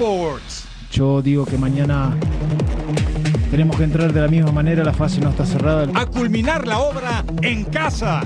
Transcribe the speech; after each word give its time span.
Sports. 0.00 0.64
Yo 0.90 1.20
digo 1.20 1.44
que 1.44 1.58
mañana 1.58 2.16
tenemos 3.50 3.76
que 3.76 3.84
entrar 3.84 4.14
de 4.14 4.20
la 4.22 4.28
misma 4.28 4.50
manera, 4.50 4.82
la 4.82 4.94
fase 4.94 5.20
no 5.20 5.28
está 5.28 5.44
cerrada. 5.44 5.86
A 5.94 6.06
culminar 6.06 6.66
la 6.66 6.78
obra 6.78 7.22
en 7.42 7.64
casa. 7.64 8.22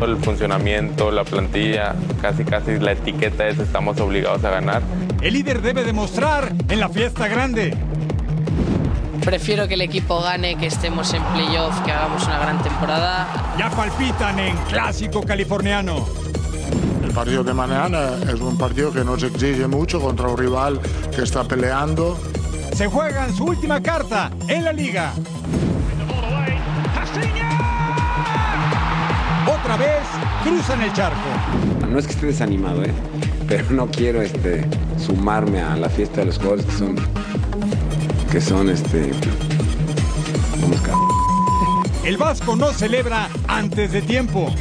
El 0.00 0.18
funcionamiento, 0.18 1.10
la 1.10 1.24
plantilla, 1.24 1.96
casi 2.22 2.44
casi 2.44 2.78
la 2.78 2.92
etiqueta 2.92 3.48
es 3.48 3.58
estamos 3.58 3.98
obligados 3.98 4.44
a 4.44 4.50
ganar. 4.50 4.82
El 5.20 5.34
líder 5.34 5.62
debe 5.62 5.82
demostrar 5.82 6.54
en 6.68 6.78
la 6.78 6.88
fiesta 6.88 7.26
grande. 7.26 7.76
Prefiero 9.24 9.66
que 9.66 9.74
el 9.74 9.80
equipo 9.80 10.20
gane, 10.20 10.54
que 10.54 10.66
estemos 10.66 11.12
en 11.12 11.24
playoff, 11.24 11.80
que 11.80 11.90
hagamos 11.90 12.24
una 12.24 12.38
gran 12.38 12.62
temporada. 12.62 13.26
Ya 13.58 13.68
palpitan 13.70 14.38
en 14.38 14.56
clásico 14.68 15.22
californiano. 15.24 16.06
El 17.16 17.20
partido 17.20 17.44
de 17.44 17.54
mañana 17.54 18.10
es 18.30 18.38
un 18.40 18.58
partido 18.58 18.92
que 18.92 19.02
nos 19.02 19.22
exige 19.22 19.66
mucho 19.66 19.98
contra 19.98 20.28
un 20.28 20.36
rival 20.36 20.78
que 21.14 21.22
está 21.22 21.44
peleando. 21.44 22.18
Se 22.74 22.88
juegan 22.88 23.34
su 23.34 23.44
última 23.44 23.82
carta 23.82 24.30
en 24.48 24.64
la 24.64 24.72
liga. 24.74 25.14
Otra 29.46 29.78
vez 29.78 30.02
cruzan 30.44 30.82
el 30.82 30.92
charco. 30.92 31.16
No 31.90 31.98
es 31.98 32.06
que 32.06 32.12
esté 32.12 32.26
desanimado, 32.26 32.84
¿eh? 32.84 32.92
pero 33.48 33.64
no 33.70 33.86
quiero 33.86 34.20
este, 34.20 34.68
sumarme 34.98 35.62
a 35.62 35.74
la 35.74 35.88
fiesta 35.88 36.20
de 36.20 36.26
los 36.26 36.36
jugadores 36.36 36.66
que 36.66 36.72
son, 36.72 36.96
que 38.30 38.40
son 38.42 38.68
este, 38.68 39.10
vamos, 40.60 40.82
El 42.04 42.18
Vasco 42.18 42.56
no 42.56 42.66
celebra 42.72 43.30
antes 43.48 43.90
de 43.92 44.02
tiempo. 44.02 44.52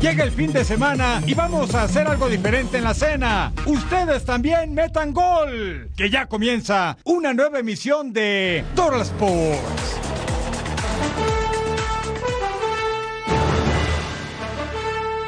Llega 0.00 0.24
el 0.24 0.30
fin 0.30 0.52
de 0.52 0.62
semana 0.62 1.22
y 1.26 1.32
vamos 1.32 1.74
a 1.74 1.84
hacer 1.84 2.06
algo 2.06 2.28
diferente 2.28 2.76
en 2.76 2.84
la 2.84 2.92
cena. 2.92 3.52
Ustedes 3.64 4.26
también 4.26 4.74
metan 4.74 5.14
gol. 5.14 5.90
Que 5.96 6.10
ya 6.10 6.26
comienza 6.26 6.98
una 7.04 7.32
nueva 7.32 7.60
emisión 7.60 8.12
de 8.12 8.62
Total 8.74 9.00
Sports. 9.00 9.96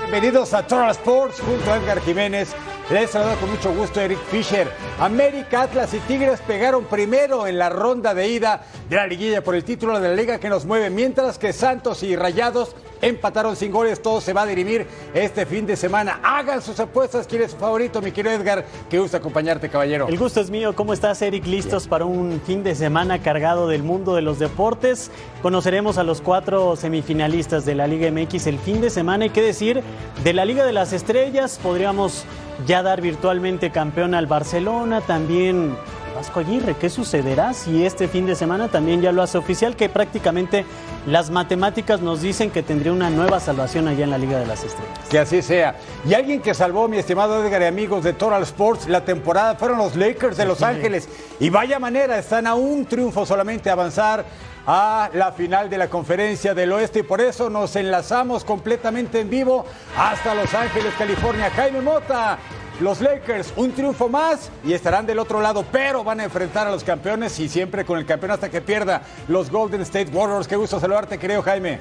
Bienvenidos 0.03 0.53
a 0.53 0.63
Total 0.63 0.91
Sports 0.91 1.41
junto 1.41 1.73
a 1.73 1.77
Edgar 1.79 2.01
Jiménez. 2.03 2.55
Les 2.91 3.11
saludo 3.11 3.37
con 3.37 3.51
mucho 3.51 3.73
gusto 3.75 4.01
Eric 4.01 4.19
Fisher. 4.31 4.67
América, 4.99 5.63
Atlas 5.63 5.93
y 5.93 5.99
Tigres 6.01 6.41
pegaron 6.47 6.85
primero 6.87 7.47
en 7.47 7.59
la 7.59 7.69
ronda 7.69 8.15
de 8.15 8.29
ida 8.29 8.63
de 8.89 8.97
la 8.97 9.07
liguilla 9.07 9.43
por 9.43 9.55
el 9.55 9.65
título 9.65 9.99
de 10.01 10.09
la 10.09 10.15
liga 10.15 10.39
que 10.39 10.49
nos 10.49 10.65
mueve, 10.65 10.89
mientras 10.89 11.39
que 11.39 11.53
Santos 11.53 12.03
y 12.03 12.17
Rayados 12.17 12.75
empataron 13.03 13.57
sin 13.57 13.73
goles. 13.73 14.03
Todo 14.03 14.21
se 14.21 14.33
va 14.33 14.43
a 14.43 14.47
dirimir 14.47 14.87
este 15.15 15.47
fin 15.47 15.67
de 15.67 15.77
semana. 15.77 16.21
Hagan 16.23 16.63
sus 16.63 16.79
apuestas. 16.81 17.27
¿Quién 17.27 17.43
es 17.43 17.53
su 17.53 17.57
favorito, 17.57 18.01
mi 18.01 18.13
querido 18.13 18.35
Edgar? 18.35 18.65
Que 18.89 18.99
gusta 18.99 19.19
acompañarte, 19.19 19.69
caballero. 19.69 20.09
El 20.09 20.19
gusto 20.19 20.41
es 20.41 20.51
mío. 20.51 20.75
¿Cómo 20.75 20.93
estás, 20.93 21.21
Eric? 21.23 21.47
¿Listos 21.47 21.89
para 21.89 22.05
un 22.05 22.41
fin 22.47 22.63
de 22.63 22.75
semana 22.75 23.23
cargado 23.23 23.69
del 23.69 23.83
mundo 23.83 24.15
de 24.15 24.23
los 24.23 24.39
deportes? 24.39 25.11
Conoceremos 25.43 25.99
a 25.99 26.03
los 26.03 26.21
cuatro 26.21 26.77
semifinalistas 26.77 27.65
de 27.65 27.75
la 27.75 27.87
Liga 27.87 28.11
MX 28.11 28.47
el 28.47 28.59
fin 28.59 28.81
de 28.81 28.91
semana. 28.91 29.25
Hay 29.25 29.31
que 29.31 29.43
decir, 29.43 29.83
de 30.25 30.33
la 30.33 30.45
Liga 30.45 30.65
de 30.65 30.73
las 30.73 30.93
Estrellas 30.93 31.59
podríamos 31.63 32.25
ya 32.67 32.83
dar 32.83 33.01
virtualmente 33.01 33.71
campeón 33.71 34.15
al 34.15 34.27
Barcelona, 34.27 35.01
también 35.01 35.77
Vasco 36.15 36.41
Aguirre. 36.41 36.75
¿Qué 36.75 36.91
sucederá 36.91 37.53
si 37.55 37.85
este 37.85 38.09
fin 38.09 38.27
de 38.27 38.35
semana 38.35 38.69
también 38.69 39.01
ya 39.01 39.13
lo 39.13 39.23
hace 39.23 39.39
oficial? 39.39 39.77
Que 39.77 39.89
prácticamente 39.89 40.65
las 41.07 41.31
matemáticas 41.31 42.01
nos 42.01 42.23
dicen 42.23 42.51
que 42.51 42.63
tendría 42.63 42.93
una 42.93 43.11
nueva 43.11 43.41
salvación 43.41 43.89
allá 43.89 44.05
en 44.05 44.11
la 44.11 44.19
Liga 44.19 44.39
de 44.39 44.47
las 44.47 44.65
Estrellas. 44.65 44.99
Que 45.11 45.19
así 45.19 45.43
sea. 45.43 45.77
Y 46.05 46.15
alguien 46.15 46.41
que 46.41 46.55
salvó, 46.55 46.89
mi 46.89 46.99
estimado 46.99 47.45
Edgar 47.45 47.63
y 47.63 47.67
amigos 47.67 48.05
de 48.05 48.13
Total 48.13 48.43
Sports, 48.43 48.89
la 48.89 49.05
temporada 49.05 49.55
fueron 49.57 49.79
los 49.79 49.97
Lakers 49.97 50.37
de 50.37 50.45
Los 50.45 50.63
Ángeles. 50.63 51.09
Y 51.41 51.51
vaya 51.51 51.79
manera, 51.79 52.19
están 52.19 52.47
a 52.47 52.55
un 52.55 52.87
triunfo 52.87 53.25
solamente 53.25 53.71
avanzar 53.71 54.25
a 54.71 55.09
la 55.15 55.33
final 55.33 55.71
de 55.71 55.79
la 55.79 55.89
conferencia 55.89 56.53
del 56.53 56.73
oeste 56.73 56.99
y 56.99 57.03
por 57.03 57.23
eso 57.23 57.49
nos 57.49 57.75
enlazamos 57.75 58.45
completamente 58.45 59.19
en 59.21 59.31
vivo 59.31 59.65
hasta 59.97 60.35
Los 60.35 60.53
Ángeles, 60.53 60.93
California. 60.99 61.51
Jaime 61.57 61.81
Mota, 61.81 62.39
los 62.81 63.01
Lakers, 63.01 63.53
un 63.57 63.73
triunfo 63.73 64.09
más 64.09 64.51
y 64.65 64.73
estarán 64.73 65.07
del 65.07 65.19
otro 65.19 65.41
lado, 65.41 65.65
pero 65.71 66.05
van 66.05 66.21
a 66.21 66.25
enfrentar 66.25 66.67
a 66.67 66.71
los 66.71 66.85
campeones 66.85 67.39
y 67.41 67.49
siempre 67.49 67.85
con 67.85 67.99
el 67.99 68.07
campeón 68.07 68.33
hasta 68.33 68.49
que 68.49 68.61
pierda 68.61 69.03
los 69.27 69.51
Golden 69.51 69.81
State 69.83 70.11
Warriors. 70.13 70.47
Qué 70.47 70.57
gusto 70.57 70.79
saludarte, 70.79 71.19
querido 71.19 71.43
Jaime. 71.43 71.81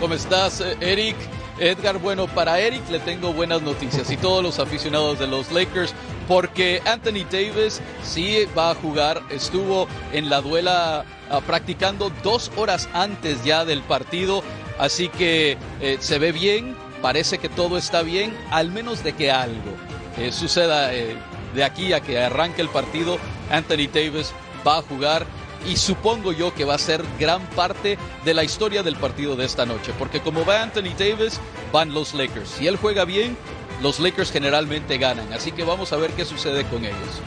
¿Cómo 0.00 0.14
estás, 0.14 0.62
Eric? 0.80 1.16
Edgar, 1.58 1.98
bueno, 1.98 2.26
para 2.26 2.58
Eric 2.58 2.82
le 2.90 2.98
tengo 2.98 3.32
buenas 3.32 3.62
noticias 3.62 4.10
y 4.10 4.16
todos 4.16 4.42
los 4.42 4.58
aficionados 4.58 5.20
de 5.20 5.28
los 5.28 5.52
Lakers, 5.52 5.94
porque 6.26 6.82
Anthony 6.84 7.24
Davis 7.30 7.80
sí 8.02 8.38
va 8.58 8.72
a 8.72 8.74
jugar, 8.74 9.22
estuvo 9.30 9.86
en 10.12 10.30
la 10.30 10.40
duela 10.40 11.04
uh, 11.30 11.40
practicando 11.42 12.10
dos 12.24 12.50
horas 12.56 12.88
antes 12.92 13.44
ya 13.44 13.64
del 13.64 13.82
partido, 13.82 14.42
así 14.78 15.08
que 15.08 15.56
eh, 15.80 15.96
se 16.00 16.18
ve 16.18 16.32
bien, 16.32 16.76
parece 17.04 17.36
que 17.36 17.50
todo 17.50 17.76
está 17.76 18.00
bien, 18.00 18.34
al 18.50 18.70
menos 18.70 19.04
de 19.04 19.12
que 19.12 19.30
algo 19.30 19.72
eh, 20.16 20.32
suceda 20.32 20.94
eh, 20.94 21.14
de 21.54 21.62
aquí 21.62 21.92
a 21.92 22.00
que 22.00 22.18
arranque 22.18 22.62
el 22.62 22.70
partido, 22.70 23.18
Anthony 23.50 23.90
Davis 23.92 24.32
va 24.66 24.78
a 24.78 24.82
jugar 24.82 25.26
y 25.68 25.76
supongo 25.76 26.32
yo 26.32 26.54
que 26.54 26.64
va 26.64 26.76
a 26.76 26.78
ser 26.78 27.04
gran 27.20 27.42
parte 27.48 27.98
de 28.24 28.32
la 28.32 28.42
historia 28.42 28.82
del 28.82 28.96
partido 28.96 29.36
de 29.36 29.44
esta 29.44 29.66
noche, 29.66 29.92
porque 29.98 30.20
como 30.20 30.46
va 30.46 30.62
Anthony 30.62 30.94
Davis, 30.98 31.38
van 31.70 31.92
los 31.92 32.14
Lakers. 32.14 32.48
Si 32.48 32.66
él 32.66 32.78
juega 32.78 33.04
bien, 33.04 33.36
los 33.82 34.00
Lakers 34.00 34.32
generalmente 34.32 34.96
ganan, 34.96 35.30
así 35.34 35.52
que 35.52 35.62
vamos 35.62 35.92
a 35.92 35.96
ver 35.96 36.10
qué 36.12 36.24
sucede 36.24 36.64
con 36.64 36.86
ellos. 36.86 37.20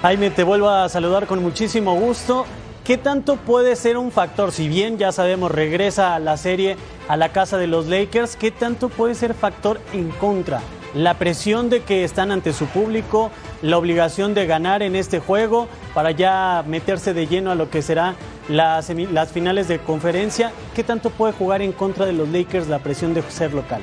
Jaime, 0.00 0.30
te 0.30 0.42
vuelvo 0.42 0.70
a 0.70 0.88
saludar 0.88 1.26
con 1.26 1.42
muchísimo 1.42 1.94
gusto. 1.96 2.46
¿Qué 2.84 2.98
tanto 2.98 3.36
puede 3.36 3.76
ser 3.76 3.96
un 3.96 4.10
factor? 4.10 4.50
Si 4.50 4.66
bien 4.66 4.98
ya 4.98 5.12
sabemos, 5.12 5.52
regresa 5.52 6.16
a 6.16 6.18
la 6.18 6.36
serie 6.36 6.76
a 7.06 7.16
la 7.16 7.28
casa 7.28 7.56
de 7.56 7.68
los 7.68 7.86
Lakers, 7.86 8.34
¿qué 8.34 8.50
tanto 8.50 8.88
puede 8.88 9.14
ser 9.14 9.34
factor 9.34 9.80
en 9.92 10.10
contra? 10.10 10.60
La 10.92 11.14
presión 11.14 11.70
de 11.70 11.84
que 11.84 12.02
están 12.02 12.32
ante 12.32 12.52
su 12.52 12.66
público, 12.66 13.30
la 13.62 13.78
obligación 13.78 14.34
de 14.34 14.46
ganar 14.46 14.82
en 14.82 14.96
este 14.96 15.20
juego 15.20 15.68
para 15.94 16.10
ya 16.10 16.64
meterse 16.66 17.14
de 17.14 17.28
lleno 17.28 17.52
a 17.52 17.54
lo 17.54 17.70
que 17.70 17.82
será 17.82 18.16
las, 18.48 18.90
las 18.90 19.30
finales 19.30 19.68
de 19.68 19.78
conferencia. 19.78 20.50
¿Qué 20.74 20.82
tanto 20.82 21.10
puede 21.10 21.34
jugar 21.34 21.62
en 21.62 21.70
contra 21.70 22.04
de 22.04 22.12
los 22.12 22.28
Lakers 22.30 22.66
la 22.66 22.80
presión 22.80 23.14
de 23.14 23.22
ser 23.22 23.54
local? 23.54 23.80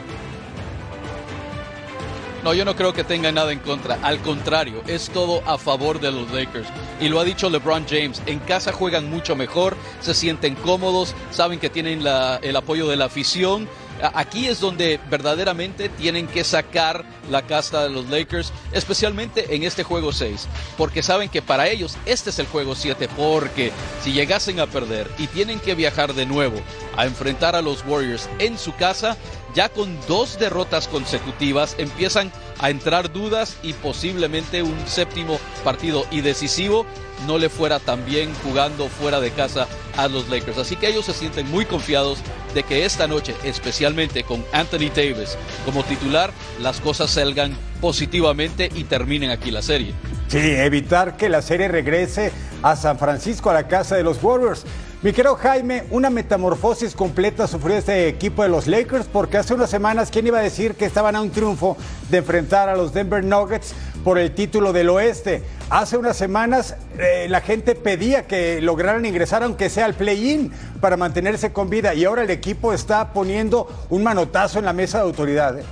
No, 2.44 2.54
yo 2.54 2.64
no 2.64 2.76
creo 2.76 2.94
que 2.94 3.04
tenga 3.04 3.32
nada 3.32 3.52
en 3.52 3.60
contra. 3.60 4.00
Al 4.02 4.20
contrario, 4.20 4.82
es 4.88 5.10
todo 5.10 5.42
a 5.46 5.58
favor 5.58 6.00
de 6.00 6.12
los 6.12 6.32
Lakers. 6.32 6.68
Y 7.02 7.10
lo 7.10 7.20
ha 7.20 7.26
dicho 7.26 7.50
LeBron 7.50 7.86
James. 7.88 8.22
En 8.28 8.40
casa 8.40 8.72
juegan 8.72 9.10
mucho 9.10 9.36
mejor, 9.36 9.76
se 10.00 10.14
sienten 10.14 10.56
cómodos, 10.56 11.16
saben 11.32 11.60
que 11.60 11.70
tienen 11.70 12.04
la, 12.04 12.40
el 12.42 12.56
apoyo 12.56 12.88
de 12.88 12.96
la 12.96 13.06
afición. 13.06 13.68
Aquí 14.02 14.48
es 14.48 14.60
donde 14.60 15.00
verdaderamente 15.10 15.90
tienen 15.90 16.28
que 16.28 16.44
sacar 16.44 17.04
la 17.30 17.42
casta 17.42 17.84
de 17.84 17.90
los 17.90 18.10
Lakers, 18.10 18.54
especialmente 18.72 19.56
en 19.56 19.64
este 19.64 19.84
juego 19.84 20.14
6, 20.14 20.48
porque 20.78 21.04
saben 21.04 21.30
que 21.30 21.42
para 21.42 21.68
ellos 21.68 21.98
este 22.06 22.30
es 22.30 22.40
el 22.40 22.48
juego 22.48 22.76
7, 22.76 23.10
porque 23.18 23.72
si 24.02 24.14
llegasen 24.14 24.60
a 24.60 24.68
perder 24.68 25.10
y 25.18 25.28
tienen 25.28 25.60
que 25.60 25.76
viajar 25.76 26.14
de 26.14 26.26
nuevo 26.26 26.60
a 26.96 27.06
enfrentar 27.06 27.56
a 27.56 27.62
los 27.62 27.86
Warriors 27.86 28.30
en 28.40 28.58
su 28.58 28.74
casa, 28.76 29.18
ya 29.54 29.70
con 29.70 29.98
dos 30.08 30.40
derrotas 30.40 30.88
consecutivas 30.88 31.76
empiezan 31.78 32.32
a 32.60 32.70
entrar 32.70 33.12
dudas 33.12 33.58
y 33.64 33.74
posiblemente 33.74 34.64
un 34.64 34.78
séptimo 34.88 35.40
partido 35.64 36.06
y 36.12 36.22
decisivo 36.22 36.86
no 37.28 37.38
le 37.38 37.50
fuera 37.50 37.80
tan 37.80 38.06
bien 38.06 38.34
jugando 38.44 38.88
fuera 38.88 39.20
de 39.20 39.32
casa 39.32 39.68
a 39.98 40.08
los 40.08 40.30
Lakers. 40.30 40.58
Así 40.58 40.76
que 40.76 40.88
ellos 40.88 41.06
se 41.06 41.14
sienten 41.14 41.50
muy 41.50 41.66
confiados 41.66 42.20
de 42.54 42.64
que 42.64 42.86
esta 42.86 43.08
noche, 43.08 43.36
especialmente 43.44 44.24
con 44.24 44.44
Anthony 44.52 44.90
Davis 44.96 45.38
como 45.66 45.84
titular, 45.84 46.32
las 46.60 46.80
cosas 46.82 47.12
salgan 47.12 47.56
positivamente 47.82 48.70
y 48.76 48.84
terminen 48.84 49.32
aquí 49.32 49.52
la 49.52 49.62
serie. 49.62 49.94
Sí, 50.28 50.38
evitar 50.38 51.18
que 51.18 51.30
la 51.30 51.42
serie 51.42 51.68
regrese 51.68 52.32
a 52.62 52.76
San 52.76 53.00
Francisco, 53.00 53.50
a 53.50 53.54
la 53.54 53.68
casa 53.68 53.96
de 53.96 54.04
los 54.04 54.22
Warriors. 54.22 54.66
Mi 55.02 55.14
querido 55.14 55.36
Jaime, 55.38 55.86
una 55.92 56.10
metamorfosis 56.10 56.94
completa 56.94 57.48
sufrió 57.48 57.78
este 57.78 58.10
equipo 58.10 58.44
de 58.44 58.50
los 58.50 58.68
Lakers 58.68 59.08
porque 59.08 59.38
hace 59.38 59.54
unas 59.54 59.70
semanas, 59.70 60.10
¿quién 60.12 60.28
iba 60.28 60.40
a 60.40 60.42
decir 60.42 60.76
que 60.76 60.84
estaban 60.84 61.16
a 61.16 61.22
un 61.22 61.32
triunfo 61.32 61.78
de 62.10 62.18
enfrentar 62.18 62.68
a 62.68 62.76
los 62.76 62.94
Denver 62.94 63.24
Nuggets 63.24 63.74
por 64.04 64.18
el 64.18 64.34
título 64.34 64.74
del 64.74 64.90
oeste? 64.90 65.44
Hace 65.70 65.98
unas 65.98 66.18
semanas 66.18 66.76
eh, 66.98 67.28
la 67.30 67.42
gente 67.42 67.76
pedía 67.76 68.28
que 68.28 68.62
lograran 68.62 69.06
ingresar 69.06 69.44
aunque 69.44 69.70
sea 69.70 69.86
al 69.86 69.94
play-in 69.94 70.52
para 70.82 70.98
mantenerse 70.98 71.52
con 71.52 71.70
vida 71.70 71.94
y 71.94 72.06
ahora 72.06 72.24
el 72.24 72.30
equipo 72.30 72.74
está 72.74 73.14
poniendo 73.14 73.68
un 73.90 74.04
manotazo 74.04 74.60
en 74.60 74.66
la 74.66 74.74
mesa 74.74 75.00
de 75.00 75.04
autoridad. 75.04 75.60
¿eh? 75.60 75.64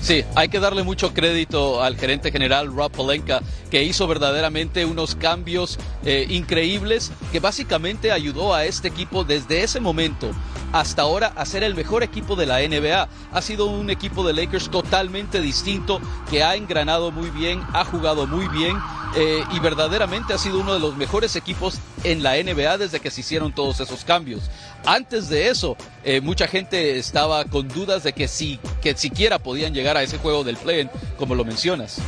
Sí, 0.00 0.24
hay 0.34 0.48
que 0.48 0.58
darle 0.58 0.84
mucho 0.84 1.12
crédito 1.12 1.82
al 1.82 1.96
gerente 1.96 2.32
general 2.32 2.74
Rob 2.74 2.90
Polenka, 2.90 3.42
que 3.70 3.82
hizo 3.82 4.06
verdaderamente 4.06 4.86
unos 4.86 5.14
cambios 5.14 5.78
eh, 6.04 6.26
increíbles, 6.30 7.12
que 7.30 7.40
básicamente 7.40 8.10
ayudó 8.10 8.54
a 8.54 8.64
este 8.64 8.88
equipo 8.88 9.24
desde 9.24 9.62
ese 9.62 9.80
momento 9.80 10.30
hasta 10.72 11.02
ahora 11.02 11.32
a 11.36 11.44
ser 11.46 11.62
el 11.64 11.74
mejor 11.74 12.02
equipo 12.02 12.36
de 12.36 12.46
la 12.46 12.60
NBA. 12.60 13.08
Ha 13.32 13.42
sido 13.42 13.66
un 13.66 13.90
equipo 13.90 14.26
de 14.26 14.32
Lakers 14.32 14.70
totalmente 14.70 15.40
distinto, 15.40 16.00
que 16.30 16.42
ha 16.42 16.56
engranado 16.56 17.10
muy 17.10 17.30
bien, 17.30 17.62
ha 17.72 17.84
jugado 17.84 18.26
muy 18.26 18.48
bien 18.48 18.76
eh, 19.16 19.42
y 19.52 19.58
verdaderamente 19.60 20.34
ha 20.34 20.38
sido 20.38 20.60
uno 20.60 20.74
de 20.74 20.80
los 20.80 20.96
mejores 20.96 21.34
equipos 21.36 21.78
en 22.04 22.22
la 22.22 22.34
NBA 22.34 22.78
desde 22.78 23.00
que 23.00 23.10
se 23.10 23.22
hicieron 23.22 23.52
todos 23.52 23.80
esos 23.80 24.04
cambios. 24.04 24.50
Antes 24.84 25.28
de 25.28 25.48
eso, 25.48 25.76
eh, 26.04 26.20
mucha 26.20 26.46
gente 26.46 26.98
estaba 26.98 27.44
con 27.44 27.68
dudas 27.68 28.02
de 28.02 28.12
que, 28.12 28.28
si, 28.28 28.60
que 28.80 28.96
siquiera 28.96 29.38
podían 29.38 29.74
llegar 29.74 29.96
a 29.96 30.02
ese 30.02 30.18
juego 30.18 30.44
del 30.44 30.56
play 30.56 30.88
como 31.18 31.34
lo 31.34 31.44
mencionas. 31.44 31.98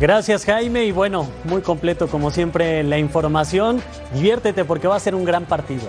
Gracias 0.00 0.44
Jaime 0.44 0.84
y 0.84 0.90
bueno, 0.90 1.30
muy 1.44 1.62
completo 1.62 2.08
como 2.08 2.30
siempre 2.30 2.82
la 2.82 2.98
información. 2.98 3.80
Diviértete 4.14 4.64
porque 4.64 4.88
va 4.88 4.96
a 4.96 5.00
ser 5.00 5.14
un 5.14 5.24
gran 5.24 5.44
partido. 5.44 5.88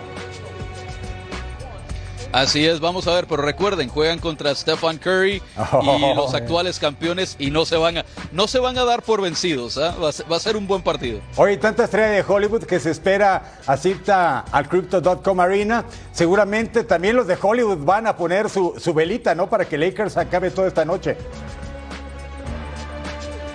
Así 2.33 2.65
es, 2.65 2.79
vamos 2.79 3.07
a 3.07 3.13
ver, 3.13 3.27
pero 3.27 3.43
recuerden, 3.43 3.89
juegan 3.89 4.17
contra 4.17 4.55
Stephen 4.55 4.97
Curry 4.97 5.35
y 5.35 5.41
Oh, 5.71 6.13
los 6.15 6.33
eh. 6.33 6.37
actuales 6.37 6.79
campeones 6.79 7.35
y 7.37 7.51
no 7.51 7.63
se 7.63 7.77
van 7.77 7.99
a, 7.99 8.05
no 8.31 8.47
se 8.47 8.57
van 8.57 8.75
a 8.79 8.83
dar 8.85 9.03
por 9.03 9.21
vencidos, 9.21 9.77
¿ah? 9.77 9.95
va, 10.01 10.09
a 10.09 10.11
ser, 10.11 10.31
va 10.31 10.37
a 10.37 10.39
ser 10.39 10.57
un 10.57 10.65
buen 10.65 10.81
partido. 10.81 11.19
Hoy 11.35 11.57
tanta 11.57 11.83
estrella 11.83 12.09
de 12.09 12.25
Hollywood 12.27 12.63
que 12.63 12.79
se 12.79 12.89
espera 12.89 13.59
asista 13.67 14.39
al 14.51 14.67
Crypto.com 14.67 15.39
Arena. 15.39 15.85
Seguramente 16.11 16.83
también 16.83 17.15
los 17.15 17.27
de 17.27 17.37
Hollywood 17.39 17.85
van 17.85 18.07
a 18.07 18.17
poner 18.17 18.49
su, 18.49 18.73
su 18.79 18.95
velita, 18.95 19.35
¿no? 19.35 19.47
Para 19.47 19.65
que 19.65 19.77
Lakers 19.77 20.17
acabe 20.17 20.49
toda 20.49 20.67
esta 20.67 20.85
noche. 20.85 21.15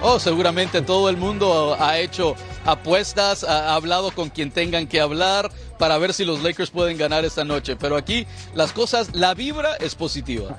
Oh, 0.01 0.21
seguramente 0.21 0.83
todo 0.83 1.09
el 1.09 1.17
mundo 1.17 1.77
ha 1.81 1.99
hecho 1.99 2.37
apuestas, 2.65 3.43
ha 3.43 3.75
hablado 3.75 4.13
con 4.13 4.29
quien 4.31 4.53
tengan 4.53 4.87
que 4.87 5.01
hablar 5.01 5.51
para 5.79 5.97
ver 5.99 6.13
si 6.13 6.25
los 6.25 6.43
Lakers 6.43 6.71
pueden 6.71 6.99
ganar 6.99 7.25
esta 7.25 7.45
noche. 7.45 7.77
Pero 7.77 7.97
aquí 7.97 8.27
las 8.55 8.73
cosas, 8.73 9.15
la 9.15 9.35
vibra 9.35 9.77
es 9.77 9.95
positiva. 9.95 10.59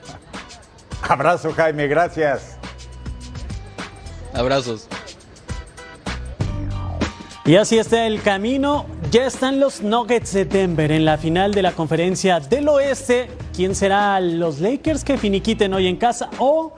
Abrazo, 1.02 1.54
Jaime, 1.54 1.88
gracias. 1.88 2.58
Abrazos. 4.34 4.88
Y 7.46 7.56
así 7.56 7.80
está 7.80 8.06
el 8.06 8.22
camino. 8.22 8.86
Ya 9.10 9.26
están 9.26 9.60
los 9.60 9.82
Nuggets 9.82 10.34
de 10.34 10.46
Denver 10.46 10.92
en 10.92 11.04
la 11.04 11.18
final 11.18 11.52
de 11.52 11.64
la 11.64 11.72
conferencia 11.72 12.40
del 12.40 12.70
oeste. 12.70 13.28
¿Quién 13.56 13.74
será 13.74 14.20
los 14.20 14.60
Lakers 14.60 15.04
que 15.04 15.18
finiquiten 15.18 15.74
hoy 15.74 15.88
en 15.88 15.98
casa? 15.98 16.30
O 16.38 16.74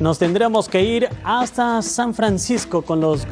nos 0.00 0.18
tendremos 0.18 0.68
que 0.68 0.82
ir 0.82 1.08
hasta 1.24 1.82
San 1.82 2.14
Francisco 2.14 2.82
con 2.82 3.02
los 3.02 3.26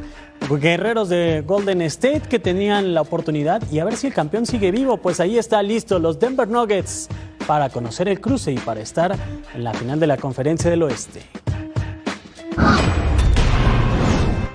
guerreros 0.49 1.09
de 1.09 1.43
Golden 1.47 1.83
State 1.83 2.23
que 2.29 2.39
tenían 2.39 2.94
la 2.94 3.00
oportunidad 3.00 3.62
y 3.71 3.79
a 3.79 3.85
ver 3.85 3.97
si 3.97 4.09
el 4.09 4.15
campeón 4.15 4.47
sigue 4.47 4.71
vivo. 4.71 4.97
Pues 4.97 5.21
ahí 5.21 5.39
está 5.39 5.62
listo 5.62 5.99
los 5.99 6.19
Denver 6.19 6.49
Nuggets 6.49 7.09
para 7.47 7.69
conocer 7.71 8.09
el 8.09 8.21
cruce 8.21 8.53
y 8.53 8.59
para 8.59 8.81
estar 8.81 9.17
en 9.55 9.65
la 9.65 9.73
final 9.75 9.99
de 9.99 10.06
la 10.06 10.17
conferencia 10.17 10.71
del 10.71 10.83
oeste. 10.83 11.23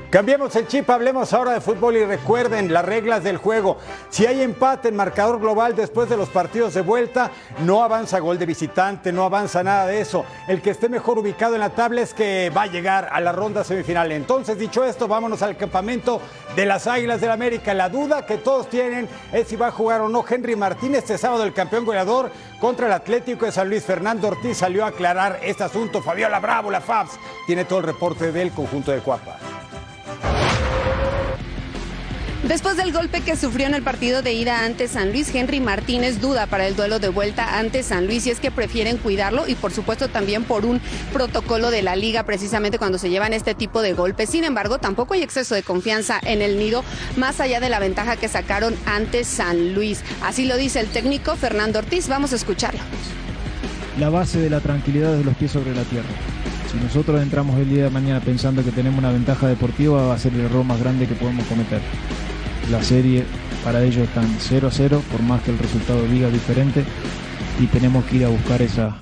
Cambiemos 0.09 0.55
el 0.55 0.67
chip, 0.67 0.89
hablemos 0.89 1.33
ahora 1.33 1.51
de 1.51 1.59
fútbol 1.59 1.97
y 1.97 2.05
recuerden 2.05 2.71
las 2.71 2.85
reglas 2.85 3.25
del 3.25 3.35
juego. 3.35 3.77
Si 4.09 4.25
hay 4.25 4.41
empate 4.41 4.87
en 4.87 4.95
marcador 4.95 5.37
global 5.37 5.75
después 5.75 6.07
de 6.07 6.15
los 6.15 6.29
partidos 6.29 6.73
de 6.75 6.81
vuelta, 6.81 7.29
no 7.65 7.83
avanza 7.83 8.19
gol 8.19 8.39
de 8.39 8.45
visitante, 8.45 9.11
no 9.11 9.25
avanza 9.25 9.63
nada 9.63 9.85
de 9.85 9.99
eso. 9.99 10.23
El 10.47 10.61
que 10.61 10.69
esté 10.69 10.87
mejor 10.87 11.19
ubicado 11.19 11.55
en 11.55 11.59
la 11.59 11.71
tabla 11.71 12.01
es 12.01 12.13
que 12.13 12.49
va 12.55 12.61
a 12.61 12.67
llegar 12.67 13.09
a 13.11 13.19
la 13.19 13.33
ronda 13.33 13.65
semifinal. 13.65 14.09
Entonces, 14.13 14.57
dicho 14.57 14.85
esto, 14.85 15.09
vámonos 15.09 15.41
al 15.41 15.57
campamento 15.57 16.21
de 16.55 16.65
las 16.65 16.87
Águilas 16.87 17.19
del 17.19 17.31
América. 17.31 17.73
La 17.73 17.89
duda 17.89 18.25
que 18.25 18.37
todos 18.37 18.69
tienen 18.69 19.09
es 19.33 19.49
si 19.49 19.57
va 19.57 19.67
a 19.67 19.71
jugar 19.71 19.99
o 19.99 20.07
no 20.07 20.23
Henry 20.27 20.55
Martínez 20.55 20.99
este 20.99 21.17
sábado, 21.17 21.43
el 21.43 21.51
campeón 21.51 21.83
goleador 21.83 22.31
contra 22.61 22.87
el 22.87 22.93
Atlético 22.93 23.45
de 23.45 23.51
San 23.51 23.67
Luis. 23.67 23.83
Fernando 23.83 24.29
Ortiz 24.29 24.55
salió 24.55 24.85
a 24.85 24.89
aclarar 24.89 25.41
este 25.43 25.65
asunto. 25.65 26.01
Fabiola 26.01 26.39
Bravo, 26.39 26.71
la 26.71 26.79
FABS, 26.79 27.19
tiene 27.45 27.65
todo 27.65 27.79
el 27.79 27.85
reporte 27.85 28.31
del 28.31 28.51
conjunto 28.51 28.93
de 28.93 28.99
Cuapa. 28.99 29.37
Después 32.47 32.77
del 32.77 32.93
golpe 32.93 33.19
que 33.19 33.35
sufrió 33.35 33.67
en 33.67 33.73
el 33.73 33.83
partido 33.83 34.21
de 34.21 34.31
ida 34.31 34.63
ante 34.63 34.87
San 34.87 35.11
Luis, 35.11 35.35
Henry 35.35 35.59
Martínez 35.59 36.21
duda 36.21 36.45
para 36.45 36.65
el 36.65 36.77
duelo 36.77 36.97
de 36.97 37.09
vuelta 37.09 37.59
ante 37.59 37.83
San 37.83 38.07
Luis 38.07 38.25
y 38.25 38.29
es 38.29 38.39
que 38.39 38.51
prefieren 38.51 38.95
cuidarlo 38.95 39.49
y 39.49 39.55
por 39.55 39.73
supuesto 39.73 40.07
también 40.07 40.45
por 40.45 40.65
un 40.65 40.79
protocolo 41.11 41.71
de 41.71 41.81
la 41.81 41.97
liga 41.97 42.23
precisamente 42.23 42.77
cuando 42.77 42.99
se 42.99 43.09
llevan 43.09 43.33
este 43.33 43.53
tipo 43.53 43.81
de 43.81 43.91
golpes. 43.91 44.29
Sin 44.29 44.45
embargo, 44.45 44.77
tampoco 44.77 45.13
hay 45.13 45.23
exceso 45.23 45.55
de 45.55 45.63
confianza 45.63 46.21
en 46.23 46.41
el 46.41 46.57
nido 46.57 46.85
más 47.17 47.41
allá 47.41 47.59
de 47.59 47.67
la 47.67 47.79
ventaja 47.79 48.15
que 48.15 48.29
sacaron 48.29 48.77
ante 48.85 49.25
San 49.25 49.73
Luis. 49.73 50.01
Así 50.23 50.45
lo 50.45 50.55
dice 50.55 50.79
el 50.79 50.87
técnico 50.87 51.35
Fernando 51.35 51.79
Ortiz. 51.79 52.07
Vamos 52.07 52.31
a 52.31 52.37
escucharlo. 52.37 52.79
La 53.99 54.07
base 54.07 54.39
de 54.39 54.49
la 54.49 54.61
tranquilidad 54.61 55.19
es 55.19 55.25
los 55.25 55.35
pies 55.35 55.51
sobre 55.51 55.75
la 55.75 55.83
tierra. 55.83 56.07
Si 56.71 56.77
nosotros 56.77 57.21
entramos 57.21 57.59
el 57.59 57.69
día 57.69 57.83
de 57.83 57.89
mañana 57.89 58.21
pensando 58.21 58.63
que 58.63 58.71
tenemos 58.71 58.99
una 58.99 59.11
ventaja 59.11 59.47
deportiva, 59.47 60.07
va 60.07 60.13
a 60.13 60.17
ser 60.17 60.33
el 60.33 60.41
error 60.41 60.63
más 60.63 60.79
grande 60.79 61.07
que 61.07 61.15
podemos 61.15 61.45
cometer. 61.47 61.81
La 62.71 62.83
serie 62.83 63.23
para 63.63 63.83
ellos 63.83 64.07
está 64.07 64.21
en 64.21 64.35
0 64.39 64.67
a 64.67 64.71
0, 64.71 65.03
por 65.11 65.21
más 65.21 65.41
que 65.41 65.51
el 65.51 65.57
resultado 65.57 66.05
diga 66.07 66.29
diferente, 66.29 66.83
y 67.59 67.67
tenemos 67.67 68.03
que 68.05 68.17
ir 68.17 68.25
a 68.25 68.29
buscar 68.29 68.61
esa, 68.61 68.97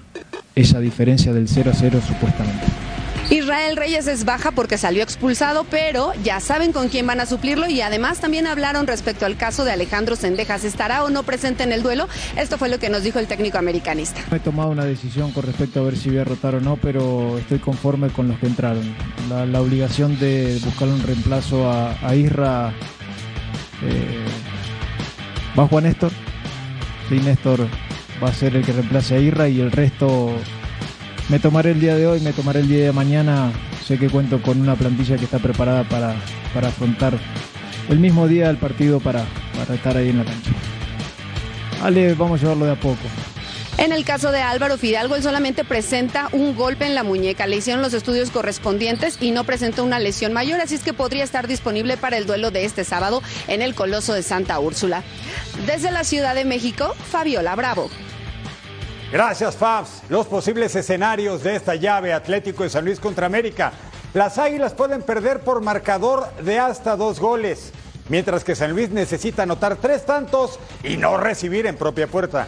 esa 0.53 0.79
diferencia 0.79 1.33
del 1.33 1.47
0 1.47 1.71
a 1.71 1.73
0 1.73 1.99
supuestamente. 2.07 2.65
Israel 3.31 3.75
Reyes 3.75 4.05
es 4.05 4.23
baja 4.23 4.51
porque 4.51 4.77
salió 4.77 5.01
expulsado, 5.01 5.63
pero 5.63 6.13
ya 6.23 6.39
saben 6.39 6.71
con 6.71 6.89
quién 6.89 7.07
van 7.07 7.19
a 7.19 7.25
suplirlo 7.25 7.67
y 7.67 7.81
además 7.81 8.19
también 8.19 8.45
hablaron 8.45 8.85
respecto 8.85 9.25
al 9.25 9.35
caso 9.35 9.65
de 9.65 9.71
Alejandro 9.71 10.15
Sendejas. 10.15 10.63
¿Estará 10.63 11.03
o 11.03 11.09
no 11.09 11.23
presente 11.23 11.63
en 11.63 11.71
el 11.71 11.81
duelo? 11.81 12.07
Esto 12.37 12.59
fue 12.59 12.69
lo 12.69 12.77
que 12.77 12.89
nos 12.89 13.01
dijo 13.01 13.17
el 13.17 13.25
técnico 13.25 13.57
americanista. 13.57 14.21
He 14.31 14.39
tomado 14.39 14.69
una 14.69 14.85
decisión 14.85 15.31
con 15.31 15.41
respecto 15.41 15.79
a 15.79 15.83
ver 15.83 15.97
si 15.97 16.09
voy 16.09 16.19
a 16.19 16.23
rotar 16.23 16.53
o 16.53 16.61
no, 16.61 16.77
pero 16.77 17.39
estoy 17.39 17.57
conforme 17.57 18.09
con 18.09 18.27
los 18.27 18.37
que 18.37 18.45
entraron. 18.45 18.95
La, 19.27 19.47
la 19.47 19.59
obligación 19.59 20.19
de 20.19 20.59
buscar 20.63 20.87
un 20.87 21.01
reemplazo 21.01 21.67
a, 21.67 21.97
a 22.07 22.15
Isra 22.15 22.73
eh, 23.83 24.25
va 25.57 25.67
Juan 25.67 25.83
Néstor. 25.85 26.11
Sí, 27.09 27.19
Néstor 27.19 27.67
va 28.23 28.29
a 28.29 28.33
ser 28.33 28.55
el 28.55 28.65
que 28.65 28.73
reemplace 28.73 29.15
a 29.15 29.19
Isra 29.19 29.47
y 29.49 29.59
el 29.59 29.71
resto 29.71 30.33
me 31.29 31.39
tomaré 31.39 31.71
el 31.71 31.79
día 31.79 31.95
de 31.95 32.07
hoy, 32.07 32.19
me 32.21 32.33
tomaré 32.33 32.61
el 32.61 32.67
día 32.67 32.85
de 32.85 32.91
mañana. 32.91 33.51
Sé 33.83 33.97
que 33.97 34.09
cuento 34.09 34.41
con 34.41 34.59
una 34.59 34.75
plantilla 34.75 35.17
que 35.17 35.25
está 35.25 35.39
preparada 35.39 35.83
para, 35.83 36.15
para 36.53 36.69
afrontar 36.69 37.17
el 37.89 37.99
mismo 37.99 38.27
día 38.27 38.47
del 38.47 38.57
partido 38.57 38.99
para, 38.99 39.25
para 39.55 39.75
estar 39.75 39.95
ahí 39.95 40.09
en 40.09 40.19
la 40.19 40.25
cancha. 40.25 40.51
Ale, 41.83 42.13
vamos 42.15 42.39
a 42.39 42.43
llevarlo 42.43 42.65
de 42.65 42.71
a 42.71 42.79
poco. 42.79 43.03
En 43.77 43.91
el 43.91 44.05
caso 44.05 44.31
de 44.31 44.41
Álvaro 44.41 44.77
Fidalgo, 44.77 45.15
él 45.15 45.23
solamente 45.23 45.65
presenta 45.65 46.29
un 46.31 46.55
golpe 46.55 46.85
en 46.85 46.95
la 46.95 47.03
muñeca. 47.03 47.45
Le 47.45 47.57
hicieron 47.57 47.81
los 47.81 47.93
estudios 47.93 48.31
correspondientes 48.31 49.17
y 49.19 49.31
no 49.31 49.43
presenta 49.43 49.83
una 49.83 49.99
lesión 49.99 50.31
mayor, 50.31 50.61
así 50.61 50.75
es 50.75 50.83
que 50.83 50.93
podría 50.93 51.25
estar 51.25 51.45
disponible 51.45 51.97
para 51.97 52.17
el 52.17 52.25
duelo 52.25 52.51
de 52.51 52.63
este 52.63 52.85
sábado 52.85 53.21
en 53.49 53.61
el 53.61 53.75
Coloso 53.75 54.13
de 54.13 54.23
Santa 54.23 54.59
Úrsula. 54.59 55.03
Desde 55.65 55.91
la 55.91 56.05
Ciudad 56.05 56.35
de 56.35 56.45
México, 56.45 56.95
Fabiola 57.11 57.53
Bravo. 57.55 57.89
Gracias, 59.11 59.57
Fabs. 59.57 60.03
Los 60.07 60.25
posibles 60.27 60.73
escenarios 60.75 61.43
de 61.43 61.57
esta 61.57 61.75
llave 61.75 62.13
Atlético 62.13 62.63
de 62.63 62.69
San 62.69 62.85
Luis 62.85 62.99
contra 62.99 63.25
América. 63.25 63.73
Las 64.13 64.37
Águilas 64.37 64.73
pueden 64.73 65.01
perder 65.01 65.41
por 65.41 65.61
marcador 65.61 66.33
de 66.37 66.59
hasta 66.59 66.95
dos 66.95 67.19
goles, 67.19 67.73
mientras 68.07 68.45
que 68.45 68.55
San 68.55 68.71
Luis 68.71 68.89
necesita 68.89 69.43
anotar 69.43 69.75
tres 69.75 70.05
tantos 70.05 70.59
y 70.81 70.95
no 70.95 71.17
recibir 71.17 71.65
en 71.67 71.75
propia 71.75 72.07
puerta. 72.07 72.47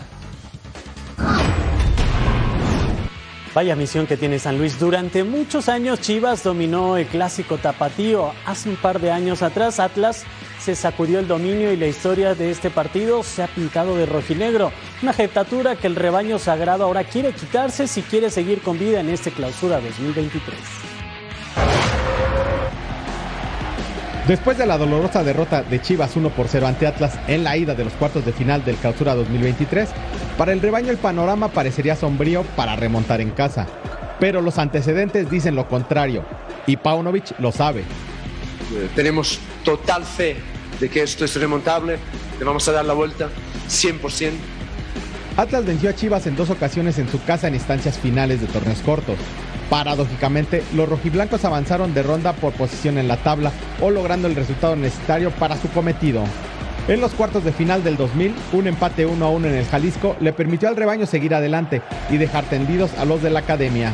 Vaya 3.57 3.75
misión 3.75 4.05
que 4.05 4.17
tiene 4.17 4.37
San 4.37 4.59
Luis. 4.59 4.77
Durante 4.77 5.23
muchos 5.23 5.67
años 5.67 5.99
Chivas 5.99 6.43
dominó 6.43 6.95
el 6.95 7.07
clásico 7.07 7.57
tapatío. 7.57 8.31
Hace 8.45 8.69
un 8.69 8.75
par 8.75 9.01
de 9.01 9.09
años 9.09 9.41
atrás 9.41 9.79
Atlas 9.79 10.25
se 10.59 10.75
sacudió 10.75 11.17
el 11.17 11.27
dominio 11.27 11.73
y 11.73 11.75
la 11.75 11.87
historia 11.87 12.35
de 12.35 12.51
este 12.51 12.69
partido 12.69 13.23
se 13.23 13.41
ha 13.41 13.47
pintado 13.47 13.97
de 13.97 14.05
rojinegro. 14.05 14.71
Una 15.01 15.11
jetatura 15.11 15.75
que 15.75 15.87
el 15.87 15.95
rebaño 15.95 16.37
sagrado 16.37 16.83
ahora 16.83 17.03
quiere 17.03 17.33
quitarse 17.33 17.87
si 17.87 18.03
quiere 18.03 18.29
seguir 18.29 18.61
con 18.61 18.77
vida 18.77 18.99
en 18.99 19.09
este 19.09 19.31
clausura 19.31 19.81
2023. 19.81 20.96
Después 24.27 24.57
de 24.57 24.65
la 24.65 24.77
dolorosa 24.77 25.23
derrota 25.23 25.63
de 25.63 25.81
Chivas 25.81 26.17
1 26.17 26.31
por 26.31 26.49
0 26.49 26.67
ante 26.67 26.85
Atlas 26.85 27.17
en 27.29 27.45
la 27.45 27.55
ida 27.55 27.75
de 27.75 27.85
los 27.85 27.93
cuartos 27.93 28.25
de 28.25 28.33
final 28.33 28.65
del 28.65 28.75
Clausura 28.75 29.15
2023, 29.15 29.87
para 30.37 30.51
el 30.51 30.59
rebaño 30.59 30.91
el 30.91 30.97
panorama 30.97 31.47
parecería 31.47 31.95
sombrío 31.95 32.43
para 32.57 32.75
remontar 32.75 33.21
en 33.21 33.31
casa. 33.31 33.67
Pero 34.19 34.41
los 34.41 34.57
antecedentes 34.57 35.29
dicen 35.29 35.55
lo 35.55 35.69
contrario, 35.69 36.25
y 36.65 36.75
Paunovic 36.75 37.39
lo 37.39 37.53
sabe. 37.53 37.81
Eh, 37.81 38.89
Tenemos 38.95 39.39
total 39.63 40.03
fe 40.03 40.35
de 40.77 40.89
que 40.89 41.03
esto 41.03 41.23
es 41.23 41.33
remontable, 41.39 41.97
le 42.37 42.43
vamos 42.43 42.67
a 42.67 42.73
dar 42.73 42.83
la 42.83 42.93
vuelta 42.93 43.29
100%. 43.69 44.31
Atlas 45.37 45.65
venció 45.65 45.89
a 45.89 45.95
Chivas 45.95 46.27
en 46.27 46.35
dos 46.35 46.49
ocasiones 46.49 46.99
en 46.99 47.07
su 47.07 47.23
casa 47.23 47.47
en 47.47 47.53
instancias 47.53 47.97
finales 47.97 48.41
de 48.41 48.47
torneos 48.47 48.79
cortos. 48.79 49.15
Paradójicamente, 49.69 50.63
los 50.73 50.87
rojiblancos 50.87 51.43
avanzaron 51.43 51.93
de 51.93 52.03
ronda 52.03 52.33
por 52.33 52.53
posición 52.53 52.97
en 52.97 53.07
la 53.07 53.17
tabla 53.17 53.51
o 53.81 53.89
logrando 53.89 54.27
el 54.27 54.35
resultado 54.35 54.75
necesario 54.75 55.31
para 55.31 55.57
su 55.57 55.69
cometido. 55.69 56.23
En 56.87 57.01
los 57.01 57.11
cuartos 57.11 57.43
de 57.43 57.51
final 57.51 57.83
del 57.83 57.97
2000, 57.97 58.33
un 58.53 58.67
empate 58.67 59.05
1 59.05 59.25
a 59.25 59.29
1 59.29 59.47
en 59.49 59.55
el 59.55 59.65
Jalisco 59.65 60.15
le 60.21 60.31
permitió 60.31 60.69
al 60.69 60.77
rebaño 60.77 61.05
seguir 61.05 61.35
adelante 61.35 61.81
y 62.09 62.15
dejar 62.15 62.45
tendidos 62.45 62.91
a 62.97 63.03
los 63.03 63.21
de 63.21 63.29
la 63.29 63.39
academia. 63.39 63.91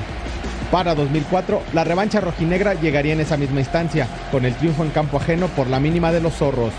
Para 0.69 0.93
2004, 0.93 1.61
la 1.73 1.83
revancha 1.83 2.21
rojinegra 2.21 2.75
llegaría 2.75 3.13
en 3.13 3.21
esa 3.21 3.37
misma 3.37 3.59
instancia, 3.59 4.07
con 4.31 4.45
el 4.45 4.53
triunfo 4.55 4.83
en 4.83 4.91
campo 4.91 5.17
ajeno 5.17 5.47
por 5.47 5.67
la 5.67 5.79
mínima 5.79 6.11
de 6.11 6.21
los 6.21 6.33
zorros. 6.33 6.73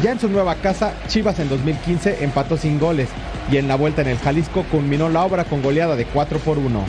Ya 0.00 0.12
en 0.12 0.20
su 0.20 0.28
nueva 0.28 0.54
casa, 0.56 0.94
Chivas 1.08 1.40
en 1.40 1.48
2015 1.48 2.22
empató 2.22 2.56
sin 2.56 2.78
goles 2.78 3.08
y 3.50 3.56
en 3.56 3.66
la 3.66 3.74
vuelta 3.74 4.02
en 4.02 4.08
el 4.08 4.18
Jalisco 4.18 4.64
culminó 4.70 5.08
la 5.08 5.24
obra 5.24 5.44
con 5.44 5.60
goleada 5.60 5.96
de 5.96 6.04
4 6.04 6.38
por 6.38 6.58
1. 6.58 6.84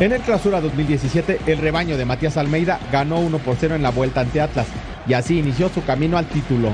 En 0.00 0.12
el 0.12 0.22
clausura 0.22 0.62
2017, 0.62 1.40
el 1.46 1.58
rebaño 1.58 1.98
de 1.98 2.06
Matías 2.06 2.38
Almeida 2.38 2.80
ganó 2.90 3.20
1 3.20 3.36
por 3.40 3.56
0 3.60 3.74
en 3.74 3.82
la 3.82 3.90
vuelta 3.90 4.22
ante 4.22 4.40
Atlas 4.40 4.66
y 5.06 5.12
así 5.12 5.38
inició 5.38 5.68
su 5.68 5.84
camino 5.84 6.16
al 6.16 6.24
título. 6.24 6.70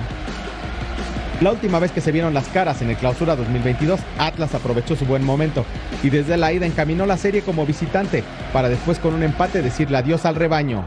La 1.40 1.50
última 1.50 1.80
vez 1.80 1.90
que 1.90 2.00
se 2.00 2.12
vieron 2.12 2.35
las 2.35 2.47
caras 2.47 2.83
en 2.83 2.90
el 2.90 2.97
clausura 2.97 3.35
2022, 3.35 3.99
Atlas 4.16 4.54
aprovechó 4.54 4.95
su 4.95 5.06
buen 5.06 5.25
momento 5.25 5.66
y 6.04 6.11
desde 6.11 6.37
la 6.37 6.52
ida 6.52 6.66
encaminó 6.66 7.04
la 7.04 7.16
serie 7.16 7.42
como 7.42 7.66
visitante 7.66 8.23
para 8.52 8.68
después 8.68 9.00
con 9.00 9.12
un 9.12 9.25
empate 9.25 9.61
decirle 9.61 9.99
adiós 9.99 10.25
al 10.25 10.37
rebaño. 10.37 10.87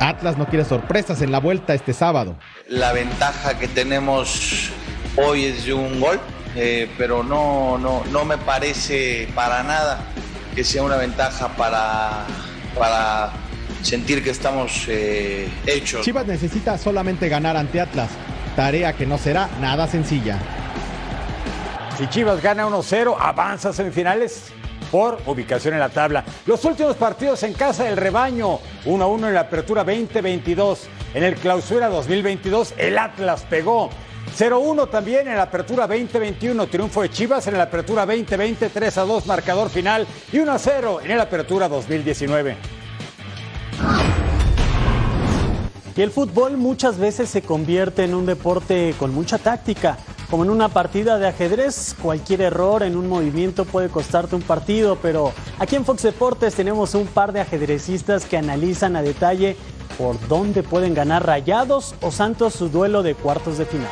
Atlas 0.00 0.38
no 0.38 0.46
quiere 0.46 0.64
sorpresas 0.64 1.20
en 1.20 1.30
la 1.30 1.40
vuelta 1.40 1.74
este 1.74 1.92
sábado. 1.92 2.36
La 2.70 2.94
ventaja 2.94 3.58
que 3.58 3.68
tenemos 3.68 4.70
hoy 5.16 5.44
es 5.44 5.66
de 5.66 5.74
un 5.74 6.00
gol, 6.00 6.18
eh, 6.56 6.90
pero 6.96 7.22
no, 7.22 7.76
no, 7.76 8.02
no 8.10 8.24
me 8.24 8.38
parece 8.38 9.28
para 9.34 9.62
nada 9.62 10.00
que 10.58 10.64
sea 10.64 10.82
una 10.82 10.96
ventaja 10.96 11.46
para, 11.50 12.26
para 12.76 13.30
sentir 13.80 14.24
que 14.24 14.30
estamos 14.30 14.86
eh, 14.88 15.48
hechos. 15.64 16.04
Chivas 16.04 16.26
necesita 16.26 16.76
solamente 16.76 17.28
ganar 17.28 17.56
ante 17.56 17.80
Atlas, 17.80 18.10
tarea 18.56 18.92
que 18.92 19.06
no 19.06 19.18
será 19.18 19.48
nada 19.60 19.86
sencilla. 19.86 20.36
Si 21.96 22.08
Chivas 22.08 22.42
gana 22.42 22.66
1-0, 22.66 23.16
avanza 23.20 23.68
a 23.68 23.72
semifinales 23.72 24.46
por 24.90 25.22
ubicación 25.26 25.74
en 25.74 25.80
la 25.80 25.90
tabla. 25.90 26.24
Los 26.44 26.64
últimos 26.64 26.96
partidos 26.96 27.40
en 27.44 27.52
casa 27.52 27.84
del 27.84 27.96
rebaño, 27.96 28.58
1-1 28.84 29.28
en 29.28 29.34
la 29.34 29.40
apertura 29.42 29.84
2022. 29.84 30.88
En 31.14 31.22
el 31.22 31.36
clausura 31.36 31.88
2022, 31.88 32.74
el 32.78 32.98
Atlas 32.98 33.46
pegó 33.48 33.90
0-1 34.36 34.90
también 34.90 35.28
en 35.28 35.36
la 35.36 35.42
apertura 35.42 35.86
2021, 35.86 36.66
triunfo 36.66 37.02
de 37.02 37.10
Chivas 37.10 37.46
en 37.46 37.56
la 37.56 37.64
apertura 37.64 38.06
2020, 38.06 38.70
3-2 38.70 39.24
marcador 39.24 39.68
final 39.70 40.06
y 40.32 40.38
1-0 40.38 41.00
en 41.04 41.16
la 41.16 41.24
apertura 41.24 41.68
2019. 41.68 42.56
Y 45.96 46.02
el 46.02 46.12
fútbol 46.12 46.56
muchas 46.56 46.96
veces 46.96 47.28
se 47.28 47.42
convierte 47.42 48.04
en 48.04 48.14
un 48.14 48.24
deporte 48.24 48.94
con 48.98 49.12
mucha 49.12 49.36
táctica. 49.36 49.98
Como 50.30 50.44
en 50.44 50.50
una 50.50 50.68
partida 50.68 51.18
de 51.18 51.26
ajedrez, 51.26 51.96
cualquier 52.00 52.42
error 52.42 52.82
en 52.82 52.96
un 52.96 53.08
movimiento 53.08 53.64
puede 53.64 53.88
costarte 53.88 54.36
un 54.36 54.42
partido, 54.42 54.98
pero 55.02 55.32
aquí 55.58 55.74
en 55.74 55.84
Fox 55.84 56.02
Deportes 56.02 56.54
tenemos 56.54 56.94
un 56.94 57.06
par 57.06 57.32
de 57.32 57.40
ajedrecistas 57.40 58.26
que 58.26 58.36
analizan 58.36 58.94
a 58.94 59.02
detalle 59.02 59.56
por 59.98 60.16
dónde 60.28 60.62
pueden 60.62 60.94
ganar 60.94 61.26
Rayados 61.26 61.94
o 62.00 62.12
Santos 62.12 62.54
su 62.54 62.68
duelo 62.68 63.02
de 63.02 63.16
cuartos 63.16 63.58
de 63.58 63.66
final. 63.66 63.90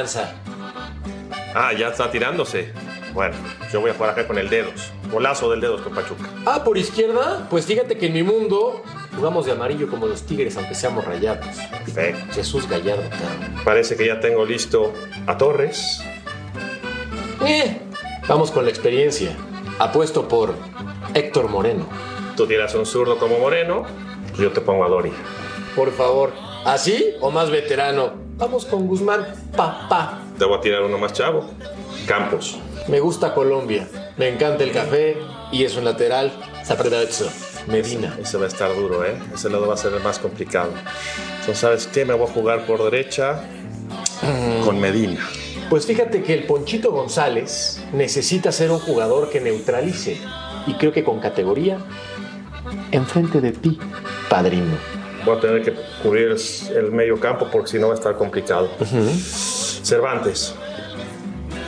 Lanza. 0.00 0.32
Ah, 1.54 1.72
ya 1.72 1.88
está 1.88 2.10
tirándose. 2.10 2.72
Bueno, 3.12 3.34
yo 3.72 3.80
voy 3.80 3.90
a 3.90 3.94
jugar 3.94 4.10
acá 4.10 4.26
con 4.26 4.38
el 4.38 4.48
dedos. 4.48 4.92
Golazo 5.10 5.50
del 5.50 5.60
dedos 5.60 5.82
con 5.82 5.94
Pachuca. 5.94 6.28
Ah, 6.46 6.62
por 6.64 6.78
izquierda, 6.78 7.46
pues 7.50 7.66
fíjate 7.66 7.98
que 7.98 8.06
en 8.06 8.12
mi 8.12 8.22
mundo 8.22 8.82
jugamos 9.14 9.46
de 9.46 9.52
amarillo 9.52 9.88
como 9.88 10.06
los 10.06 10.22
tigres, 10.22 10.56
aunque 10.56 10.74
seamos 10.74 11.04
rayados. 11.04 11.44
Perfecto. 11.84 12.32
Jesús 12.32 12.68
Gallardo, 12.68 13.08
claro. 13.08 13.62
Parece 13.64 13.96
que 13.96 14.06
ya 14.06 14.20
tengo 14.20 14.44
listo 14.44 14.94
a 15.26 15.36
Torres. 15.36 16.00
Eh, 17.44 17.80
vamos 18.28 18.50
con 18.52 18.64
la 18.64 18.70
experiencia. 18.70 19.36
Apuesto 19.78 20.28
por 20.28 20.54
Héctor 21.14 21.48
Moreno. 21.48 21.86
Tú 22.36 22.46
tiras 22.46 22.74
un 22.74 22.86
zurdo 22.86 23.18
como 23.18 23.38
Moreno, 23.38 23.84
yo 24.38 24.52
te 24.52 24.60
pongo 24.60 24.84
a 24.84 24.88
Dori. 24.88 25.12
Por 25.74 25.92
favor, 25.92 26.32
¿así 26.64 27.14
o 27.20 27.30
más 27.30 27.50
veterano? 27.50 28.12
Vamos 28.36 28.64
con 28.64 28.86
Guzmán, 28.86 29.26
papá. 29.56 30.20
Te 30.38 30.44
voy 30.44 30.58
a 30.58 30.60
tirar 30.60 30.82
uno 30.82 30.98
más 30.98 31.12
chavo. 31.12 31.50
Campos. 32.06 32.58
Me 32.88 33.00
gusta 33.00 33.34
Colombia, 33.34 33.86
me 34.16 34.28
encanta 34.28 34.64
el 34.64 34.72
café 34.72 35.18
y 35.52 35.64
es 35.64 35.76
un 35.76 35.84
lateral. 35.84 36.32
Zapredazzo. 36.64 37.30
Medina. 37.66 38.16
Ese 38.20 38.38
va 38.38 38.44
a 38.44 38.48
estar 38.48 38.74
duro, 38.74 39.04
¿eh? 39.04 39.14
Ese 39.34 39.50
lado 39.50 39.66
va 39.66 39.74
a 39.74 39.76
ser 39.76 39.92
el 39.92 40.02
más 40.02 40.18
complicado. 40.18 40.72
Entonces, 41.40 41.58
¿sabes 41.58 41.86
qué? 41.86 42.04
Me 42.04 42.14
voy 42.14 42.26
a 42.28 42.32
jugar 42.32 42.66
por 42.66 42.82
derecha 42.82 43.42
con 44.64 44.80
Medina. 44.80 45.20
Pues 45.68 45.86
fíjate 45.86 46.22
que 46.22 46.34
el 46.34 46.44
Ponchito 46.44 46.90
González 46.90 47.80
necesita 47.92 48.50
ser 48.50 48.70
un 48.70 48.78
jugador 48.78 49.30
que 49.30 49.40
neutralice. 49.40 50.18
Y 50.66 50.74
creo 50.74 50.92
que 50.92 51.04
con 51.04 51.20
categoría, 51.20 51.78
enfrente 52.90 53.40
de 53.40 53.52
ti, 53.52 53.78
padrino. 54.28 54.76
Voy 55.24 55.36
a 55.36 55.40
tener 55.40 55.62
que 55.62 55.74
cubrir 56.02 56.36
el 56.74 56.92
medio 56.92 57.18
campo 57.20 57.48
porque 57.50 57.70
si 57.70 57.78
no 57.78 57.88
va 57.88 57.94
a 57.94 57.96
estar 57.96 58.16
complicado. 58.16 58.70
Cervantes. 59.82 60.54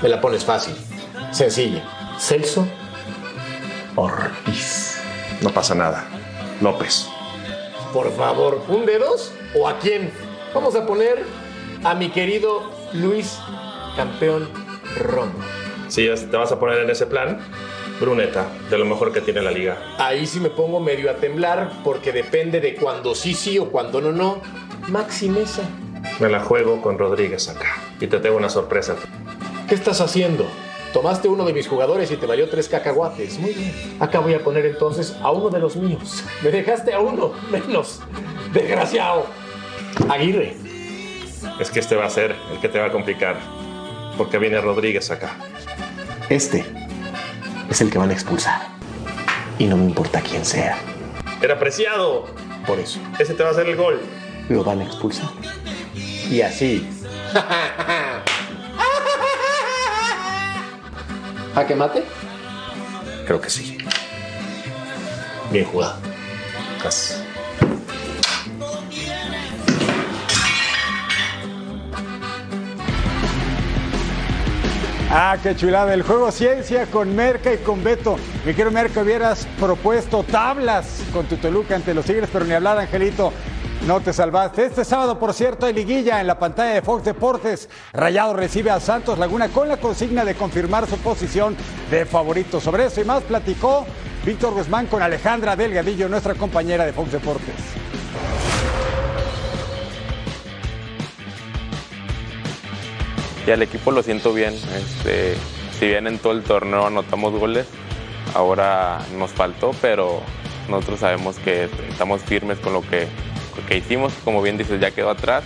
Me 0.02 0.08
la 0.08 0.20
pones 0.20 0.44
fácil, 0.44 0.74
sencilla. 1.30 1.82
Celso 2.18 2.66
Ortiz. 3.96 4.98
No 5.42 5.50
pasa 5.50 5.74
nada. 5.74 6.04
López. 6.60 7.06
Por 7.92 8.10
favor, 8.16 8.62
¿un 8.68 8.86
dedos 8.86 9.32
o 9.54 9.68
a 9.68 9.78
quién? 9.78 10.10
Vamos 10.54 10.74
a 10.76 10.86
poner 10.86 11.24
a 11.84 11.94
mi 11.94 12.10
querido 12.10 12.70
Luis 12.94 13.38
Campeón 13.96 14.48
Romo. 14.98 15.32
Si 15.88 16.08
te 16.08 16.36
vas 16.36 16.52
a 16.52 16.58
poner 16.58 16.78
en 16.78 16.90
ese 16.90 17.06
plan, 17.06 17.38
Bruneta, 18.02 18.48
de 18.68 18.78
lo 18.78 18.84
mejor 18.84 19.12
que 19.12 19.20
tiene 19.20 19.40
la 19.40 19.52
liga. 19.52 19.78
Ahí 19.96 20.26
sí 20.26 20.40
me 20.40 20.50
pongo 20.50 20.80
medio 20.80 21.08
a 21.08 21.14
temblar 21.14 21.70
porque 21.84 22.10
depende 22.10 22.60
de 22.60 22.74
cuando 22.74 23.14
sí 23.14 23.32
sí 23.32 23.60
o 23.60 23.70
cuando 23.70 24.00
no 24.00 24.10
no. 24.10 24.40
Maxi 24.88 25.28
Mesa. 25.28 25.62
Me 26.18 26.28
la 26.28 26.40
juego 26.40 26.82
con 26.82 26.98
Rodríguez 26.98 27.48
acá. 27.48 27.76
Y 28.00 28.08
te 28.08 28.18
tengo 28.18 28.36
una 28.36 28.48
sorpresa. 28.48 28.96
¿Qué 29.68 29.76
estás 29.76 30.00
haciendo? 30.00 30.46
Tomaste 30.92 31.28
uno 31.28 31.44
de 31.44 31.52
mis 31.52 31.68
jugadores 31.68 32.10
y 32.10 32.16
te 32.16 32.26
valió 32.26 32.50
tres 32.50 32.68
cacahuates. 32.68 33.38
Muy 33.38 33.52
bien. 33.52 33.72
Acá 34.00 34.18
voy 34.18 34.34
a 34.34 34.42
poner 34.42 34.66
entonces 34.66 35.16
a 35.22 35.30
uno 35.30 35.48
de 35.48 35.60
los 35.60 35.76
míos. 35.76 36.24
Me 36.42 36.50
dejaste 36.50 36.92
a 36.92 36.98
uno 36.98 37.32
menos. 37.52 38.00
Desgraciado. 38.52 39.26
Aguirre. 40.08 40.56
Es 41.60 41.70
que 41.70 41.78
este 41.78 41.94
va 41.94 42.06
a 42.06 42.10
ser 42.10 42.34
el 42.52 42.60
que 42.60 42.68
te 42.68 42.80
va 42.80 42.86
a 42.86 42.92
complicar. 42.92 43.36
Porque 44.18 44.38
viene 44.38 44.60
Rodríguez 44.60 45.08
acá. 45.12 45.36
Este 46.28 46.81
es 47.70 47.80
el 47.80 47.90
que 47.90 47.98
van 47.98 48.10
a 48.10 48.12
expulsar. 48.12 48.60
Y 49.58 49.66
no 49.66 49.76
me 49.76 49.84
importa 49.84 50.20
quién 50.20 50.44
sea. 50.44 50.78
Era 51.40 51.58
preciado. 51.58 52.26
Por 52.66 52.78
eso. 52.78 53.00
Ese 53.18 53.34
te 53.34 53.42
va 53.42 53.48
a 53.50 53.52
hacer 53.52 53.66
el 53.68 53.76
gol. 53.76 54.00
Lo 54.48 54.62
van 54.64 54.80
a 54.80 54.84
expulsar. 54.84 55.28
Y 55.94 56.40
así. 56.40 56.88
¿A 61.54 61.66
que 61.66 61.74
mate? 61.74 62.04
Creo 63.26 63.40
que 63.40 63.50
sí. 63.50 63.78
Bien 65.50 65.64
jugado. 65.66 65.96
Gracias. 66.80 67.21
Ah, 75.14 75.36
qué 75.42 75.54
chulada. 75.54 75.92
El 75.92 76.04
juego 76.04 76.32
ciencia 76.32 76.86
con 76.86 77.14
Merca 77.14 77.52
y 77.52 77.58
con 77.58 77.84
Beto. 77.84 78.16
Me 78.46 78.54
quiero, 78.54 78.70
Merca, 78.70 79.02
hubieras 79.02 79.46
propuesto 79.60 80.22
tablas 80.22 81.02
con 81.12 81.26
tu 81.26 81.36
Toluca 81.36 81.76
ante 81.76 81.92
los 81.92 82.06
Tigres, 82.06 82.30
pero 82.32 82.46
ni 82.46 82.54
hablar, 82.54 82.78
Angelito. 82.78 83.30
No 83.86 84.00
te 84.00 84.14
salvaste. 84.14 84.64
Este 84.64 84.86
sábado, 84.86 85.18
por 85.18 85.34
cierto, 85.34 85.66
hay 85.66 85.74
liguilla 85.74 86.18
en 86.18 86.26
la 86.26 86.38
pantalla 86.38 86.72
de 86.72 86.80
Fox 86.80 87.04
Deportes. 87.04 87.68
Rayado 87.92 88.32
recibe 88.32 88.70
a 88.70 88.80
Santos 88.80 89.18
Laguna 89.18 89.48
con 89.48 89.68
la 89.68 89.76
consigna 89.76 90.24
de 90.24 90.34
confirmar 90.34 90.86
su 90.86 90.96
posición 90.96 91.58
de 91.90 92.06
favorito. 92.06 92.58
Sobre 92.58 92.86
eso 92.86 93.02
y 93.02 93.04
más 93.04 93.22
platicó 93.22 93.84
Víctor 94.24 94.54
Guzmán 94.54 94.86
con 94.86 95.02
Alejandra 95.02 95.56
Delgadillo, 95.56 96.08
nuestra 96.08 96.34
compañera 96.34 96.86
de 96.86 96.94
Fox 96.94 97.12
Deportes. 97.12 97.91
Y 103.46 103.50
al 103.50 103.62
equipo 103.62 103.90
lo 103.90 104.02
siento 104.02 104.32
bien. 104.32 104.54
Este, 104.54 105.34
si 105.78 105.86
bien 105.86 106.06
en 106.06 106.18
todo 106.18 106.32
el 106.32 106.42
torneo 106.42 106.86
anotamos 106.86 107.32
goles, 107.32 107.66
ahora 108.34 109.00
nos 109.18 109.30
faltó, 109.30 109.72
pero 109.80 110.20
nosotros 110.68 111.00
sabemos 111.00 111.36
que 111.38 111.68
estamos 111.90 112.22
firmes 112.22 112.58
con 112.58 112.72
lo 112.72 112.82
que, 112.82 113.08
que 113.68 113.76
hicimos. 113.76 114.12
Como 114.24 114.42
bien 114.42 114.58
dices, 114.58 114.80
ya 114.80 114.90
quedó 114.90 115.10
atrás, 115.10 115.44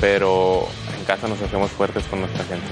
pero 0.00 0.66
en 0.98 1.04
casa 1.04 1.28
nos 1.28 1.40
hacemos 1.40 1.70
fuertes 1.70 2.04
con 2.04 2.20
nuestra 2.20 2.44
gente. 2.44 2.66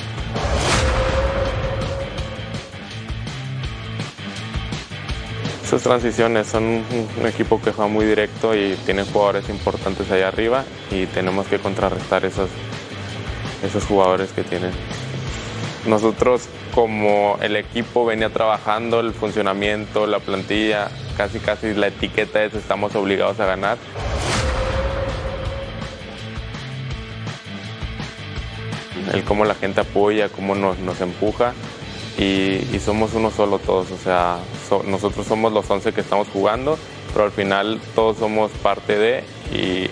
Esas 5.70 5.84
transiciones 5.84 6.48
son 6.48 6.64
un, 6.64 7.26
equipo 7.26 7.62
que 7.62 7.70
juega 7.70 7.88
muy 7.88 8.04
directo 8.04 8.56
y 8.56 8.74
tiene 8.84 9.04
jugadores 9.04 9.48
importantes 9.48 10.10
allá 10.10 10.26
arriba 10.26 10.64
y 10.90 11.06
tenemos 11.06 11.46
que 11.46 11.60
contrarrestar 11.60 12.24
esos, 12.24 12.50
esos 13.62 13.84
jugadores 13.84 14.30
que 14.32 14.42
tienen. 14.42 14.72
Nosotros 15.86 16.48
como 16.74 17.38
el 17.40 17.56
equipo 17.56 18.04
venía 18.04 18.30
trabajando, 18.30 19.00
el 19.00 19.12
funcionamiento, 19.12 20.06
la 20.06 20.18
plantilla, 20.18 20.90
casi 21.16 21.38
casi 21.38 21.74
la 21.74 21.88
etiqueta 21.88 22.44
es 22.44 22.54
estamos 22.54 22.94
obligados 22.94 23.40
a 23.40 23.46
ganar. 23.46 23.78
El 29.12 29.24
cómo 29.24 29.44
la 29.44 29.54
gente 29.54 29.80
apoya, 29.80 30.28
cómo 30.28 30.54
nos, 30.54 30.78
nos 30.78 31.00
empuja 31.00 31.52
y, 32.18 32.78
somos 32.84 33.14
uno 33.14 33.30
solo 33.30 33.58
todos, 33.58 33.90
o 33.90 33.96
sea, 33.96 34.38
so, 34.68 34.82
nosotros 34.82 35.26
somos 35.26 35.52
los 35.52 35.68
11 35.68 35.92
que 35.92 36.00
estamos 36.00 36.28
jugando, 36.28 36.78
pero 37.12 37.24
al 37.24 37.32
final 37.32 37.80
todos 37.94 38.18
somos 38.18 38.50
parte 38.62 38.98
de 38.98 39.24
y, 39.52 39.88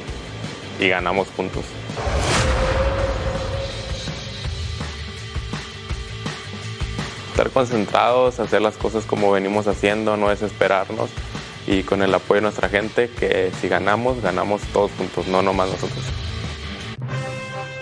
y 0.83 0.89
ganamos 0.89 1.29
juntos. 1.37 1.65
Estar 7.39 7.53
concentrados, 7.53 8.41
hacer 8.41 8.61
las 8.61 8.77
cosas 8.77 9.05
como 9.05 9.31
venimos 9.31 9.69
haciendo, 9.69 10.17
no 10.17 10.29
desesperarnos 10.29 11.09
y 11.69 11.85
con 11.85 12.03
el 12.03 12.13
apoyo 12.13 12.37
de 12.37 12.43
nuestra 12.43 12.69
gente 12.69 13.09
que 13.11 13.53
si 13.61 13.69
ganamos, 13.69 14.21
ganamos 14.21 14.61
todos 14.73 14.91
juntos, 14.99 15.29
no 15.29 15.41
nomás 15.41 15.69
nosotros. 15.69 16.05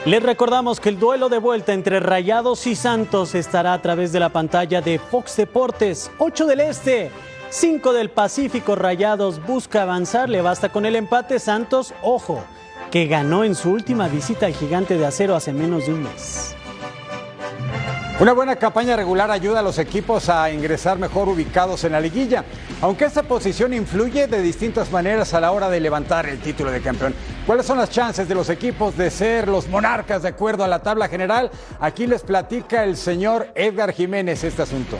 Les 0.04 0.22
recordamos 0.22 0.78
que 0.78 0.90
el 0.90 0.98
duelo 0.98 1.30
de 1.30 1.38
vuelta 1.38 1.72
entre 1.72 2.00
Rayados 2.00 2.66
y 2.66 2.76
Santos 2.76 3.34
estará 3.34 3.72
a 3.72 3.80
través 3.80 4.12
de 4.12 4.20
la 4.20 4.28
pantalla 4.28 4.82
de 4.82 4.98
Fox 4.98 5.36
Deportes, 5.38 6.10
8 6.18 6.46
del 6.46 6.60
Este, 6.60 7.10
5 7.48 7.94
del 7.94 8.10
Pacífico. 8.10 8.76
Rayados 8.76 9.44
busca 9.46 9.82
avanzar, 9.82 10.28
le 10.28 10.42
basta 10.42 10.68
con 10.68 10.84
el 10.84 10.96
empate. 10.96 11.38
Santos, 11.38 11.94
ojo, 12.02 12.44
que 12.90 13.06
ganó 13.06 13.42
en 13.42 13.54
su 13.54 13.70
última 13.70 14.06
visita 14.06 14.44
al 14.44 14.54
gigante 14.54 14.98
de 14.98 15.06
acero 15.06 15.34
hace 15.34 15.54
menos 15.54 15.86
de 15.86 15.94
un 15.94 16.02
mes. 16.02 16.55
Una 18.18 18.32
buena 18.32 18.56
campaña 18.56 18.96
regular 18.96 19.30
ayuda 19.30 19.60
a 19.60 19.62
los 19.62 19.78
equipos 19.78 20.30
a 20.30 20.50
ingresar 20.50 20.98
mejor 20.98 21.28
ubicados 21.28 21.84
en 21.84 21.92
la 21.92 22.00
liguilla, 22.00 22.46
aunque 22.80 23.04
esta 23.04 23.22
posición 23.22 23.74
influye 23.74 24.26
de 24.26 24.40
distintas 24.40 24.90
maneras 24.90 25.34
a 25.34 25.40
la 25.40 25.52
hora 25.52 25.68
de 25.68 25.80
levantar 25.80 26.24
el 26.24 26.40
título 26.40 26.70
de 26.70 26.80
campeón. 26.80 27.14
¿Cuáles 27.44 27.66
son 27.66 27.76
las 27.76 27.90
chances 27.90 28.26
de 28.26 28.34
los 28.34 28.48
equipos 28.48 28.96
de 28.96 29.10
ser 29.10 29.48
los 29.48 29.68
monarcas 29.68 30.22
de 30.22 30.28
acuerdo 30.28 30.64
a 30.64 30.68
la 30.68 30.78
tabla 30.78 31.08
general? 31.08 31.50
Aquí 31.78 32.06
les 32.06 32.22
platica 32.22 32.84
el 32.84 32.96
señor 32.96 33.48
Edgar 33.54 33.92
Jiménez 33.92 34.44
este 34.44 34.62
asunto. 34.62 34.96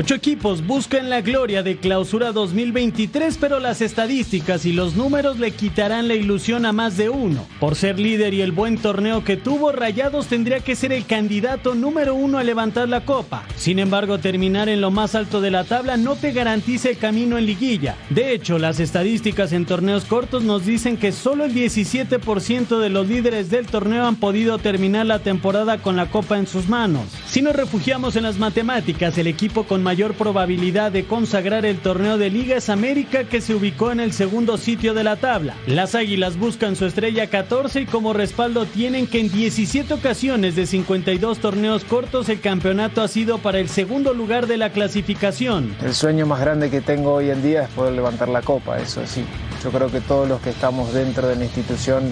Ocho 0.00 0.14
equipos 0.14 0.64
buscan 0.64 1.10
la 1.10 1.22
gloria 1.22 1.64
de 1.64 1.76
clausura 1.76 2.30
2023, 2.30 3.36
pero 3.36 3.58
las 3.58 3.80
estadísticas 3.80 4.64
y 4.64 4.72
los 4.72 4.94
números 4.94 5.40
le 5.40 5.50
quitarán 5.50 6.06
la 6.06 6.14
ilusión 6.14 6.66
a 6.66 6.72
más 6.72 6.96
de 6.96 7.08
uno. 7.08 7.44
Por 7.58 7.74
ser 7.74 7.98
líder 7.98 8.32
y 8.32 8.42
el 8.42 8.52
buen 8.52 8.78
torneo 8.78 9.24
que 9.24 9.36
tuvo, 9.36 9.72
Rayados 9.72 10.28
tendría 10.28 10.60
que 10.60 10.76
ser 10.76 10.92
el 10.92 11.04
candidato 11.04 11.74
número 11.74 12.14
uno 12.14 12.38
a 12.38 12.44
levantar 12.44 12.88
la 12.88 13.04
copa. 13.04 13.42
Sin 13.56 13.80
embargo, 13.80 14.18
terminar 14.18 14.68
en 14.68 14.80
lo 14.80 14.92
más 14.92 15.16
alto 15.16 15.40
de 15.40 15.50
la 15.50 15.64
tabla 15.64 15.96
no 15.96 16.14
te 16.14 16.30
garantiza 16.30 16.90
el 16.90 16.98
camino 16.98 17.36
en 17.36 17.46
liguilla. 17.46 17.96
De 18.08 18.32
hecho, 18.32 18.60
las 18.60 18.78
estadísticas 18.78 19.50
en 19.50 19.66
torneos 19.66 20.04
cortos 20.04 20.44
nos 20.44 20.64
dicen 20.64 20.96
que 20.96 21.10
solo 21.10 21.44
el 21.44 21.52
17% 21.52 22.78
de 22.78 22.88
los 22.88 23.08
líderes 23.08 23.50
del 23.50 23.66
torneo 23.66 24.06
han 24.06 24.14
podido 24.14 24.58
terminar 24.58 25.06
la 25.06 25.18
temporada 25.18 25.78
con 25.78 25.96
la 25.96 26.08
copa 26.08 26.38
en 26.38 26.46
sus 26.46 26.68
manos. 26.68 27.06
Si 27.26 27.42
nos 27.42 27.56
refugiamos 27.56 28.14
en 28.14 28.22
las 28.22 28.38
matemáticas, 28.38 29.18
el 29.18 29.26
equipo 29.26 29.64
con 29.64 29.87
mayor 29.88 30.12
probabilidad 30.12 30.92
de 30.92 31.06
consagrar 31.06 31.64
el 31.64 31.78
torneo 31.78 32.18
de 32.18 32.28
Liga 32.28 32.56
es 32.56 32.68
América 32.68 33.24
que 33.24 33.40
se 33.40 33.54
ubicó 33.54 33.90
en 33.90 34.00
el 34.00 34.12
segundo 34.12 34.58
sitio 34.58 34.92
de 34.92 35.02
la 35.02 35.16
tabla. 35.16 35.54
Las 35.66 35.94
Águilas 35.94 36.36
buscan 36.36 36.76
su 36.76 36.84
estrella 36.84 37.28
14 37.28 37.80
y 37.80 37.86
como 37.86 38.12
respaldo 38.12 38.66
tienen 38.66 39.06
que 39.06 39.20
en 39.20 39.32
17 39.32 39.94
ocasiones 39.94 40.56
de 40.56 40.66
52 40.66 41.38
torneos 41.38 41.84
cortos 41.84 42.28
el 42.28 42.42
campeonato 42.42 43.00
ha 43.00 43.08
sido 43.08 43.38
para 43.38 43.60
el 43.60 43.70
segundo 43.70 44.12
lugar 44.12 44.46
de 44.46 44.58
la 44.58 44.72
clasificación. 44.72 45.74
El 45.82 45.94
sueño 45.94 46.26
más 46.26 46.40
grande 46.40 46.68
que 46.68 46.82
tengo 46.82 47.14
hoy 47.14 47.30
en 47.30 47.42
día 47.42 47.62
es 47.62 47.70
poder 47.70 47.94
levantar 47.94 48.28
la 48.28 48.42
copa, 48.42 48.76
eso 48.76 49.00
sí. 49.06 49.24
Yo 49.64 49.70
creo 49.70 49.90
que 49.90 50.02
todos 50.02 50.28
los 50.28 50.42
que 50.42 50.50
estamos 50.50 50.92
dentro 50.92 51.28
de 51.28 51.36
la 51.36 51.44
institución 51.44 52.02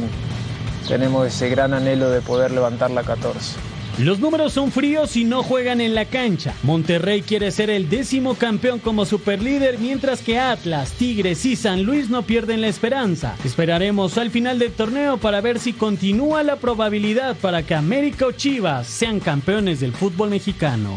tenemos 0.88 1.26
ese 1.26 1.50
gran 1.50 1.74
anhelo 1.74 2.08
de 2.08 2.22
poder 2.22 2.52
levantar 2.52 2.90
la 2.90 3.02
14. 3.02 3.75
Los 3.98 4.20
números 4.20 4.52
son 4.52 4.72
fríos 4.72 5.16
y 5.16 5.24
no 5.24 5.42
juegan 5.42 5.80
en 5.80 5.94
la 5.94 6.04
cancha. 6.04 6.52
Monterrey 6.62 7.22
quiere 7.22 7.50
ser 7.50 7.70
el 7.70 7.88
décimo 7.88 8.34
campeón 8.34 8.78
como 8.78 9.06
superlíder, 9.06 9.78
mientras 9.78 10.20
que 10.20 10.38
Atlas, 10.38 10.92
Tigres 10.92 11.46
y 11.46 11.56
San 11.56 11.82
Luis 11.82 12.10
no 12.10 12.22
pierden 12.22 12.60
la 12.60 12.68
esperanza. 12.68 13.36
Esperaremos 13.42 14.18
al 14.18 14.30
final 14.30 14.58
del 14.58 14.72
torneo 14.72 15.16
para 15.16 15.40
ver 15.40 15.58
si 15.58 15.72
continúa 15.72 16.42
la 16.42 16.56
probabilidad 16.56 17.36
para 17.36 17.62
que 17.62 17.74
América 17.74 18.26
o 18.26 18.32
Chivas 18.32 18.86
sean 18.86 19.18
campeones 19.18 19.80
del 19.80 19.94
fútbol 19.94 20.28
mexicano. 20.28 20.90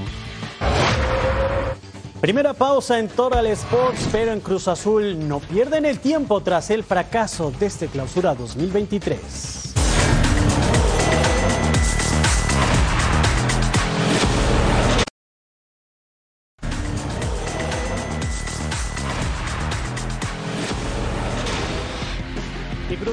Primera 2.19 2.53
pausa 2.53 2.99
en 2.99 3.07
Total 3.07 3.47
Sports, 3.47 4.09
pero 4.11 4.33
en 4.33 4.41
Cruz 4.41 4.67
Azul 4.67 5.25
no 5.25 5.39
pierden 5.39 5.85
el 5.85 5.99
tiempo 5.99 6.41
tras 6.41 6.69
el 6.69 6.83
fracaso 6.83 7.53
de 7.57 7.67
este 7.67 7.87
clausura 7.87 8.35
2023. 8.35 9.68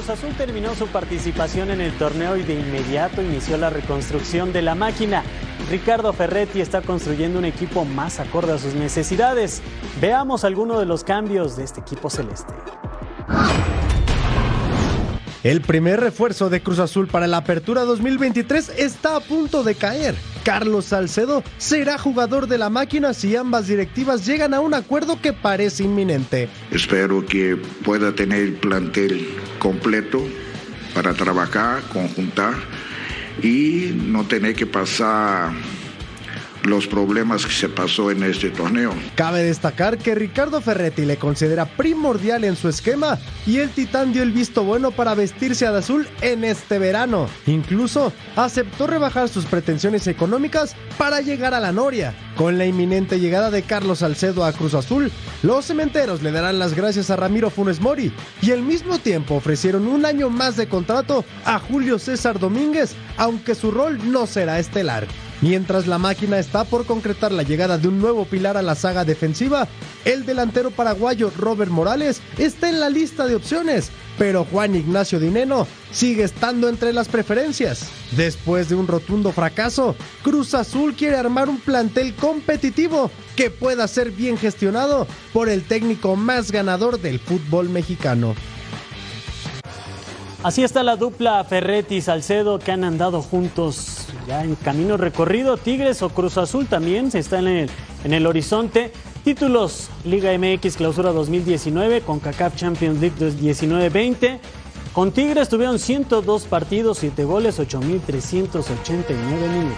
Cruz 0.07 0.19
Azul 0.19 0.35
terminó 0.37 0.73
su 0.73 0.87
participación 0.87 1.69
en 1.69 1.81
el 1.81 1.91
torneo 1.97 2.37
y 2.37 2.43
de 2.43 2.53
inmediato 2.53 3.21
inició 3.21 3.57
la 3.57 3.69
reconstrucción 3.69 4.53
de 4.53 4.61
la 4.61 4.73
máquina. 4.73 5.21
Ricardo 5.69 6.13
Ferretti 6.13 6.61
está 6.61 6.81
construyendo 6.81 7.37
un 7.37 7.43
equipo 7.43 7.83
más 7.83 8.21
acorde 8.21 8.53
a 8.53 8.57
sus 8.57 8.73
necesidades. 8.73 9.61
Veamos 9.99 10.45
algunos 10.45 10.79
de 10.79 10.85
los 10.85 11.03
cambios 11.03 11.57
de 11.57 11.65
este 11.65 11.81
equipo 11.81 12.09
celeste. 12.09 12.53
El 15.43 15.59
primer 15.59 15.99
refuerzo 15.99 16.49
de 16.49 16.61
Cruz 16.63 16.79
Azul 16.79 17.07
para 17.07 17.27
la 17.27 17.37
apertura 17.37 17.83
2023 17.83 18.75
está 18.77 19.17
a 19.17 19.19
punto 19.19 19.63
de 19.63 19.75
caer. 19.75 20.15
Carlos 20.45 20.85
Salcedo 20.85 21.43
será 21.57 21.97
jugador 21.97 22.47
de 22.47 22.57
la 22.57 22.69
máquina 22.69 23.13
si 23.13 23.35
ambas 23.35 23.67
directivas 23.67 24.25
llegan 24.25 24.53
a 24.53 24.61
un 24.61 24.73
acuerdo 24.73 25.21
que 25.21 25.33
parece 25.33 25.83
inminente. 25.83 26.47
Espero 26.71 27.25
que 27.25 27.57
pueda 27.83 28.15
tener 28.15 28.39
el 28.39 28.53
plantel 28.53 29.27
completo 29.59 30.25
para 30.93 31.13
trabajar, 31.13 31.83
conjuntar 31.93 32.55
y 33.43 33.91
no 33.93 34.25
tener 34.25 34.55
que 34.55 34.65
pasar 34.65 35.51
los 36.69 36.87
problemas 36.87 37.45
que 37.45 37.51
se 37.51 37.69
pasó 37.69 38.11
en 38.11 38.23
este 38.23 38.49
torneo. 38.49 38.93
Cabe 39.15 39.43
destacar 39.43 39.97
que 39.97 40.15
Ricardo 40.15 40.61
Ferretti 40.61 41.05
le 41.05 41.17
considera 41.17 41.65
primordial 41.65 42.43
en 42.43 42.55
su 42.55 42.69
esquema 42.69 43.17
y 43.45 43.57
el 43.57 43.69
Titán 43.69 44.13
dio 44.13 44.23
el 44.23 44.31
visto 44.31 44.63
bueno 44.63 44.91
para 44.91 45.15
vestirse 45.15 45.65
de 45.65 45.77
azul 45.77 46.07
en 46.21 46.43
este 46.43 46.79
verano. 46.79 47.27
Incluso 47.45 48.13
aceptó 48.35 48.87
rebajar 48.87 49.29
sus 49.29 49.45
pretensiones 49.45 50.07
económicas 50.07 50.75
para 50.97 51.21
llegar 51.21 51.53
a 51.53 51.59
la 51.59 51.71
Noria. 51.71 52.13
Con 52.35 52.57
la 52.57 52.65
inminente 52.65 53.19
llegada 53.19 53.49
de 53.49 53.63
Carlos 53.63 53.99
Salcedo 53.99 54.45
a 54.45 54.53
Cruz 54.53 54.73
Azul, 54.73 55.11
los 55.41 55.65
cementeros 55.65 56.21
le 56.21 56.31
darán 56.31 56.59
las 56.59 56.75
gracias 56.75 57.09
a 57.09 57.15
Ramiro 57.15 57.49
Funes 57.49 57.81
Mori 57.81 58.11
y 58.41 58.51
al 58.51 58.61
mismo 58.61 58.99
tiempo 58.99 59.35
ofrecieron 59.35 59.87
un 59.87 60.05
año 60.05 60.29
más 60.29 60.55
de 60.55 60.67
contrato 60.67 61.25
a 61.45 61.59
Julio 61.59 61.97
César 61.97 62.39
Domínguez, 62.39 62.95
aunque 63.17 63.55
su 63.55 63.71
rol 63.71 63.99
no 64.11 64.27
será 64.27 64.59
estelar. 64.59 65.07
Mientras 65.41 65.85
la 65.85 65.99
máquina 65.99 66.39
está 66.39 66.63
por 66.63 66.85
concretar 66.85 67.31
la 67.31 67.43
llegada 67.43 67.77
de 67.77 67.87
un 67.87 67.99
nuevo 67.99 68.25
pilar 68.25 68.57
a 68.57 68.63
la 68.63 68.73
saga 68.73 69.05
defensiva, 69.05 69.67
el 70.03 70.25
delantero 70.25 70.71
paraguayo 70.71 71.31
Robert 71.37 71.69
Morales 71.69 72.21
está 72.39 72.69
en 72.69 72.79
la 72.79 72.89
lista 72.89 73.27
de 73.27 73.35
opciones, 73.35 73.91
pero 74.17 74.45
Juan 74.45 74.73
Ignacio 74.73 75.19
Dineno 75.19 75.67
sigue 75.91 76.23
estando 76.23 76.69
entre 76.69 76.91
las 76.91 77.07
preferencias. 77.07 77.87
Después 78.15 78.69
de 78.69 78.75
un 78.75 78.87
rotundo 78.87 79.31
fracaso, 79.31 79.95
Cruz 80.23 80.55
Azul 80.55 80.95
quiere 80.95 81.17
armar 81.17 81.49
un 81.49 81.59
plantel 81.59 82.15
competitivo 82.15 83.11
que 83.35 83.51
pueda 83.51 83.87
ser 83.87 84.09
bien 84.09 84.37
gestionado 84.37 85.05
por 85.33 85.49
el 85.49 85.63
técnico 85.63 86.15
más 86.15 86.51
ganador 86.51 86.99
del 86.99 87.19
fútbol 87.19 87.69
mexicano. 87.69 88.33
Así 90.43 90.63
está 90.63 90.83
la 90.83 90.95
dupla 90.95 91.43
Ferretti 91.43 91.99
Salcedo 91.99 92.59
que 92.59 92.71
han 92.71 92.83
andado 92.83 93.23
juntos 93.23 94.07
ya 94.27 94.43
en 94.43 94.55
camino 94.55 94.95
recorrido. 94.95 95.57
Tigres 95.57 96.03
o 96.03 96.09
Cruz 96.09 96.37
Azul 96.37 96.67
también 96.67 97.09
se 97.09 97.19
está 97.19 97.39
en 97.39 97.47
el, 97.47 97.69
en 98.03 98.13
el 98.13 98.27
horizonte. 98.27 98.91
Títulos 99.23 99.89
Liga 100.05 100.31
MX 100.37 100.77
Clausura 100.77 101.11
2019 101.11 102.01
con 102.01 102.19
CACAF 102.19 102.55
Champions 102.55 103.01
League 103.01 103.15
19-20. 103.17 104.39
Con 104.93 105.11
Tigres 105.11 105.49
tuvieron 105.49 105.79
102 105.79 106.45
partidos, 106.45 106.99
7 106.99 107.23
goles, 107.23 107.59
8.389 107.59 109.13
minutos. 109.49 109.77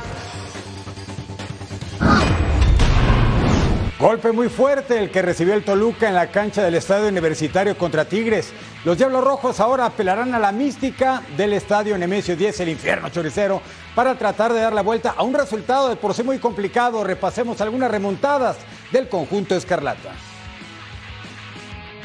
Golpe 3.99 4.31
muy 4.31 4.47
fuerte 4.47 4.97
el 4.97 5.11
que 5.11 5.21
recibió 5.21 5.55
el 5.55 5.65
Toluca 5.65 6.07
en 6.07 6.15
la 6.15 6.31
cancha 6.31 6.63
del 6.63 6.75
Estadio 6.75 7.09
Universitario 7.09 7.77
contra 7.77 8.05
Tigres. 8.05 8.53
Los 8.85 8.97
Diablos 8.97 9.25
Rojos 9.25 9.59
ahora 9.59 9.85
apelarán 9.85 10.33
a 10.33 10.39
la 10.39 10.53
mística 10.53 11.21
del 11.35 11.51
Estadio 11.51 11.97
Nemesio 11.97 12.37
10, 12.37 12.61
el 12.61 12.69
infierno 12.69 13.09
choricero, 13.09 13.61
para 13.93 14.15
tratar 14.15 14.53
de 14.53 14.61
dar 14.61 14.71
la 14.71 14.83
vuelta 14.83 15.15
a 15.17 15.23
un 15.23 15.33
resultado 15.33 15.89
de 15.89 15.97
por 15.97 16.13
sí 16.13 16.23
muy 16.23 16.39
complicado. 16.39 17.03
Repasemos 17.03 17.59
algunas 17.59 17.91
remontadas 17.91 18.55
del 18.93 19.09
conjunto 19.09 19.53
escarlata. 19.53 20.11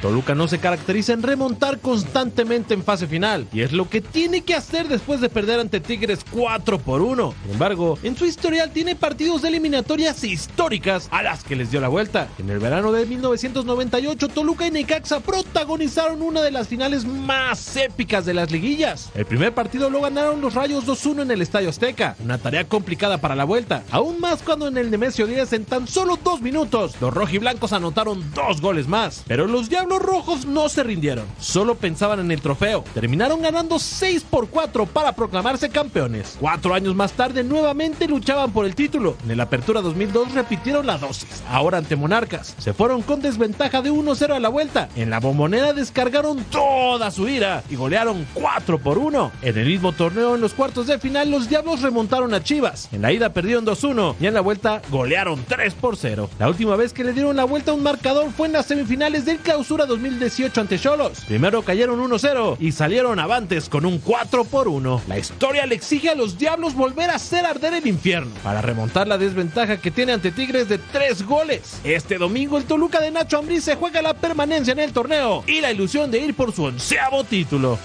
Toluca 0.05 0.35
no 0.35 0.49
se 0.49 0.59
caracteriza 0.59 1.15
en 1.15 1.23
remontar 1.23 1.79
constantemente 1.79 2.75
en 2.75 2.85
fase 2.85 3.07
final, 3.07 3.49
y 3.55 3.63
es 3.63 3.73
lo 3.73 3.89
que 3.89 4.03
tiene 4.03 4.43
que 4.43 4.55
hacer 4.55 4.87
después 4.87 5.23
de 5.23 5.31
perder 5.31 5.61
ante 5.61 5.81
Tigres 5.81 6.27
4 6.31 6.79
por 6.79 7.01
1. 7.01 7.35
Sin 7.43 7.53
embargo, 7.53 7.99
en 8.03 8.15
su 8.15 8.27
historial 8.27 8.71
tiene 8.71 8.97
partidos 8.97 9.41
de 9.41 9.49
eliminatorias 9.49 10.23
históricas 10.23 11.09
a 11.11 11.23
las 11.23 11.43
que 11.43 11.57
les 11.57 11.71
dio 11.71 11.81
la 11.81 11.89
vuelta. 11.89 12.29
En 12.37 12.51
el 12.51 12.59
verano 12.59 12.93
de 12.93 13.07
1998, 13.07 14.29
Toluca 14.29 14.67
y 14.67 14.73
Necaxa 14.73 15.21
protagonizaron 15.21 16.21
una 16.21 16.43
de 16.43 16.51
las 16.51 16.69
finales 16.69 17.07
más 17.07 17.75
épicas 17.75 18.27
de 18.27 18.35
las 18.35 18.51
liguillas. 18.51 19.11
El 19.15 19.25
primer 19.25 19.55
partido 19.55 19.89
lo 19.89 20.03
ganaron 20.03 20.43
los 20.43 20.53
Rayos 20.53 20.85
2-1 20.85 21.23
en 21.23 21.31
el 21.31 21.41
Estadio 21.41 21.71
Azteca, 21.71 22.15
una 22.23 22.37
tarea 22.37 22.69
complicada 22.69 23.23
para 23.23 23.35
la 23.35 23.45
vuelta, 23.45 23.85
aún 23.91 24.21
más 24.21 24.43
cuando 24.43 24.69
en 24.69 24.77
el 24.77 24.91
Nemesio 24.91 25.27
10 25.27 25.51
en 25.55 25.65
tan 25.65 25.89
solo 25.89 26.19
dos 26.23 26.43
minutos 26.43 26.95
los 27.01 27.15
rojiblancos 27.15 27.73
anotaron 27.73 28.23
dos 28.35 28.61
goles 28.61 28.87
más, 28.87 29.25
pero 29.27 29.47
los 29.47 29.71
Diablos 29.71 29.94
Rojos 29.99 30.47
no 30.47 30.69
se 30.69 30.83
rindieron, 30.83 31.27
solo 31.39 31.75
pensaban 31.75 32.21
en 32.21 32.31
el 32.31 32.41
trofeo. 32.41 32.85
Terminaron 32.95 33.43
ganando 33.43 33.79
6 33.79 34.25
por 34.29 34.49
4 34.49 34.87
para 34.87 35.13
proclamarse 35.15 35.69
campeones. 35.69 36.37
Cuatro 36.41 36.75
años 36.75 36.95
más 36.95 37.13
tarde 37.13 37.45
nuevamente 37.45 38.07
luchaban 38.07 38.53
por 38.53 38.67
el 38.67 38.75
título. 38.75 39.17
En 39.25 39.31
el 39.31 39.41
Apertura 39.41 39.81
2002 39.81 40.33
repitieron 40.33 40.87
la 40.87 40.99
dosis, 40.99 41.43
ahora 41.49 41.79
ante 41.79 41.97
Monarcas. 41.97 42.55
Se 42.59 42.73
fueron 42.73 43.03
con 43.03 43.21
desventaja 43.21 43.83
de 43.83 43.91
1-0 43.91 44.35
a 44.35 44.41
la 44.41 44.49
vuelta. 44.49 44.89
En 44.97 45.11
la 45.11 45.21
bombonera 45.21 45.73
descargaron 45.73 46.45
toda 46.45 47.11
su 47.11 47.29
ira 47.29 47.63
y 47.69 47.77
golearon 47.77 48.27
4 48.35 48.79
por 48.79 48.99
1. 48.99 49.33
En 49.43 49.59
el 49.59 49.67
mismo 49.67 49.93
torneo, 49.93 50.35
en 50.35 50.41
los 50.41 50.55
cuartos 50.55 50.87
de 50.87 50.99
final, 50.99 51.31
los 51.31 51.49
Diablos 51.49 51.83
remontaron 51.83 52.33
a 52.35 52.43
Chivas. 52.43 52.89
En 52.93 53.03
la 53.03 53.13
ida 53.13 53.33
perdieron 53.33 53.67
2-1 53.67 54.15
y 54.21 54.27
en 54.27 54.35
la 54.35 54.41
vuelta 54.41 54.83
golearon 54.91 55.45
3 55.47 55.75
por 55.75 55.97
0. 55.97 56.31
La 56.39 56.49
última 56.49 56.77
vez 56.77 56.93
que 56.93 57.05
le 57.05 57.13
dieron 57.13 57.37
la 57.37 57.45
vuelta 57.45 57.73
a 57.73 57.75
un 57.75 57.83
marcador 57.83 58.31
fue 58.31 58.47
en 58.47 58.53
las 58.53 58.67
semifinales 58.67 59.25
del 59.25 59.39
Clausura 59.39 59.74
2018 59.77 60.61
ante 60.61 60.79
Cholos. 60.79 61.25
Primero 61.27 61.63
cayeron 61.63 62.01
1-0 62.01 62.57
y 62.61 62.73
salieron 62.73 63.19
avantes 63.19 63.69
con 63.69 63.85
un 63.85 63.99
4 63.99 64.45
por 64.45 64.69
1. 64.69 65.03
La 65.09 65.19
historia 65.19 65.67
le 65.67 65.75
exige 65.75 66.11
a 66.11 66.15
los 66.15 66.39
Diablos 66.39 66.75
volver 66.75 67.11
a 67.11 67.17
hacer 67.17 67.45
arder 67.45 67.75
el 67.75 67.87
infierno 67.87 68.33
para 68.43 68.63
remontar 68.63 69.09
la 69.09 69.19
desventaja 69.19 69.77
que 69.77 69.91
tiene 69.91 70.13
ante 70.13 70.31
Tigres 70.31 70.69
de 70.69 70.79
3 70.79 71.27
goles. 71.27 71.81
Este 71.85 72.17
domingo 72.17 72.57
el 72.57 72.65
Toluca 72.65 73.01
de 73.01 73.11
Nacho 73.11 73.39
Ambriz 73.39 73.65
se 73.65 73.77
juega 73.77 74.01
la 74.01 74.15
permanencia 74.15 74.73
en 74.73 74.79
el 74.79 74.93
torneo 74.93 75.45
y 75.47 75.61
la 75.61 75.73
ilusión 75.73 76.11
de 76.11 76.19
ir 76.19 76.35
por 76.35 76.53
su 76.53 76.65
onceavo 76.65 77.25
título. 77.25 77.79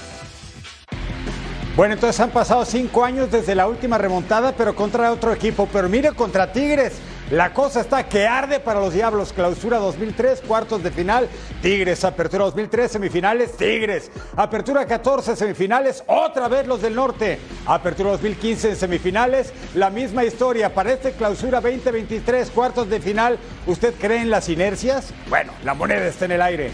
Bueno, 1.80 1.94
entonces 1.94 2.20
han 2.20 2.32
pasado 2.32 2.66
cinco 2.66 3.06
años 3.06 3.32
desde 3.32 3.56
la 3.56 3.66
última 3.66 3.98
remontada, 3.98 4.52
pero 4.52 4.76
contra 4.76 5.14
otro 5.14 5.32
equipo. 5.32 5.70
Pero 5.72 5.88
mire, 5.88 6.12
contra 6.12 6.52
Tigres, 6.52 7.00
la 7.32 7.54
cosa 7.54 7.82
está 7.82 8.10
que 8.10 8.26
arde 8.26 8.60
para 8.60 8.80
los 8.80 8.94
Diablos. 8.94 9.34
Clausura 9.34 9.78
2003, 9.78 10.42
cuartos 10.42 10.82
de 10.82 10.90
final. 10.90 11.30
Tigres, 11.62 12.04
apertura 12.04 12.46
2003, 12.46 12.92
semifinales. 12.92 13.56
Tigres, 13.56 14.10
apertura 14.36 14.88
14, 14.88 15.36
semifinales. 15.36 16.04
Otra 16.08 16.48
vez 16.48 16.66
los 16.66 16.82
del 16.82 16.96
norte. 16.96 17.40
Apertura 17.68 18.12
2015 18.12 18.70
en 18.70 18.76
semifinales. 18.76 19.54
La 19.76 19.92
misma 19.92 20.26
historia. 20.26 20.74
Para 20.74 20.94
este 20.94 21.12
clausura 21.12 21.62
2023, 21.62 22.50
cuartos 22.50 22.90
de 22.90 23.00
final. 23.00 23.38
¿Usted 23.68 23.94
cree 24.00 24.22
en 24.22 24.32
las 24.32 24.50
inercias? 24.50 25.14
Bueno, 25.30 25.54
la 25.64 25.76
moneda 25.76 26.08
está 26.08 26.26
en 26.26 26.32
el 26.32 26.42
aire. 26.42 26.72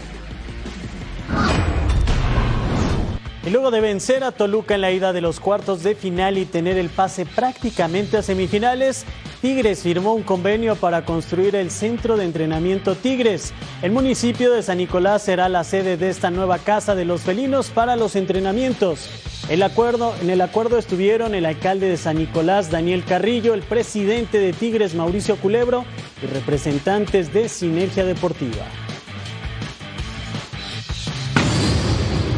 Y 3.46 3.50
luego 3.50 3.70
de 3.70 3.80
vencer 3.80 4.24
a 4.24 4.32
Toluca 4.32 4.74
en 4.74 4.80
la 4.80 4.90
ida 4.90 5.12
de 5.12 5.20
los 5.20 5.38
cuartos 5.38 5.84
de 5.84 5.94
final 5.94 6.36
y 6.36 6.46
tener 6.46 6.76
el 6.78 6.88
pase 6.88 7.24
prácticamente 7.24 8.16
a 8.16 8.22
semifinales, 8.22 9.04
Tigres 9.40 9.84
firmó 9.84 10.14
un 10.14 10.24
convenio 10.24 10.74
para 10.74 11.04
construir 11.04 11.54
el 11.54 11.70
centro 11.70 12.16
de 12.16 12.24
entrenamiento 12.24 12.96
Tigres. 12.96 13.54
El 13.82 13.92
municipio 13.92 14.52
de 14.52 14.64
San 14.64 14.78
Nicolás 14.78 15.22
será 15.22 15.48
la 15.48 15.62
sede 15.62 15.96
de 15.96 16.10
esta 16.10 16.32
nueva 16.32 16.58
casa 16.58 16.96
de 16.96 17.04
los 17.04 17.20
felinos 17.20 17.70
para 17.70 17.94
los 17.94 18.16
entrenamientos. 18.16 19.08
El 19.48 19.62
acuerdo, 19.62 20.12
en 20.20 20.30
el 20.30 20.40
acuerdo 20.40 20.76
estuvieron 20.76 21.36
el 21.36 21.46
alcalde 21.46 21.88
de 21.88 21.98
San 21.98 22.18
Nicolás, 22.18 22.72
Daniel 22.72 23.04
Carrillo, 23.04 23.54
el 23.54 23.62
presidente 23.62 24.40
de 24.40 24.52
Tigres, 24.54 24.96
Mauricio 24.96 25.36
Culebro, 25.36 25.84
y 26.20 26.26
representantes 26.26 27.32
de 27.32 27.48
Sinergia 27.48 28.04
Deportiva. 28.04 28.66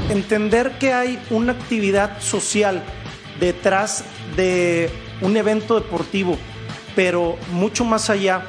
Entender 0.09 0.79
que 0.79 0.92
hay 0.92 1.18
una 1.31 1.53
actividad 1.53 2.21
social 2.21 2.83
detrás 3.40 4.05
de 4.37 4.90
un 5.21 5.37
evento 5.37 5.75
deportivo, 5.75 6.38
pero 6.97 7.37
mucho 7.53 7.85
más 7.85 8.11
allá 8.11 8.42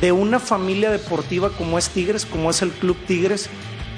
de 0.00 0.12
una 0.12 0.40
familia 0.40 0.90
deportiva 0.90 1.50
como 1.50 1.78
es 1.78 1.88
Tigres, 1.88 2.26
como 2.26 2.50
es 2.50 2.62
el 2.62 2.70
Club 2.70 2.96
Tigres, 3.06 3.48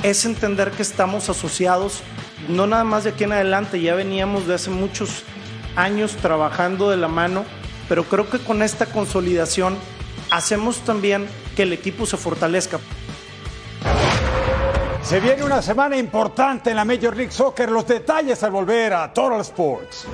es 0.03 0.25
entender 0.27 0.71
que 0.71 0.83
estamos 0.83 1.31
asociados, 1.31 2.01
no 2.49 2.67
nada 2.67 2.85
más 2.85 3.05
de 3.05 3.11
aquí 3.11 3.25
en 3.25 3.33
adelante, 3.33 3.81
ya 3.81 3.95
veníamos 3.95 4.47
de 4.47 4.55
hace 4.55 4.71
muchos 4.71 5.23
años 5.77 6.17
trabajando 6.17 6.91
de 6.91 6.99
la 6.99 7.09
mano, 7.09 7.45
pero 7.89 8.05
creo 8.05 8.29
que 8.29 8.39
con 8.39 8.63
esta 8.63 8.87
consolidación 8.87 9.77
hacemos 10.31 10.79
también 10.81 11.27
que 11.57 11.63
el 11.63 11.73
equipo 11.73 12.07
se 12.07 12.17
fortalezca. 12.17 12.79
Se 15.05 15.21
viene 15.21 15.45
una 15.45 15.61
semana 15.61 15.99
importante 15.99 16.71
en 16.71 16.77
la 16.77 16.85
Major 16.87 17.15
League 17.15 17.31
Soccer. 17.31 17.71
Los 17.71 17.87
detalles 17.87 18.43
al 18.43 18.53
volver 18.53 18.95
a 18.95 19.13
Total 19.13 19.41
Sports. 19.43 20.07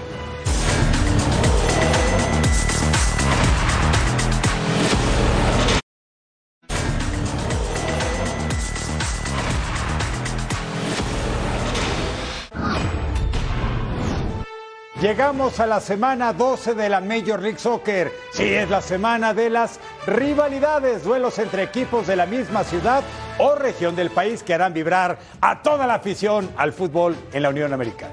Llegamos 15.01 15.59
a 15.61 15.67
la 15.67 15.81
semana 15.81 16.35
12 16.35 16.75
de 16.75 16.91
la 16.91 17.01
Major 17.01 17.41
League 17.41 17.59
Soccer. 17.59 18.13
Sí, 18.33 18.45
es 18.45 18.69
la 18.69 18.83
semana 18.83 19.33
de 19.33 19.49
las 19.49 19.81
rivalidades, 20.07 21.05
duelos 21.05 21.39
entre 21.39 21.63
equipos 21.63 22.07
de 22.07 22.17
la 22.17 22.27
misma 22.27 22.65
ciudad 22.65 23.03
o 23.39 23.55
región 23.55 23.97
del 23.97 24.11
país 24.11 24.43
que 24.43 24.53
harán 24.53 24.75
vibrar 24.75 25.19
a 25.41 25.63
toda 25.63 25.87
la 25.87 25.95
afición 25.95 26.51
al 26.59 26.75
fútbol 26.75 27.17
en 27.33 27.43
la 27.43 27.49
Unión 27.49 27.73
Americana. 27.73 28.13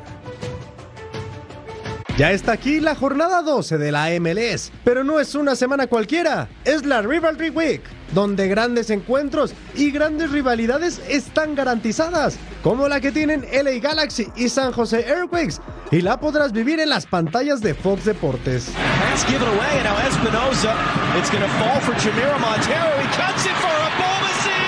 Ya 2.17 2.31
está 2.31 2.53
aquí 2.53 2.79
la 2.79 2.95
jornada 2.95 3.41
12 3.41 3.77
de 3.77 3.91
la 3.91 4.07
MLS, 4.21 4.71
pero 4.85 5.03
no 5.03 5.19
es 5.19 5.35
una 5.35 5.57
semana 5.57 5.87
cualquiera, 5.87 6.47
es 6.63 6.85
la 6.85 7.01
Rivalry 7.01 7.49
Week, 7.49 7.81
donde 8.13 8.47
grandes 8.47 8.89
encuentros 8.89 9.53
y 9.75 9.91
grandes 9.91 10.31
rivalidades 10.31 11.01
están 11.09 11.55
garantizadas, 11.55 12.37
como 12.63 12.87
la 12.87 12.99
que 12.99 13.11
tienen 13.11 13.45
LA 13.51 13.79
Galaxy 13.81 14.27
y 14.35 14.49
San 14.49 14.71
José 14.71 15.05
Earthquakes, 15.07 15.59
y 15.91 16.01
la 16.01 16.19
podrás 16.19 16.51
vivir 16.51 16.79
en 16.79 16.89
las 16.89 17.05
pantallas 17.05 17.61
de 17.61 17.73
Fox 17.73 18.05
Deportes. 18.05 18.71
Pass 19.17 19.25
given 19.25 19.47
away, 19.47 19.77
and 19.77 19.85
now 19.85 19.97
Espinoza. 19.97 20.75
It's 21.17 21.29
going 21.29 21.41
to 21.41 21.49
fall 21.57 21.79
for 21.81 21.93
Jamiro 21.95 22.37
Montero. 22.39 22.91
He 23.01 23.07
cuts 23.15 23.45
it 23.45 23.55
for 23.55 23.71
a 23.71 23.89
Bulbacy. 23.97 24.67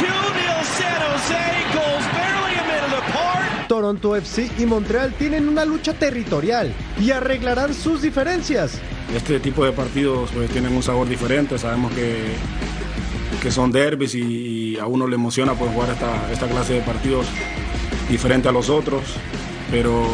2 0.00 0.06
0 0.06 0.62
San 0.78 1.00
Jose. 1.02 1.42
Goals 1.74 2.06
barely 2.14 2.54
a 2.54 2.64
minute 2.64 2.96
apart. 2.98 3.68
Toronto 3.68 4.16
FC 4.16 4.50
y 4.58 4.66
Montreal 4.66 5.12
tienen 5.14 5.48
una 5.48 5.64
lucha 5.64 5.92
territorial 5.94 6.72
y 6.98 7.10
arreglarán 7.10 7.74
sus 7.74 8.02
diferencias. 8.02 8.80
Este 9.14 9.40
tipo 9.40 9.64
de 9.64 9.72
partidos 9.72 10.30
pues, 10.32 10.50
tienen 10.50 10.74
un 10.74 10.82
sabor 10.82 11.08
diferente, 11.08 11.58
sabemos 11.58 11.92
que, 11.92 12.34
que 13.42 13.50
son 13.50 13.70
derbis 13.70 14.14
y, 14.14 14.78
a 14.78 14.86
uno 14.86 15.06
le 15.06 15.14
emociona 15.14 15.54
pues, 15.54 15.70
jugar 15.70 15.90
esta, 15.90 16.32
esta 16.32 16.48
clase 16.48 16.74
de 16.74 16.80
partidos 16.80 17.26
diferente 18.08 18.48
a 18.48 18.52
los 18.52 18.68
otros, 18.70 19.02
pero 19.70 20.04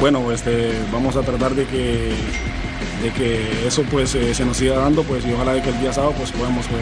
bueno, 0.00 0.30
este, 0.32 0.72
vamos 0.92 1.16
a 1.16 1.22
tratar 1.22 1.54
de 1.54 1.66
que, 1.66 2.12
de 3.02 3.12
que 3.12 3.66
eso 3.66 3.82
pues 3.90 4.14
eh, 4.14 4.34
se 4.34 4.44
nos 4.44 4.56
siga 4.56 4.76
dando 4.76 5.02
pues, 5.02 5.26
y 5.26 5.32
ojalá 5.32 5.60
que 5.60 5.70
el 5.70 5.80
día 5.80 5.92
sábado 5.92 6.14
pues, 6.16 6.30
podamos 6.32 6.66
pues, 6.66 6.80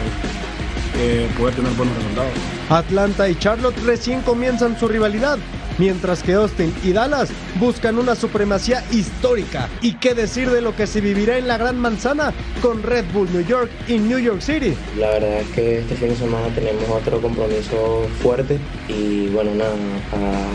eh, 0.99 1.27
poder 1.37 1.55
tener 1.55 1.71
buenos 1.73 1.95
resultados. 1.95 2.33
Atlanta 2.69 3.29
y 3.29 3.35
Charlotte 3.35 3.77
recién 3.85 4.21
comienzan 4.21 4.79
su 4.79 4.87
rivalidad, 4.87 5.37
mientras 5.77 6.23
que 6.23 6.33
Austin 6.33 6.73
y 6.83 6.91
Dallas 6.91 7.29
buscan 7.59 7.97
una 7.97 8.15
supremacía 8.15 8.83
histórica. 8.91 9.69
¿Y 9.81 9.93
qué 9.95 10.13
decir 10.13 10.49
de 10.49 10.61
lo 10.61 10.75
que 10.75 10.87
se 10.87 11.01
vivirá 11.01 11.37
en 11.37 11.47
la 11.47 11.57
Gran 11.57 11.79
Manzana 11.79 12.33
con 12.61 12.83
Red 12.83 13.05
Bull 13.13 13.31
New 13.31 13.45
York 13.45 13.69
y 13.87 13.97
New 13.97 14.19
York 14.19 14.41
City? 14.41 14.75
La 14.97 15.09
verdad 15.09 15.39
es 15.39 15.47
que 15.49 15.79
este 15.79 15.95
fin 15.95 16.09
de 16.09 16.15
semana 16.15 16.47
tenemos 16.55 16.89
otro 16.89 17.21
compromiso 17.21 18.07
fuerte 18.21 18.59
y 18.87 19.27
bueno, 19.29 19.51
nada, 19.55 19.75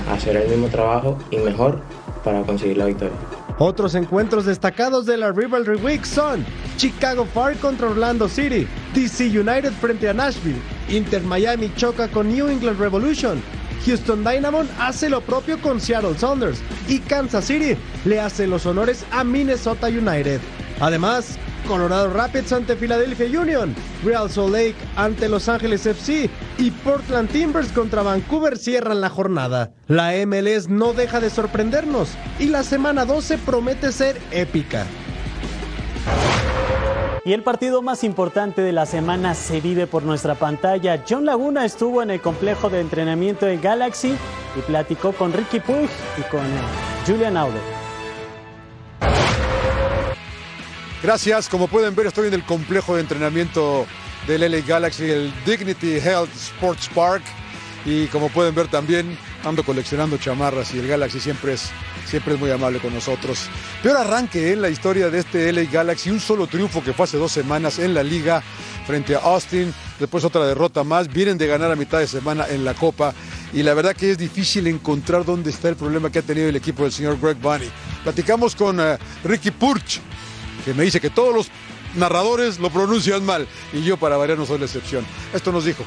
a 0.08 0.14
hacer 0.14 0.36
el 0.36 0.48
mismo 0.48 0.68
trabajo 0.68 1.18
y 1.30 1.38
mejor 1.38 1.80
para 2.24 2.42
conseguir 2.42 2.76
la 2.76 2.86
victoria. 2.86 3.16
Otros 3.58 3.94
encuentros 3.94 4.46
destacados 4.46 5.06
de 5.06 5.16
la 5.16 5.30
Rivalry 5.30 5.76
Week 5.76 6.04
son 6.04 6.44
Chicago 6.76 7.26
Fire 7.26 7.56
contra 7.58 7.88
Orlando 7.88 8.28
City, 8.28 8.66
DC 8.94 9.26
United 9.26 9.72
frente 9.72 10.08
a 10.08 10.14
Nashville, 10.14 10.60
Inter 10.88 11.22
Miami 11.22 11.70
choca 11.76 12.08
con 12.08 12.28
New 12.28 12.48
England 12.48 12.80
Revolution, 12.80 13.40
Houston 13.84 14.24
Dynamo 14.24 14.64
hace 14.78 15.08
lo 15.08 15.20
propio 15.20 15.60
con 15.60 15.80
Seattle 15.80 16.16
Saunders 16.16 16.60
y 16.88 17.00
Kansas 17.00 17.46
City 17.46 17.76
le 18.04 18.20
hace 18.20 18.46
los 18.46 18.66
honores 18.66 19.04
a 19.10 19.24
Minnesota 19.24 19.88
United. 19.88 20.40
Además, 20.80 21.38
Colorado 21.66 22.10
Rapids 22.10 22.52
ante 22.52 22.76
Philadelphia 22.76 23.40
Union, 23.40 23.74
Real 24.04 24.28
Salt 24.28 24.52
Lake 24.52 24.76
ante 24.96 25.28
Los 25.28 25.48
Ángeles 25.48 25.86
FC 25.86 26.28
y 26.58 26.70
Portland 26.70 27.30
Timbers 27.30 27.72
contra 27.72 28.02
Vancouver 28.02 28.58
cierran 28.58 29.00
la 29.00 29.08
jornada. 29.08 29.72
La 29.88 30.12
MLS 30.26 30.68
no 30.68 30.92
deja 30.92 31.20
de 31.20 31.30
sorprendernos 31.30 32.10
y 32.38 32.46
la 32.46 32.62
semana 32.62 33.04
12 33.04 33.38
promete 33.38 33.92
ser 33.92 34.20
épica. 34.30 34.86
Y 37.24 37.32
el 37.34 37.44
partido 37.44 37.82
más 37.82 38.02
importante 38.02 38.62
de 38.62 38.72
la 38.72 38.84
semana 38.84 39.36
se 39.36 39.60
vive 39.60 39.86
por 39.86 40.02
nuestra 40.02 40.34
pantalla. 40.34 41.04
John 41.08 41.24
Laguna 41.24 41.64
estuvo 41.64 42.02
en 42.02 42.10
el 42.10 42.20
complejo 42.20 42.68
de 42.68 42.80
entrenamiento 42.80 43.46
de 43.46 43.58
Galaxy 43.58 44.16
y 44.56 44.60
platicó 44.62 45.12
con 45.12 45.32
Ricky 45.32 45.60
Puig 45.60 45.88
y 46.18 46.22
con 46.22 46.42
Julian 47.06 47.36
Aude. 47.36 47.60
Gracias, 51.00 51.48
como 51.48 51.68
pueden 51.68 51.94
ver 51.94 52.06
estoy 52.06 52.26
en 52.26 52.34
el 52.34 52.44
complejo 52.44 52.96
de 52.96 53.02
entrenamiento 53.02 53.86
del 54.26 54.50
LA 54.50 54.66
Galaxy, 54.66 55.08
el 55.08 55.32
Dignity 55.46 55.98
Health 55.98 56.34
Sports 56.34 56.90
Park. 56.92 57.22
Y 57.84 58.06
como 58.08 58.30
pueden 58.30 58.52
ver 58.52 58.66
también 58.66 59.16
ando 59.44 59.64
coleccionando 59.64 60.16
chamarras 60.18 60.74
y 60.74 60.78
el 60.78 60.88
Galaxy 60.88 61.20
siempre 61.20 61.54
es, 61.54 61.70
siempre 62.06 62.34
es 62.34 62.40
muy 62.40 62.50
amable 62.50 62.78
con 62.78 62.94
nosotros. 62.94 63.48
Peor 63.82 63.96
arranque 63.96 64.52
en 64.52 64.62
la 64.62 64.70
historia 64.70 65.10
de 65.10 65.20
este 65.20 65.52
LA 65.52 65.64
Galaxy, 65.64 66.10
un 66.10 66.20
solo 66.20 66.46
triunfo 66.46 66.82
que 66.82 66.92
fue 66.92 67.04
hace 67.04 67.18
dos 67.18 67.32
semanas 67.32 67.78
en 67.78 67.94
la 67.94 68.02
liga 68.02 68.42
frente 68.86 69.14
a 69.14 69.18
Austin, 69.18 69.72
después 69.98 70.24
otra 70.24 70.46
derrota 70.46 70.84
más, 70.84 71.12
vienen 71.12 71.38
de 71.38 71.46
ganar 71.46 71.70
a 71.70 71.76
mitad 71.76 71.98
de 71.98 72.06
semana 72.06 72.46
en 72.48 72.64
la 72.64 72.74
Copa 72.74 73.14
y 73.52 73.62
la 73.62 73.74
verdad 73.74 73.94
que 73.94 74.10
es 74.10 74.18
difícil 74.18 74.66
encontrar 74.66 75.24
dónde 75.24 75.50
está 75.50 75.68
el 75.68 75.76
problema 75.76 76.10
que 76.10 76.18
ha 76.18 76.22
tenido 76.22 76.48
el 76.48 76.56
equipo 76.56 76.82
del 76.82 76.92
señor 76.92 77.18
Greg 77.20 77.36
Bunny. 77.36 77.70
Platicamos 78.02 78.56
con 78.56 78.80
eh, 78.80 78.98
Ricky 79.24 79.50
Purch, 79.50 80.00
que 80.64 80.74
me 80.74 80.84
dice 80.84 81.00
que 81.00 81.10
todos 81.10 81.34
los 81.34 81.48
narradores 81.96 82.58
lo 82.58 82.70
pronuncian 82.70 83.24
mal 83.24 83.46
y 83.72 83.82
yo 83.82 83.96
para 83.96 84.16
variar 84.16 84.38
no 84.38 84.46
soy 84.46 84.58
la 84.58 84.64
excepción. 84.64 85.04
Esto 85.34 85.52
nos 85.52 85.64
dijo. 85.64 85.84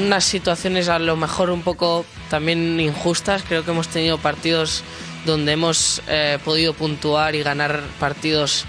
Unas 0.00 0.24
situaciones 0.24 0.88
a 0.88 0.98
lo 0.98 1.16
mejor 1.16 1.50
un 1.50 1.62
poco 1.62 2.04
también 2.30 2.80
injustas. 2.80 3.42
Creo 3.42 3.64
que 3.64 3.70
hemos 3.70 3.88
tenido 3.88 4.18
partidos 4.18 4.82
donde 5.26 5.52
hemos 5.52 6.02
eh, 6.08 6.38
podido 6.44 6.74
puntuar 6.74 7.34
y 7.34 7.42
ganar 7.42 7.80
partidos 7.98 8.66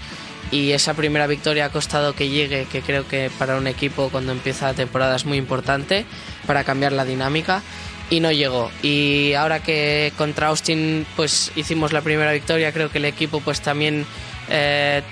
y 0.50 0.72
esa 0.72 0.94
primera 0.94 1.26
victoria 1.26 1.66
ha 1.66 1.70
costado 1.70 2.14
que 2.14 2.28
llegue, 2.28 2.66
que 2.70 2.80
creo 2.80 3.06
que 3.08 3.30
para 3.38 3.56
un 3.56 3.66
equipo 3.66 4.08
cuando 4.10 4.32
empieza 4.32 4.66
la 4.66 4.74
temporada 4.74 5.16
es 5.16 5.24
muy 5.24 5.38
importante 5.38 6.06
para 6.46 6.64
cambiar 6.64 6.92
la 6.92 7.04
dinámica 7.04 7.62
y 8.10 8.20
no 8.20 8.30
llegó. 8.30 8.70
Y 8.82 9.32
ahora 9.34 9.60
que 9.60 10.12
contra 10.16 10.48
Austin 10.48 11.06
pues 11.16 11.50
hicimos 11.56 11.92
la 11.92 12.00
primera 12.00 12.32
victoria, 12.32 12.72
creo 12.72 12.90
que 12.90 12.98
el 12.98 13.04
equipo 13.06 13.40
pues 13.40 13.60
también 13.60 14.06
eh, 14.48 15.02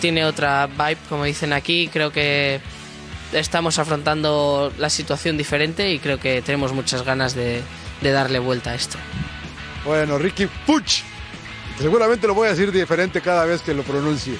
tiene 0.00 0.24
otra 0.24 0.66
vibe, 0.66 0.98
como 1.08 1.24
dicen 1.24 1.52
aquí. 1.52 1.88
Creo 1.90 2.12
que 2.12 2.60
estamos 3.32 3.78
afrontando 3.78 4.72
la 4.78 4.90
situación 4.90 5.36
diferente 5.36 5.90
y 5.90 5.98
creo 5.98 6.18
que 6.18 6.42
tenemos 6.42 6.72
muchas 6.72 7.04
ganas 7.04 7.34
de, 7.34 7.62
darle 8.02 8.38
vuelta 8.38 8.70
a 8.70 8.74
esto. 8.74 8.98
Bueno, 9.84 10.18
Ricky 10.18 10.48
Puch, 10.66 11.02
seguramente 11.78 12.26
lo 12.26 12.34
voy 12.34 12.48
a 12.48 12.50
decir 12.50 12.72
diferente 12.72 13.20
cada 13.20 13.44
vez 13.44 13.62
que 13.62 13.74
lo 13.74 13.82
pronuncie. 13.82 14.34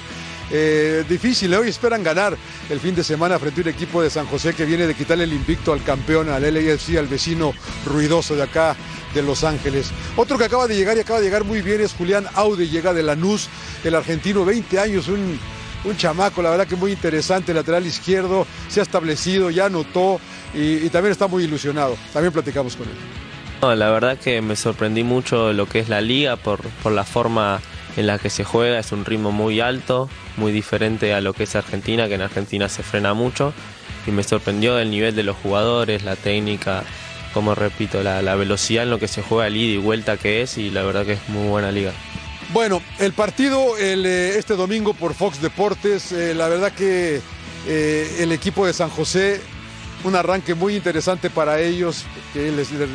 Eh, 0.51 1.03
difícil, 1.07 1.53
hoy 1.53 1.69
esperan 1.69 2.03
ganar 2.03 2.35
el 2.69 2.79
fin 2.79 2.95
de 2.95 3.03
semana 3.03 3.37
frente 3.37 3.61
a 3.61 3.63
un 3.63 3.69
equipo 3.69 4.01
de 4.01 4.09
San 4.09 4.25
José 4.25 4.53
que 4.53 4.65
viene 4.65 4.87
de 4.87 4.95
quitarle 4.95 5.25
el 5.25 5.33
invicto 5.33 5.73
al 5.73 5.83
campeón, 5.83 6.29
al 6.29 6.41
LAFC, 6.41 6.97
al 6.97 7.07
vecino 7.07 7.53
ruidoso 7.85 8.35
de 8.35 8.43
acá 8.43 8.75
de 9.13 9.21
Los 9.21 9.43
Ángeles. 9.43 9.91
Otro 10.15 10.37
que 10.37 10.45
acaba 10.45 10.67
de 10.67 10.75
llegar 10.75 10.97
y 10.97 11.01
acaba 11.01 11.19
de 11.19 11.25
llegar 11.25 11.43
muy 11.43 11.61
bien 11.61 11.81
es 11.81 11.93
Julián 11.93 12.25
Aude, 12.33 12.67
llega 12.67 12.93
de 12.93 13.03
Lanús, 13.03 13.47
el 13.83 13.93
argentino, 13.93 14.43
20 14.43 14.79
años, 14.79 15.07
un, 15.07 15.39
un 15.83 15.97
chamaco, 15.97 16.41
la 16.41 16.49
verdad 16.51 16.67
que 16.67 16.75
muy 16.75 16.91
interesante, 16.91 17.53
lateral 17.53 17.85
izquierdo, 17.85 18.45
se 18.67 18.79
ha 18.79 18.83
establecido, 18.83 19.49
ya 19.49 19.65
anotó 19.65 20.19
y, 20.53 20.85
y 20.85 20.89
también 20.89 21.11
está 21.11 21.27
muy 21.27 21.43
ilusionado. 21.43 21.97
También 22.13 22.33
platicamos 22.33 22.75
con 22.75 22.87
él. 22.87 23.77
La 23.77 23.89
verdad 23.89 24.17
que 24.17 24.41
me 24.41 24.55
sorprendí 24.55 25.03
mucho 25.03 25.51
lo 25.51 25.67
que 25.67 25.79
es 25.79 25.89
la 25.89 25.99
liga 25.99 26.37
por, 26.37 26.61
por 26.81 26.93
la 26.93 27.03
forma 27.03 27.59
en 27.97 28.07
la 28.07 28.17
que 28.17 28.29
se 28.29 28.45
juega, 28.45 28.79
es 28.79 28.93
un 28.93 29.03
ritmo 29.03 29.31
muy 29.31 29.59
alto, 29.59 30.09
muy 30.37 30.53
diferente 30.53 31.13
a 31.13 31.19
lo 31.19 31.33
que 31.33 31.43
es 31.43 31.55
Argentina, 31.55 32.07
que 32.07 32.13
en 32.13 32.21
Argentina 32.21 32.69
se 32.69 32.83
frena 32.83 33.13
mucho, 33.13 33.53
y 34.07 34.11
me 34.11 34.23
sorprendió 34.23 34.79
el 34.79 34.89
nivel 34.89 35.15
de 35.15 35.23
los 35.23 35.35
jugadores, 35.35 36.03
la 36.03 36.15
técnica, 36.15 36.83
como 37.33 37.55
repito, 37.55 38.01
la, 38.01 38.21
la 38.21 38.35
velocidad 38.35 38.83
en 38.83 38.91
lo 38.91 38.99
que 38.99 39.09
se 39.09 39.21
juega 39.21 39.47
el 39.47 39.57
ida 39.57 39.73
y 39.73 39.77
vuelta 39.77 40.15
que 40.15 40.41
es, 40.41 40.57
y 40.57 40.69
la 40.69 40.83
verdad 40.83 41.05
que 41.05 41.13
es 41.13 41.29
muy 41.29 41.49
buena 41.49 41.71
liga. 41.71 41.91
Bueno, 42.53 42.81
el 42.97 43.13
partido 43.13 43.77
eh, 43.77 44.33
este 44.37 44.55
domingo 44.55 44.93
por 44.93 45.13
Fox 45.13 45.41
Deportes, 45.41 46.11
eh, 46.11 46.33
la 46.33 46.47
verdad 46.47 46.71
que 46.71 47.21
eh, 47.67 48.15
el 48.19 48.31
equipo 48.31 48.65
de 48.65 48.73
San 48.73 48.89
José, 48.89 49.39
un 50.03 50.15
arranque 50.15 50.55
muy 50.55 50.75
interesante 50.75 51.29
para 51.29 51.59
ellos, 51.61 52.05
que 52.33 52.51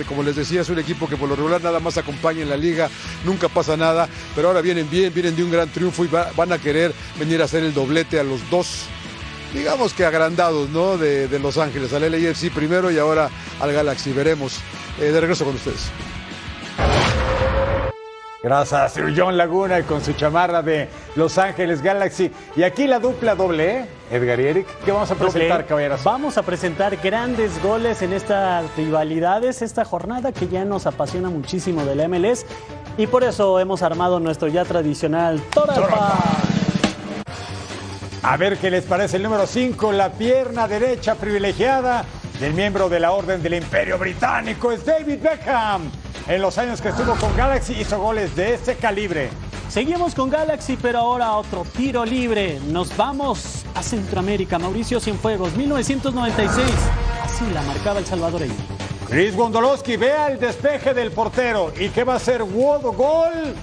como 0.09 0.23
les 0.25 0.35
decía, 0.37 0.63
es 0.63 0.71
un 0.71 0.79
equipo 0.81 1.09
que 1.09 1.17
por 1.17 1.29
lo 1.29 1.37
regular 1.37 1.63
nada 1.63 1.79
más 1.79 1.97
acompaña 1.99 2.41
en 2.43 2.49
la 2.51 2.57
liga, 2.57 2.89
nunca 3.25 3.49
pasa 3.49 3.77
nada, 3.77 4.09
pero 4.35 4.49
ahora 4.49 4.61
vienen 4.61 4.91
bien, 4.91 5.15
vienen 5.15 5.37
de 5.37 5.45
un 5.45 5.53
gran 5.53 5.69
triunfo 5.69 6.05
y 6.05 6.09
va- 6.09 6.33
van 6.35 6.53
a 6.53 6.59
querer 6.59 6.93
venir 7.19 7.41
a 7.41 7.45
hacer 7.45 7.63
el 7.63 7.75
doblete 7.75 8.19
a 8.19 8.25
los 8.25 8.41
dos, 8.51 8.87
digamos 9.53 9.93
que 9.93 10.05
agrandados, 10.05 10.69
¿no? 10.71 10.97
De, 10.99 11.29
Los 11.39 11.59
Ángeles, 11.59 11.93
al 11.93 12.11
LAFC 12.11 12.51
primero 12.53 12.91
y 12.91 12.99
ahora 12.99 13.31
al 13.61 13.73
Galaxy, 13.73 14.13
veremos. 14.13 14.55
De 14.99 15.21
regreso 15.21 15.45
con 15.45 15.55
ustedes. 15.57 15.91
Gracias, 18.45 18.93
Sir 18.93 19.15
John 19.17 19.39
Laguna 19.39 19.81
y 19.81 19.85
con 19.85 20.05
su 20.05 20.13
chamarra 20.13 20.61
de 20.61 20.87
Los 21.17 21.39
Ángeles 21.39 21.81
Galaxy. 21.81 22.31
Y 22.55 22.63
aquí 22.63 22.87
la 22.87 22.99
dupla 22.99 23.35
doble, 23.35 23.79
¿eh? 23.79 23.87
Edgar 24.11 24.39
y 24.39 24.47
Eric. 24.47 24.67
¿Qué 24.85 24.93
vamos 24.93 25.11
a 25.11 25.15
presentar, 25.15 25.49
Doble. 25.49 25.65
caballeros? 25.65 26.05
Vamos 26.05 26.37
a 26.37 26.43
presentar 26.43 26.95
grandes 26.99 27.63
goles 27.63 28.03
en 28.03 28.13
estas 28.13 28.67
rivalidades, 28.77 29.63
esta 29.63 29.87
jornada 29.87 30.31
que 30.31 30.47
ya 30.47 30.67
nos 30.67 30.87
apasiona 30.87 31.31
muchísimo 31.31 31.87
del 31.87 32.07
MLS. 32.07 32.45
Y 32.99 33.07
por 33.07 33.25
eso 33.25 33.59
hemos 33.61 33.83
armado 33.83 34.21
nuestro 34.21 34.49
ya 34.49 34.67
tradicional 34.67 35.41
Five. 35.55 35.87
A 38.23 38.37
ver 38.37 38.59
qué 38.59 38.71
les 38.71 38.85
parece 38.85 39.17
el 39.17 39.23
número 39.23 39.47
5, 39.47 39.91
la 39.93 40.11
pierna 40.11 40.69
derecha 40.69 41.15
privilegiada 41.15 42.05
del 42.41 42.53
miembro 42.53 42.89
de 42.89 43.01
la 43.01 43.13
Orden 43.13 43.43
del 43.43 43.55
Imperio 43.55 43.99
Británico, 43.99 44.73
es 44.73 44.85
David 44.85 45.21
Beckham. 45.23 45.91
En 46.27 46.41
los 46.41 46.59
años 46.59 46.81
que 46.81 46.89
estuvo 46.89 47.15
con 47.17 47.37
Galaxy 47.37 47.75
hizo 47.75 47.99
goles 48.01 48.35
de 48.35 48.55
ese 48.55 48.77
calibre. 48.77 49.31
Seguimos 49.69 50.15
con 50.15 50.31
Galaxy, 50.31 50.77
pero 50.81 50.99
ahora 50.99 51.33
otro 51.33 51.65
tiro 51.77 52.05
libre. 52.05 52.61
Nos 52.69 52.97
vamos 52.97 53.65
a 53.75 53.83
Centroamérica. 53.83 54.59
Mauricio 54.59 55.01
Cienfuegos, 55.01 55.55
1996. 55.57 56.67
Así 57.25 57.45
la 57.53 57.63
marcaba 57.63 57.99
el 57.99 58.07
salvadoreño. 58.07 58.55
Chris 59.09 59.37
Gondolowski, 59.37 59.97
vea 59.97 60.29
el 60.29 60.39
despeje 60.39 60.95
del 60.95 61.11
portero. 61.11 61.73
¿Y 61.79 61.89
qué 61.91 62.05
va 62.05 62.15
a 62.15 62.17
hacer 62.17 62.43
Wodo 62.43 62.93
Gol? 62.93 63.55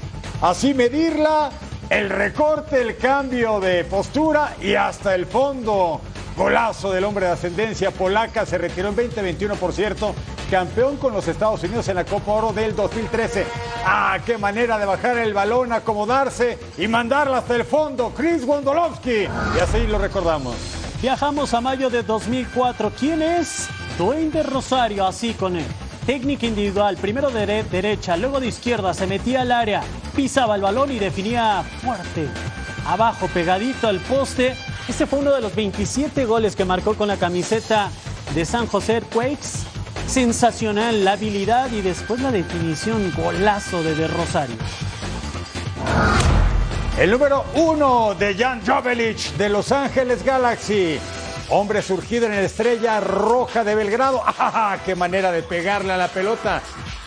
Así 0.41 0.73
medirla, 0.73 1.51
el 1.89 2.09
recorte, 2.09 2.81
el 2.81 2.97
cambio 2.97 3.59
de 3.59 3.83
postura 3.85 4.55
y 4.61 4.75
hasta 4.75 5.15
el 5.15 5.25
fondo. 5.25 6.01
Golazo 6.35 6.91
del 6.91 7.03
hombre 7.03 7.25
de 7.25 7.33
ascendencia 7.33 7.91
polaca, 7.91 8.45
se 8.45 8.57
retiró 8.57 8.89
en 8.89 8.95
2021, 8.95 9.55
por 9.55 9.73
cierto, 9.73 10.15
campeón 10.49 10.97
con 10.97 11.13
los 11.13 11.27
Estados 11.27 11.63
Unidos 11.63 11.87
en 11.89 11.95
la 11.95 12.05
Copa 12.05 12.31
Oro 12.31 12.53
del 12.53 12.75
2013. 12.75 13.45
¡Ah, 13.85 14.17
qué 14.25 14.37
manera 14.37 14.77
de 14.77 14.85
bajar 14.85 15.17
el 15.17 15.33
balón, 15.33 15.73
acomodarse 15.73 16.57
y 16.77 16.87
mandarla 16.87 17.39
hasta 17.39 17.55
el 17.55 17.65
fondo! 17.65 18.13
Chris 18.15 18.45
Wondolowski. 18.45 19.23
Y 19.23 19.59
así 19.61 19.85
lo 19.87 19.97
recordamos. 19.97 20.55
Viajamos 21.01 21.53
a 21.53 21.61
mayo 21.61 21.89
de 21.89 22.03
2004. 22.03 22.91
¿Quién 22.97 23.21
es? 23.21 23.67
Dwayne 23.97 24.31
de 24.31 24.43
Rosario, 24.43 25.05
así 25.05 25.33
con 25.33 25.57
él. 25.57 25.65
Técnica 26.05 26.45
individual, 26.45 26.97
primero 26.97 27.29
de 27.29 27.63
derecha, 27.63 28.17
luego 28.17 28.39
de 28.39 28.47
izquierda, 28.47 28.93
se 28.93 29.05
metía 29.05 29.41
al 29.41 29.51
área, 29.51 29.81
pisaba 30.15 30.55
el 30.55 30.61
balón 30.61 30.91
y 30.91 30.97
definía 30.97 31.63
fuerte. 31.81 32.27
Abajo, 32.85 33.27
pegadito 33.27 33.87
al 33.87 33.99
poste. 33.99 34.55
Este 34.87 35.05
fue 35.05 35.19
uno 35.19 35.31
de 35.31 35.41
los 35.41 35.55
27 35.55 36.25
goles 36.25 36.55
que 36.55 36.65
marcó 36.65 36.95
con 36.95 37.07
la 37.07 37.17
camiseta 37.17 37.89
de 38.33 38.45
San 38.45 38.67
José 38.67 39.01
Quakes. 39.13 39.65
Sensacional 40.07 41.05
la 41.05 41.13
habilidad 41.13 41.71
y 41.71 41.81
después 41.81 42.19
la 42.21 42.31
definición 42.31 43.13
golazo 43.15 43.83
de 43.83 43.95
De 43.95 44.07
Rosario. 44.07 44.55
El 46.97 47.11
número 47.11 47.45
uno 47.55 48.13
de 48.15 48.35
Jan 48.35 48.61
Jovelic 48.65 49.35
de 49.37 49.49
Los 49.49 49.71
Ángeles 49.71 50.23
Galaxy. 50.23 50.99
Hombre 51.49 51.81
surgido 51.81 52.25
en 52.25 52.33
la 52.33 52.41
estrella 52.41 52.99
roja 52.99 53.63
de 53.63 53.75
Belgrado. 53.75 54.21
¡Ah, 54.25 54.77
qué 54.85 54.95
manera 54.95 55.31
de 55.31 55.43
pegarle 55.43 55.93
a 55.93 55.97
la 55.97 56.07
pelota! 56.07 56.61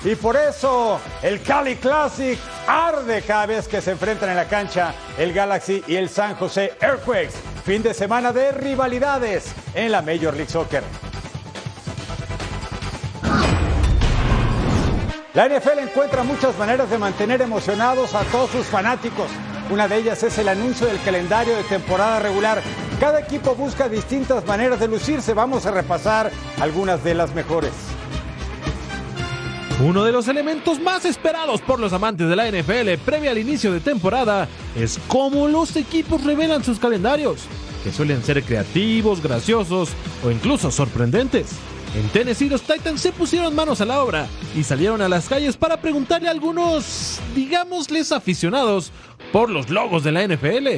Y 0.04 0.16
por 0.16 0.36
eso 0.36 1.00
el 1.22 1.42
Cali 1.42 1.76
Classic 1.76 2.38
arde 2.66 3.22
cada 3.22 3.46
vez 3.46 3.68
que 3.68 3.80
se 3.80 3.92
enfrentan 3.92 4.30
en 4.30 4.36
la 4.36 4.46
cancha 4.46 4.94
el 5.18 5.32
Galaxy 5.32 5.82
y 5.86 5.96
el 5.96 6.08
San 6.08 6.34
José 6.34 6.72
Earthquakes. 6.80 7.34
Fin 7.64 7.82
de 7.82 7.94
semana 7.94 8.32
de 8.32 8.52
rivalidades 8.52 9.52
en 9.74 9.92
la 9.92 10.02
Major 10.02 10.34
League 10.34 10.50
Soccer. 10.50 10.82
La 15.34 15.48
NFL 15.48 15.80
encuentra 15.80 16.22
muchas 16.22 16.56
maneras 16.58 16.88
de 16.90 16.96
mantener 16.96 17.42
emocionados 17.42 18.14
a 18.14 18.22
todos 18.24 18.50
sus 18.50 18.66
fanáticos. 18.66 19.26
Una 19.68 19.88
de 19.88 19.96
ellas 19.96 20.22
es 20.22 20.38
el 20.38 20.48
anuncio 20.48 20.86
del 20.86 21.02
calendario 21.02 21.56
de 21.56 21.64
temporada 21.64 22.20
regular. 22.20 22.62
Cada 23.00 23.18
equipo 23.18 23.56
busca 23.56 23.88
distintas 23.88 24.46
maneras 24.46 24.78
de 24.78 24.86
lucirse. 24.86 25.34
Vamos 25.34 25.66
a 25.66 25.72
repasar 25.72 26.30
algunas 26.60 27.02
de 27.02 27.14
las 27.14 27.34
mejores. 27.34 27.72
Uno 29.80 30.04
de 30.04 30.12
los 30.12 30.28
elementos 30.28 30.80
más 30.80 31.04
esperados 31.04 31.60
por 31.60 31.80
los 31.80 31.92
amantes 31.92 32.28
de 32.28 32.36
la 32.36 32.48
NFL 32.48 32.96
previa 33.04 33.32
al 33.32 33.38
inicio 33.38 33.72
de 33.72 33.80
temporada 33.80 34.48
es 34.76 35.00
cómo 35.08 35.48
los 35.48 35.74
equipos 35.74 36.22
revelan 36.22 36.62
sus 36.62 36.78
calendarios, 36.78 37.40
que 37.82 37.90
suelen 37.90 38.22
ser 38.22 38.44
creativos, 38.44 39.20
graciosos 39.20 39.90
o 40.24 40.30
incluso 40.30 40.70
sorprendentes. 40.70 41.48
En 41.96 42.08
Tennessee 42.10 42.48
los 42.48 42.62
Titans 42.62 43.00
se 43.00 43.10
pusieron 43.10 43.54
manos 43.56 43.80
a 43.80 43.84
la 43.84 44.00
obra 44.00 44.28
y 44.56 44.62
salieron 44.62 45.02
a 45.02 45.08
las 45.08 45.28
calles 45.28 45.56
para 45.56 45.80
preguntarle 45.80 46.28
a 46.28 46.30
algunos, 46.30 47.18
digámosles 47.34 48.12
aficionados, 48.12 48.92
por 49.32 49.50
los 49.50 49.70
logos 49.70 50.04
de 50.04 50.12
la 50.12 50.24
NFL. 50.24 50.68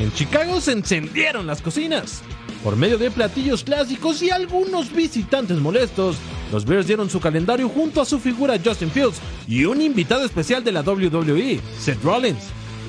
En 0.00 0.12
Chicago 0.14 0.62
se 0.62 0.72
encendieron 0.72 1.46
las 1.46 1.60
cocinas. 1.60 2.22
Por 2.64 2.76
medio 2.76 2.96
de 2.96 3.10
platillos 3.10 3.62
clásicos 3.62 4.22
y 4.22 4.30
algunos 4.30 4.90
visitantes 4.92 5.58
molestos, 5.58 6.16
los 6.52 6.64
Bears 6.64 6.86
dieron 6.86 7.10
su 7.10 7.20
calendario 7.20 7.68
junto 7.68 8.00
a 8.00 8.04
su 8.04 8.18
figura 8.18 8.58
Justin 8.62 8.90
Fields 8.90 9.20
y 9.46 9.64
un 9.64 9.80
invitado 9.80 10.24
especial 10.24 10.64
de 10.64 10.72
la 10.72 10.82
WWE, 10.82 11.60
Seth 11.78 12.02
Rollins. 12.02 12.44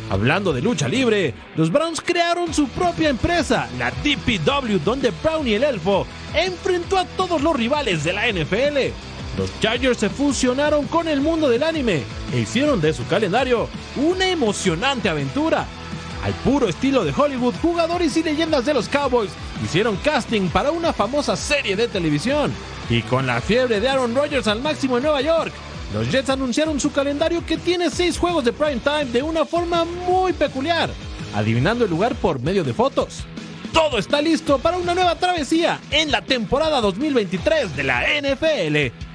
Hablando 0.10 0.54
de 0.54 0.62
lucha 0.62 0.88
libre, 0.88 1.36
los 1.56 1.72
Browns 1.72 2.02
crearon 2.02 2.54
su 2.54 2.68
propia 2.70 3.10
empresa, 3.10 3.70
la 3.78 3.92
TPW, 3.92 4.80
donde 4.84 5.12
Brownie 5.24 5.56
el 5.56 5.64
Elfo 5.64 6.08
enfrentó 6.34 6.98
a 6.98 7.06
todos 7.06 7.42
los 7.42 7.56
rivales 7.56 8.04
de 8.04 8.14
la 8.14 8.28
NFL. 8.28 8.92
Los 9.38 9.60
Chargers 9.60 10.00
se 10.00 10.10
fusionaron 10.10 10.88
con 10.88 11.08
el 11.08 11.22
mundo 11.22 11.48
del 11.48 11.64
anime 11.64 12.04
e 12.34 12.40
hicieron 12.40 12.82
de 12.82 12.94
su 12.94 13.06
calendario 13.06 13.70
una 13.96 14.28
emocionante 14.28 15.10
aventura. 15.10 15.68
Al 16.24 16.34
puro 16.34 16.68
estilo 16.68 17.06
de 17.06 17.14
Hollywood, 17.16 17.56
jugadores 17.62 18.16
y 18.18 18.24
leyendas 18.24 18.66
de 18.66 18.74
los 18.74 18.90
Cowboys 18.90 19.32
hicieron 19.64 19.96
casting 19.98 20.50
para 20.50 20.72
una 20.72 20.92
famosa 20.92 21.36
serie 21.36 21.76
de 21.76 21.88
televisión. 21.88 22.52
Y 22.90 23.02
con 23.04 23.26
la 23.26 23.40
fiebre 23.40 23.80
de 23.80 23.88
Aaron 23.88 24.16
Rodgers 24.16 24.48
al 24.48 24.62
máximo 24.62 24.98
en 24.98 25.04
Nueva 25.04 25.22
York, 25.22 25.54
los 25.94 26.12
Jets 26.12 26.30
anunciaron 26.30 26.80
su 26.80 26.92
calendario 26.92 27.46
que 27.46 27.58
tiene 27.58 27.90
seis 27.90 28.18
juegos 28.18 28.44
de 28.44 28.54
prime 28.54 28.82
time 28.84 29.06
de 29.06 29.24
una 29.24 29.46
forma 29.46 29.86
muy 29.86 30.34
peculiar, 30.34 30.90
adivinando 31.34 31.86
el 31.86 31.90
lugar 31.90 32.16
por 32.16 32.40
medio 32.42 32.64
de 32.64 32.74
fotos. 32.74 33.24
Todo 33.74 33.98
está 33.98 34.22
listo 34.22 34.60
para 34.60 34.78
una 34.78 34.94
nueva 34.94 35.16
travesía 35.16 35.80
en 35.92 36.12
la 36.12 36.22
temporada 36.22 36.82
2023 36.82 37.76
de 37.76 37.84
la 37.84 38.04
NFL. 38.22 39.09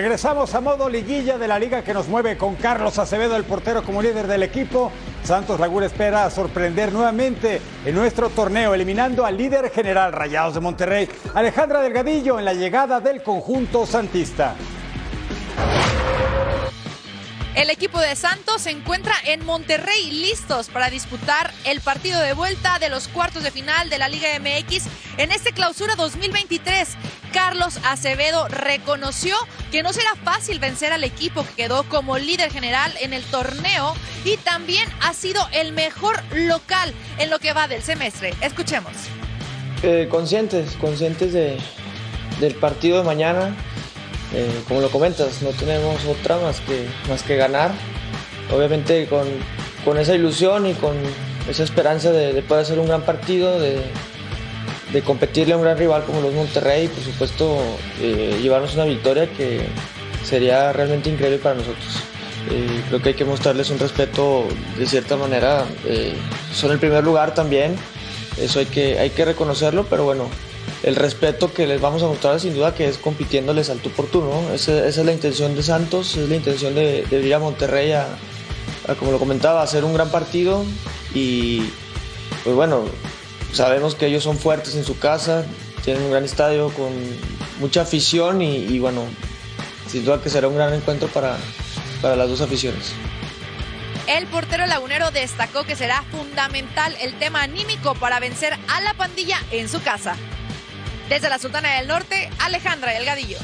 Regresamos 0.00 0.54
a 0.54 0.62
modo 0.62 0.88
liguilla 0.88 1.36
de 1.36 1.46
la 1.46 1.58
liga 1.58 1.84
que 1.84 1.92
nos 1.92 2.08
mueve 2.08 2.38
con 2.38 2.54
Carlos 2.54 2.98
Acevedo, 2.98 3.36
el 3.36 3.44
portero 3.44 3.82
como 3.82 4.00
líder 4.00 4.26
del 4.26 4.42
equipo. 4.42 4.90
Santos 5.22 5.60
Laguna 5.60 5.84
espera 5.84 6.30
sorprender 6.30 6.90
nuevamente 6.90 7.60
en 7.84 7.94
nuestro 7.94 8.30
torneo, 8.30 8.72
eliminando 8.72 9.26
al 9.26 9.36
líder 9.36 9.68
general 9.68 10.14
Rayados 10.14 10.54
de 10.54 10.60
Monterrey, 10.60 11.06
Alejandra 11.34 11.82
Delgadillo, 11.82 12.38
en 12.38 12.46
la 12.46 12.54
llegada 12.54 12.98
del 13.00 13.22
conjunto 13.22 13.84
santista. 13.84 14.54
El 17.54 17.68
equipo 17.68 17.98
de 17.98 18.14
Santos 18.14 18.62
se 18.62 18.70
encuentra 18.70 19.14
en 19.26 19.44
Monterrey 19.44 20.10
listos 20.12 20.68
para 20.68 20.88
disputar 20.88 21.52
el 21.64 21.80
partido 21.80 22.20
de 22.20 22.32
vuelta 22.32 22.78
de 22.78 22.88
los 22.88 23.08
cuartos 23.08 23.42
de 23.42 23.50
final 23.50 23.90
de 23.90 23.98
la 23.98 24.08
Liga 24.08 24.28
MX 24.38 24.84
en 25.16 25.32
este 25.32 25.52
clausura 25.52 25.96
2023. 25.96 26.96
Carlos 27.32 27.80
Acevedo 27.84 28.46
reconoció 28.48 29.34
que 29.72 29.82
no 29.82 29.92
será 29.92 30.14
fácil 30.22 30.60
vencer 30.60 30.92
al 30.92 31.02
equipo 31.02 31.44
que 31.44 31.64
quedó 31.64 31.82
como 31.84 32.18
líder 32.18 32.52
general 32.52 32.94
en 33.00 33.12
el 33.12 33.24
torneo 33.24 33.94
y 34.24 34.36
también 34.36 34.88
ha 35.00 35.12
sido 35.12 35.42
el 35.52 35.72
mejor 35.72 36.22
local 36.32 36.94
en 37.18 37.30
lo 37.30 37.40
que 37.40 37.52
va 37.52 37.66
del 37.66 37.82
semestre. 37.82 38.32
Escuchemos. 38.40 38.92
Eh, 39.82 40.06
conscientes, 40.08 40.76
conscientes 40.76 41.32
de, 41.32 41.58
del 42.38 42.54
partido 42.54 42.98
de 42.98 43.04
mañana. 43.04 43.56
Eh, 44.32 44.62
como 44.68 44.80
lo 44.80 44.90
comentas, 44.90 45.42
no 45.42 45.50
tenemos 45.50 46.04
otra 46.04 46.38
más 46.38 46.60
que, 46.60 46.86
más 47.08 47.22
que 47.22 47.36
ganar. 47.36 47.72
Obviamente 48.54 49.06
con, 49.06 49.26
con 49.84 49.98
esa 49.98 50.14
ilusión 50.14 50.66
y 50.66 50.74
con 50.74 50.94
esa 51.48 51.62
esperanza 51.62 52.12
de, 52.12 52.32
de 52.32 52.42
poder 52.42 52.64
hacer 52.64 52.78
un 52.78 52.86
gran 52.86 53.02
partido, 53.02 53.58
de, 53.60 53.80
de 54.92 55.02
competirle 55.02 55.54
a 55.54 55.56
un 55.56 55.62
gran 55.62 55.78
rival 55.78 56.04
como 56.04 56.20
los 56.20 56.34
Monterrey 56.34 56.84
y 56.84 56.88
por 56.88 57.04
supuesto 57.04 57.58
eh, 58.00 58.38
llevarnos 58.42 58.74
una 58.74 58.84
victoria 58.84 59.30
que 59.32 59.66
sería 60.24 60.72
realmente 60.72 61.10
increíble 61.10 61.38
para 61.38 61.56
nosotros. 61.56 62.02
Eh, 62.50 62.82
creo 62.88 63.02
que 63.02 63.10
hay 63.10 63.14
que 63.14 63.24
mostrarles 63.24 63.70
un 63.70 63.78
respeto 63.78 64.46
de 64.78 64.86
cierta 64.86 65.16
manera. 65.16 65.64
Son 66.52 66.72
el 66.72 66.78
primer 66.78 67.04
lugar 67.04 67.34
también, 67.34 67.76
eso 68.38 68.58
hay 68.58 68.66
que, 68.66 68.98
hay 68.98 69.10
que 69.10 69.24
reconocerlo, 69.24 69.86
pero 69.88 70.04
bueno, 70.04 70.28
el 70.82 70.96
respeto 70.96 71.52
que 71.52 71.66
les 71.66 71.80
vamos 71.80 72.02
a 72.02 72.06
mostrar 72.06 72.40
sin 72.40 72.54
duda 72.54 72.74
que 72.74 72.88
es 72.88 72.98
compitiéndoles 72.98 73.68
al 73.70 73.78
tú 73.78 73.90
por 73.90 74.06
tú, 74.06 74.22
¿no? 74.22 74.52
Esa, 74.54 74.86
es 74.86 74.96
la 74.98 75.12
intención 75.12 75.54
de 75.54 75.62
Santos, 75.62 76.16
es 76.16 76.28
la 76.28 76.36
intención 76.36 76.74
de, 76.74 77.04
de 77.08 77.20
ir 77.20 77.34
a 77.34 77.38
Monterrey 77.38 77.92
a, 77.92 78.06
a, 78.88 78.94
como 78.94 79.12
lo 79.12 79.18
comentaba, 79.18 79.60
a 79.60 79.64
hacer 79.64 79.84
un 79.84 79.92
gran 79.92 80.10
partido 80.10 80.64
y 81.14 81.62
pues 82.44 82.56
bueno, 82.56 82.84
sabemos 83.52 83.94
que 83.94 84.06
ellos 84.06 84.22
son 84.22 84.38
fuertes 84.38 84.74
en 84.74 84.84
su 84.84 84.98
casa, 84.98 85.44
tienen 85.84 86.02
un 86.04 86.10
gran 86.10 86.24
estadio 86.24 86.70
con 86.70 86.92
mucha 87.58 87.82
afición 87.82 88.40
y, 88.40 88.56
y 88.56 88.78
bueno, 88.78 89.04
sin 89.86 90.04
duda 90.04 90.22
que 90.22 90.30
será 90.30 90.48
un 90.48 90.56
gran 90.56 90.72
encuentro 90.72 91.08
para, 91.08 91.36
para 92.00 92.16
las 92.16 92.28
dos 92.28 92.40
aficiones. 92.40 92.92
El 94.06 94.26
portero 94.26 94.66
lagunero 94.66 95.10
destacó 95.10 95.62
que 95.64 95.76
será 95.76 96.02
fundamental 96.10 96.96
el 97.00 97.16
tema 97.18 97.42
anímico 97.42 97.94
para 97.94 98.18
vencer 98.18 98.58
a 98.68 98.80
la 98.80 98.94
pandilla 98.94 99.38
en 99.52 99.68
su 99.68 99.80
casa. 99.82 100.16
Desde 101.10 101.28
la 101.28 101.40
Sultana 101.40 101.74
del 101.74 101.88
Norte, 101.88 102.30
Alejandra 102.38 102.92
Delgadillo. 102.92 103.38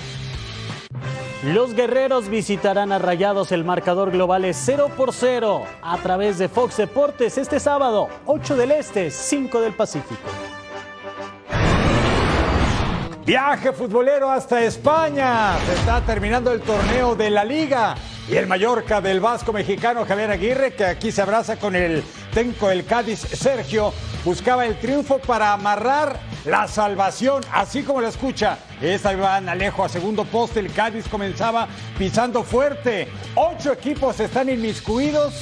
Los 1.43 1.75
guerreros 1.75 2.29
visitarán 2.29 2.93
a 2.93 3.01
Rayados. 3.01 3.51
El 3.51 3.65
marcador 3.65 4.13
global 4.13 4.45
es 4.45 4.57
0 4.65 4.93
por 4.97 5.13
0 5.13 5.65
a 5.83 5.99
través 5.99 6.39
de 6.39 6.49
Fox 6.49 6.77
Deportes 6.77 7.37
este 7.39 7.59
sábado, 7.59 8.09
8 8.27 8.57
del 8.57 8.71
Este, 8.71 9.11
5 9.11 9.61
del 9.61 9.75
Pacífico. 9.75 10.31
Viaje 13.25 13.73
futbolero 13.73 14.31
hasta 14.31 14.63
España. 14.63 15.59
Se 15.67 15.73
está 15.73 16.01
terminando 16.03 16.53
el 16.53 16.61
torneo 16.61 17.17
de 17.17 17.31
la 17.31 17.45
Liga. 17.45 17.97
Y 18.29 18.37
el 18.37 18.47
Mallorca 18.47 19.01
del 19.01 19.19
Vasco 19.19 19.53
mexicano 19.53 20.05
Javier 20.07 20.31
Aguirre, 20.31 20.75
que 20.75 20.85
aquí 20.85 21.11
se 21.11 21.23
abraza 21.23 21.57
con 21.57 21.75
el 21.75 22.05
tenco 22.37 22.69
del 22.69 22.85
Cádiz 22.85 23.21
Sergio, 23.21 23.95
buscaba 24.23 24.67
el 24.67 24.79
triunfo 24.79 25.19
para 25.19 25.55
amarrar 25.55 26.21
la 26.45 26.69
salvación, 26.69 27.43
así 27.51 27.83
como 27.83 28.03
la 28.03 28.09
escucha. 28.09 28.59
Esta 28.79 29.15
Iván 29.15 29.49
Alejo 29.49 29.83
a 29.83 29.89
segundo 29.89 30.27
poste, 30.27 30.61
el 30.61 30.71
Cádiz 30.71 31.09
comenzaba 31.09 31.67
pisando 31.99 32.45
fuerte. 32.45 33.09
Ocho 33.37 33.73
equipos 33.73 34.21
están 34.21 34.51
inmiscuidos 34.51 35.33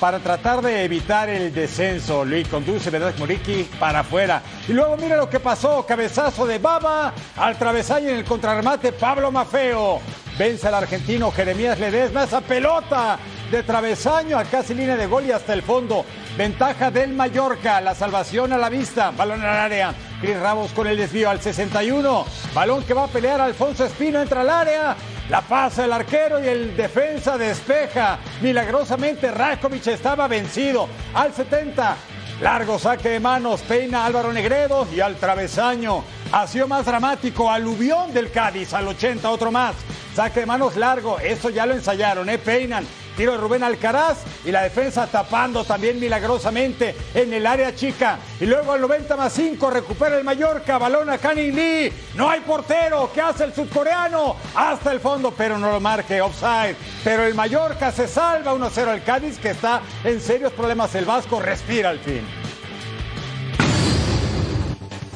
para 0.00 0.20
tratar 0.20 0.62
de 0.62 0.84
evitar 0.84 1.28
el 1.28 1.52
descenso. 1.52 2.24
Luis 2.24 2.48
conduce 2.48 2.88
Vedas 2.88 3.18
Moriki 3.18 3.68
para 3.78 4.00
afuera. 4.00 4.40
Y 4.66 4.72
luego 4.72 4.96
mira 4.96 5.18
lo 5.18 5.28
que 5.28 5.40
pasó, 5.40 5.84
cabezazo 5.84 6.46
de 6.46 6.58
Baba 6.58 7.12
al 7.36 7.58
travesaño 7.58 8.08
en 8.08 8.16
el 8.16 8.24
contrarremate 8.24 8.92
Pablo 8.92 9.30
Mafeo. 9.30 10.00
Vence 10.38 10.66
al 10.66 10.74
argentino 10.74 11.30
Jeremías 11.30 11.78
Ledesma 11.78 12.24
esa 12.24 12.40
pelota 12.40 13.18
de 13.50 13.62
travesaño 13.62 14.38
a 14.38 14.44
casi 14.44 14.74
línea 14.74 14.96
de 14.96 15.06
gol 15.06 15.24
y 15.24 15.32
hasta 15.32 15.54
el 15.54 15.62
fondo. 15.62 16.04
Ventaja 16.36 16.90
del 16.90 17.12
Mallorca, 17.14 17.80
la 17.80 17.94
salvación 17.94 18.52
a 18.52 18.58
la 18.58 18.68
vista, 18.68 19.10
balón 19.10 19.42
al 19.42 19.56
área. 19.56 19.94
Cris 20.20 20.38
Ramos 20.38 20.72
con 20.72 20.86
el 20.86 20.96
desvío 20.96 21.30
al 21.30 21.40
61. 21.40 22.24
Balón 22.54 22.84
que 22.84 22.94
va 22.94 23.04
a 23.04 23.08
pelear 23.08 23.40
Alfonso 23.40 23.84
Espino 23.84 24.20
entra 24.20 24.42
al 24.42 24.50
área. 24.50 24.96
La 25.30 25.40
pasa 25.42 25.84
el 25.84 25.92
arquero 25.92 26.42
y 26.42 26.48
el 26.48 26.76
defensa 26.76 27.38
despeja. 27.38 28.18
Milagrosamente 28.40 29.30
Rakovic 29.30 29.86
estaba 29.86 30.28
vencido. 30.28 30.88
Al 31.14 31.32
70. 31.32 31.96
Largo 32.40 32.78
saque 32.78 33.08
de 33.08 33.20
manos, 33.20 33.62
peina 33.62 34.06
Álvaro 34.06 34.32
Negredo 34.32 34.86
y 34.94 35.00
al 35.00 35.16
travesaño. 35.16 36.04
Ha 36.30 36.46
sido 36.46 36.68
más 36.68 36.86
dramático, 36.86 37.50
aluvión 37.50 38.12
del 38.12 38.30
Cádiz 38.30 38.74
al 38.74 38.86
80, 38.86 39.28
otro 39.28 39.50
más. 39.50 39.74
Saque 40.18 40.40
de 40.40 40.46
manos 40.46 40.74
largo, 40.74 41.20
eso 41.20 41.48
ya 41.48 41.64
lo 41.64 41.74
ensayaron, 41.74 42.28
¿eh? 42.28 42.38
Peinan. 42.38 42.84
Tiro 43.16 43.30
de 43.30 43.38
Rubén 43.38 43.62
Alcaraz 43.62 44.18
y 44.44 44.50
la 44.50 44.64
defensa 44.64 45.06
tapando 45.06 45.62
también 45.62 46.00
milagrosamente 46.00 46.96
en 47.14 47.32
el 47.32 47.46
área 47.46 47.72
chica. 47.72 48.18
Y 48.40 48.46
luego 48.46 48.72
al 48.72 48.80
90 48.80 49.16
más 49.16 49.32
5 49.32 49.70
recupera 49.70 50.18
el 50.18 50.24
Mallorca, 50.24 50.76
balón 50.76 51.08
a 51.08 51.18
Lee. 51.34 51.92
No 52.16 52.28
hay 52.28 52.40
portero, 52.40 53.12
¿qué 53.14 53.20
hace 53.20 53.44
el 53.44 53.54
sudcoreano? 53.54 54.34
Hasta 54.56 54.90
el 54.90 54.98
fondo, 54.98 55.32
pero 55.38 55.56
no 55.56 55.70
lo 55.70 55.78
marque, 55.78 56.20
offside. 56.20 56.74
Pero 57.04 57.24
el 57.24 57.36
Mallorca 57.36 57.92
se 57.92 58.08
salva 58.08 58.52
1-0 58.52 58.88
al 58.88 59.04
Cádiz 59.04 59.38
que 59.38 59.50
está 59.50 59.82
en 60.02 60.20
serios 60.20 60.52
problemas. 60.52 60.92
El 60.96 61.04
Vasco 61.04 61.38
respira 61.38 61.90
al 61.90 62.00
fin. 62.00 62.26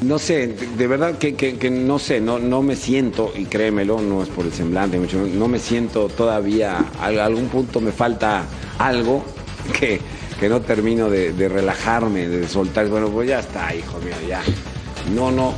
No 0.05 0.19
sé, 0.19 0.49
de 0.49 0.87
verdad 0.87 1.17
que, 1.19 1.35
que- 1.35 1.71
no 1.71 1.99
sé, 1.99 2.21
no, 2.21 2.39
no 2.39 2.63
me 2.63 2.75
siento, 2.77 3.33
y 3.37 3.45
créemelo, 3.45 4.01
no 4.01 4.23
es 4.23 4.29
por 4.29 4.45
el 4.47 4.53
semblante, 4.53 4.99
no 4.99 5.49
me 5.49 5.59
siento 5.59 6.09
todavía, 6.09 6.85
a 6.99 7.07
algún 7.07 7.47
punto 7.49 7.81
me 7.81 7.93
falta 7.93 8.45
algo 8.79 9.23
que, 9.79 10.01
que 10.41 10.49
no 10.49 10.61
termino 10.61 11.09
de, 11.09 11.49
relajarme, 11.49 12.27
de 12.29 12.49
soltar. 12.49 12.89
Bueno, 12.89 13.09
pues 13.11 13.29
ya 13.29 13.39
está, 13.41 13.75
hijo 13.75 13.99
mío, 14.01 14.15
ya. 14.29 14.43
No, 15.15 15.31
no, 15.31 15.55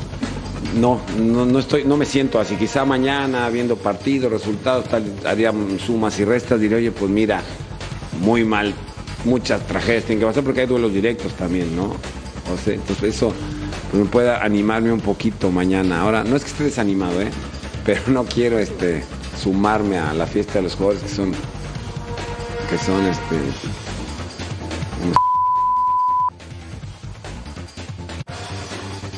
no, 0.79 1.01
no, 1.19 1.47
no 1.47 1.59
estoy, 1.59 1.85
no 1.85 1.97
me 1.97 2.05
siento 2.05 2.39
así. 2.39 2.57
Quizá 2.57 2.85
mañana, 2.85 3.49
viendo 3.49 3.77
partidos, 3.77 4.31
resultados, 4.31 4.87
tal, 4.89 5.05
haría 5.25 5.53
sumas 5.85 6.19
y 6.21 6.25
restas, 6.25 6.61
diré, 6.61 6.77
oye, 6.77 6.91
pues 6.91 7.11
mira, 7.11 7.41
muy 8.21 8.45
mal, 8.45 8.75
muchas 9.25 9.67
tragedias 9.67 10.05
tienen 10.05 10.21
que 10.21 10.27
pasar 10.27 10.45
porque 10.45 10.63
hay 10.63 10.67
duelos 10.67 10.93
directos 10.93 11.33
también, 11.35 11.75
¿no? 11.75 11.85
O 11.85 12.59
sea, 12.63 12.75
entonces 12.75 13.15
eso 13.17 13.33
pueda 14.05 14.43
animarme 14.43 14.93
un 14.93 15.01
poquito 15.01 15.51
mañana. 15.51 16.01
Ahora, 16.01 16.25
no 16.25 16.37
es 16.37 16.43
que 16.43 16.51
esté 16.51 16.65
desanimado, 16.65 17.21
¿eh? 17.23 17.31
Pero 17.85 18.03
no 18.09 18.25
quiero 18.25 18.59
este, 18.59 19.05
sumarme 19.41 19.99
a 19.99 20.13
la 20.13 20.27
fiesta 20.27 20.55
de 20.55 20.63
los 20.63 20.75
jugadores 20.75 21.03
que 21.03 21.09
son, 21.09 21.33
que 22.69 22.79
son 22.79 23.07
este, 23.07 23.37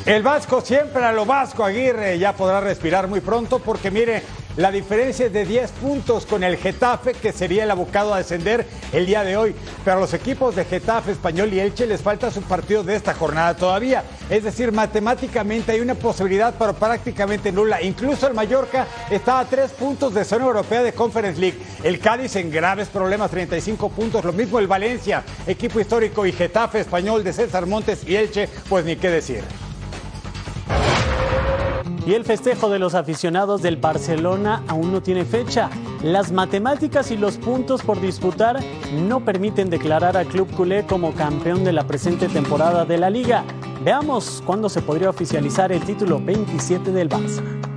El 0.07 0.23
Vasco 0.23 0.61
siempre 0.61 1.05
a 1.05 1.11
lo 1.11 1.27
Vasco 1.27 1.65
Aguirre 1.65 2.17
ya 2.17 2.33
podrá 2.33 2.61
respirar 2.61 3.09
muy 3.09 3.19
pronto 3.19 3.59
porque 3.59 3.91
mire, 3.91 4.23
la 4.57 4.71
diferencia 4.71 5.27
es 5.27 5.33
de 5.33 5.45
10 5.45 5.71
puntos 5.73 6.25
con 6.25 6.43
el 6.43 6.57
Getafe 6.57 7.13
que 7.13 7.33
sería 7.33 7.65
el 7.65 7.71
abocado 7.71 8.15
a 8.15 8.19
descender 8.19 8.67
el 8.93 9.05
día 9.05 9.23
de 9.23 9.37
hoy. 9.37 9.55
Pero 9.85 9.99
a 9.99 10.01
los 10.01 10.15
equipos 10.15 10.57
de 10.57 10.65
Getafe, 10.65 11.13
Español 11.13 11.53
y 11.53 11.61
Elche 11.61 11.87
les 11.87 12.01
falta 12.01 12.31
su 12.31 12.41
partido 12.43 12.83
de 12.83 12.97
esta 12.97 13.13
jornada 13.13 13.55
todavía. 13.55 14.03
Es 14.31 14.45
decir, 14.45 14.73
matemáticamente 14.73 15.73
hay 15.73 15.81
una 15.81 15.95
posibilidad 15.95 16.55
pero 16.59 16.73
prácticamente 16.75 17.53
nula. 17.53 17.83
Incluso 17.83 18.27
el 18.27 18.35
Mallorca 18.35 18.87
está 19.11 19.41
a 19.41 19.45
3 19.45 19.73
puntos 19.73 20.15
de 20.15 20.25
zona 20.25 20.47
europea 20.47 20.83
de 20.83 20.93
Conference 20.93 21.39
League. 21.41 21.59
El 21.83 22.01
Cádiz 22.01 22.37
en 22.37 22.51
graves 22.51 22.89
problemas, 22.89 23.31
35 23.31 23.91
puntos. 23.91 24.25
Lo 24.25 24.33
mismo 24.33 24.59
el 24.59 24.67
Valencia, 24.67 25.23
equipo 25.47 25.81
histórico 25.81 26.25
y 26.25 26.33
Getafe, 26.33 26.81
Español 26.81 27.23
de 27.23 27.33
César 27.35 27.67
Montes 27.67 28.05
y 28.07 28.17
Elche, 28.17 28.49
pues 28.69 28.85
ni 28.85 28.97
qué 28.97 29.11
decir. 29.11 29.45
Y 32.07 32.15
el 32.15 32.25
festejo 32.25 32.69
de 32.69 32.79
los 32.79 32.95
aficionados 32.95 33.63
del 33.63 33.77
Barcelona 33.77 34.63
aún 34.69 34.93
no 34.93 35.03
tiene 35.03 35.25
fecha. 35.25 35.71
Las 36.03 36.31
matemáticas 36.31 37.11
y 37.11 37.17
los 37.17 37.37
puntos 37.37 37.83
por 37.83 38.01
disputar 38.01 38.61
no 38.93 39.25
permiten 39.25 39.71
declarar 39.71 40.17
al 40.17 40.27
Club 40.27 40.49
Culé 40.55 40.87
como 40.87 41.13
campeón 41.15 41.65
de 41.65 41.73
la 41.73 41.87
presente 41.87 42.29
temporada 42.29 42.85
de 42.85 42.99
la 42.99 43.11
liga. 43.11 43.45
Veamos 43.85 44.43
cuándo 44.47 44.69
se 44.69 44.83
podría 44.83 45.11
oficializar 45.11 45.73
el 45.73 45.83
título 45.83 46.21
27 46.21 46.93
del 46.93 47.09
Barça. 47.09 47.76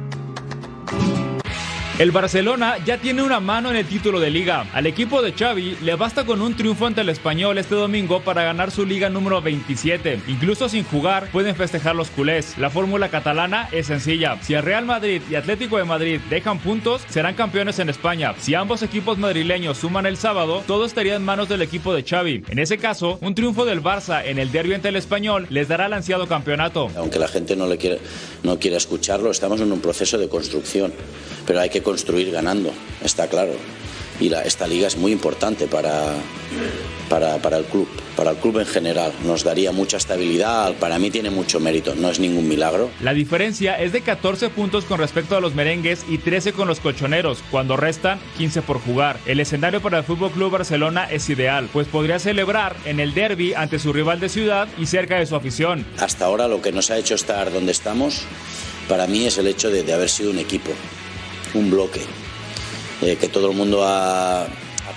El 2.00 2.12
Barcelona 2.12 2.78
ya 2.86 2.97
tiene 2.97 3.24
una 3.24 3.41
mano 3.41 3.72
en 3.72 3.76
el 3.76 3.86
título 3.86 4.22
de 4.22 4.30
liga. 4.30 4.66
Al 4.72 4.86
equipo 4.86 5.22
de 5.22 5.34
Xavi 5.34 5.80
le 5.82 5.95
basta 5.95 6.26
con 6.26 6.41
un 6.41 6.56
triunfo 6.56 6.86
ante 6.86 7.02
el 7.02 7.10
Español 7.10 7.58
este 7.58 7.76
domingo 7.76 8.22
para 8.22 8.45
ganar 8.45 8.72
su 8.72 8.86
liga 8.86 9.10
número 9.10 9.41
27. 9.41 10.22
Incluso 10.30 10.70
sin 10.70 10.86
jugar 10.86 11.30
pueden 11.34 11.58
festejar 11.58 11.97
los 11.97 12.10
culés. 12.10 12.58
La 12.58 12.70
fórmula 12.70 13.10
catalana 13.10 13.68
es 13.74 13.88
sencilla. 13.88 14.41
Si 14.41 14.54
el 14.54 14.64
Real 14.64 14.86
Madrid 14.86 15.22
y 15.30 15.36
Atlético 15.36 15.78
de 15.78 15.84
Madrid 15.84 16.22
dejan 16.30 16.60
puntos, 16.60 17.02
serán 17.10 17.36
campeones 17.36 17.80
en 17.80 17.89
España. 17.89 18.34
Si 18.39 18.56
ambos 18.56 18.82
equipos 18.82 19.18
madrileños 19.18 19.80
suman 19.80 20.06
el 20.06 20.16
sábado, 20.16 20.64
todo 20.66 20.86
estaría 20.86 21.16
en 21.16 21.26
manos 21.26 21.50
del 21.50 21.62
equipo 21.62 21.93
de 21.93 22.04
Xavi. 22.04 22.45
En 22.47 22.60
ese 22.60 22.78
caso, 22.78 23.20
un 23.20 23.36
triunfo 23.36 23.66
del 23.66 23.84
Barça 23.84 24.24
en 24.24 24.39
el 24.39 24.54
derbi 24.54 24.74
ante 24.74 24.88
el 24.88 24.95
Español 24.95 25.47
les 25.50 25.68
dará 25.68 25.88
el 25.88 25.93
ansiado 25.93 26.28
campeonato. 26.28 26.89
Aunque 26.95 27.20
la 27.20 27.28
gente 27.28 27.58
no, 27.58 27.68
le 27.68 27.78
quiere, 27.78 28.00
no 28.43 28.58
quiera 28.58 28.78
escucharlo, 28.78 29.32
estamos 29.32 29.60
en 29.60 29.70
un 29.70 29.82
proceso 29.82 30.18
de 30.18 30.30
construcción, 30.30 30.93
pero 31.45 31.60
hay 31.60 31.70
que 31.70 31.89
construir 31.90 32.30
ganando, 32.32 32.72
está 33.04 33.28
claro. 33.28 33.54
Y 34.20 34.30
la- 34.30 34.42
esta 34.44 34.68
liga 34.68 34.86
es 34.88 34.98
muy 34.98 35.12
importante 35.14 35.66
para, 35.68 36.14
para, 37.10 37.38
para 37.38 37.58
el 37.58 37.64
club, 37.64 37.88
para 38.18 38.32
el 38.32 38.38
club 38.38 38.60
en 38.60 38.66
general. 38.66 39.12
Nos 39.26 39.44
daría 39.46 39.72
mucha 39.72 39.96
estabilidad, 39.98 40.74
para 40.74 41.00
mí 41.00 41.10
tiene 41.10 41.30
mucho 41.30 41.60
mérito, 41.62 41.96
no 41.96 42.10
es 42.12 42.20
ningún 42.20 42.48
milagro. 42.48 42.90
La 43.02 43.14
diferencia 43.14 43.80
es 43.82 43.92
de 43.94 44.02
14 44.02 44.50
puntos 44.50 44.84
con 44.86 45.00
respecto 45.00 45.38
a 45.38 45.40
los 45.42 45.56
merengues 45.56 46.06
y 46.10 46.18
13 46.18 46.52
con 46.54 46.68
los 46.68 46.80
colchoneros, 46.82 47.40
cuando 47.50 47.78
restan 47.78 48.20
15 48.38 48.62
por 48.62 48.80
jugar. 48.82 49.18
El 49.26 49.40
escenario 49.40 49.82
para 49.82 50.00
el 50.00 50.04
Fútbol 50.04 50.32
Club 50.32 50.52
Barcelona 50.52 51.06
es 51.10 51.30
ideal, 51.30 51.70
pues 51.72 51.88
podría 51.88 52.20
celebrar 52.20 52.76
en 52.86 53.00
el 53.00 53.14
derby 53.14 53.54
ante 53.54 53.80
su 53.80 53.94
rival 53.94 54.20
de 54.20 54.28
ciudad 54.30 54.68
y 54.78 54.86
cerca 54.86 55.18
de 55.18 55.26
su 55.26 55.36
afición. 55.38 55.86
Hasta 55.98 56.26
ahora 56.26 56.48
lo 56.50 56.62
que 56.62 56.72
nos 56.74 56.92
ha 56.92 56.98
hecho 56.98 57.16
estar 57.16 57.54
donde 57.54 57.72
estamos, 57.72 58.24
para 58.90 59.08
mí 59.08 59.26
es 59.26 59.38
el 59.38 59.48
hecho 59.48 59.70
de, 59.72 59.84
de 59.84 59.94
haber 59.94 60.10
sido 60.10 60.30
un 60.32 60.40
equipo, 60.40 60.72
un 61.54 61.70
bloque, 61.72 62.02
eh, 63.02 63.18
que 63.20 63.28
todo 63.30 63.50
el 63.50 63.58
mundo 63.58 63.84
ha, 63.86 64.47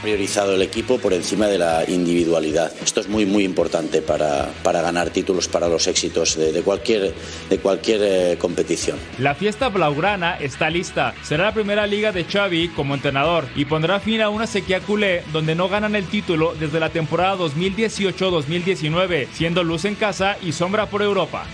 priorizado 0.01 0.55
el 0.55 0.63
equipo 0.63 0.99
por 0.99 1.13
encima 1.13 1.47
de 1.47 1.59
la 1.59 1.85
individualidad. 1.89 2.73
Esto 2.83 3.01
es 3.01 3.09
muy 3.09 3.27
muy 3.27 3.45
importante 3.45 4.01
para, 4.03 4.49
para 4.63 4.81
ganar 4.81 5.11
títulos, 5.11 5.49
para 5.49 5.69
los 5.69 5.87
éxitos 5.87 6.35
de, 6.35 6.51
de 6.51 6.63
cualquier, 6.63 7.15
de 7.49 7.59
cualquier 7.59 8.01
eh, 8.03 8.37
competición. 8.39 8.99
La 9.19 9.35
fiesta 9.35 9.69
blaugrana 9.69 10.39
está 10.39 10.71
lista. 10.71 11.15
Será 11.23 11.45
la 11.45 11.55
primera 11.55 11.87
liga 11.87 12.11
de 12.11 12.25
Xavi 12.25 12.71
como 12.71 12.95
entrenador 12.95 13.45
y 13.55 13.67
pondrá 13.67 14.01
fin 14.01 14.23
a 14.23 14.31
una 14.31 14.47
sequía 14.47 14.81
culé 14.81 15.23
donde 15.33 15.55
no 15.55 15.69
ganan 15.69 15.95
el 15.95 16.07
título 16.07 16.55
desde 16.59 16.81
la 16.81 16.89
temporada 16.89 17.37
2018-2019, 17.37 19.29
siendo 19.33 19.63
luz 19.63 19.85
en 19.85 19.95
casa 19.95 20.37
y 20.43 20.53
sombra 20.53 20.87
por 20.87 21.03
Europa. 21.03 21.47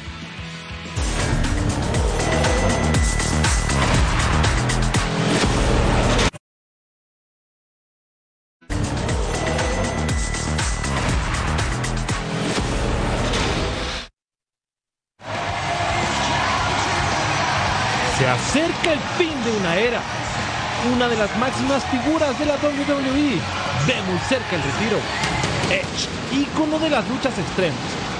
Acerca 18.39 18.93
el 18.93 18.99
fin 19.18 19.32
de 19.45 19.51
una 19.59 19.76
era. 19.76 20.01
Una 20.95 21.09
de 21.09 21.16
las 21.16 21.36
máximas 21.39 21.84
figuras 21.86 22.39
de 22.39 22.47
la 22.47 22.55
WWE 22.55 23.41
ve 23.86 24.03
muy 24.09 24.18
cerca 24.28 24.57
el 24.57 24.62
retiro. 24.62 24.99
Edge, 25.70 26.09
ícono 26.32 26.78
de 26.78 26.91
las 26.91 27.07
luchas 27.09 27.36
extremas, 27.39 27.78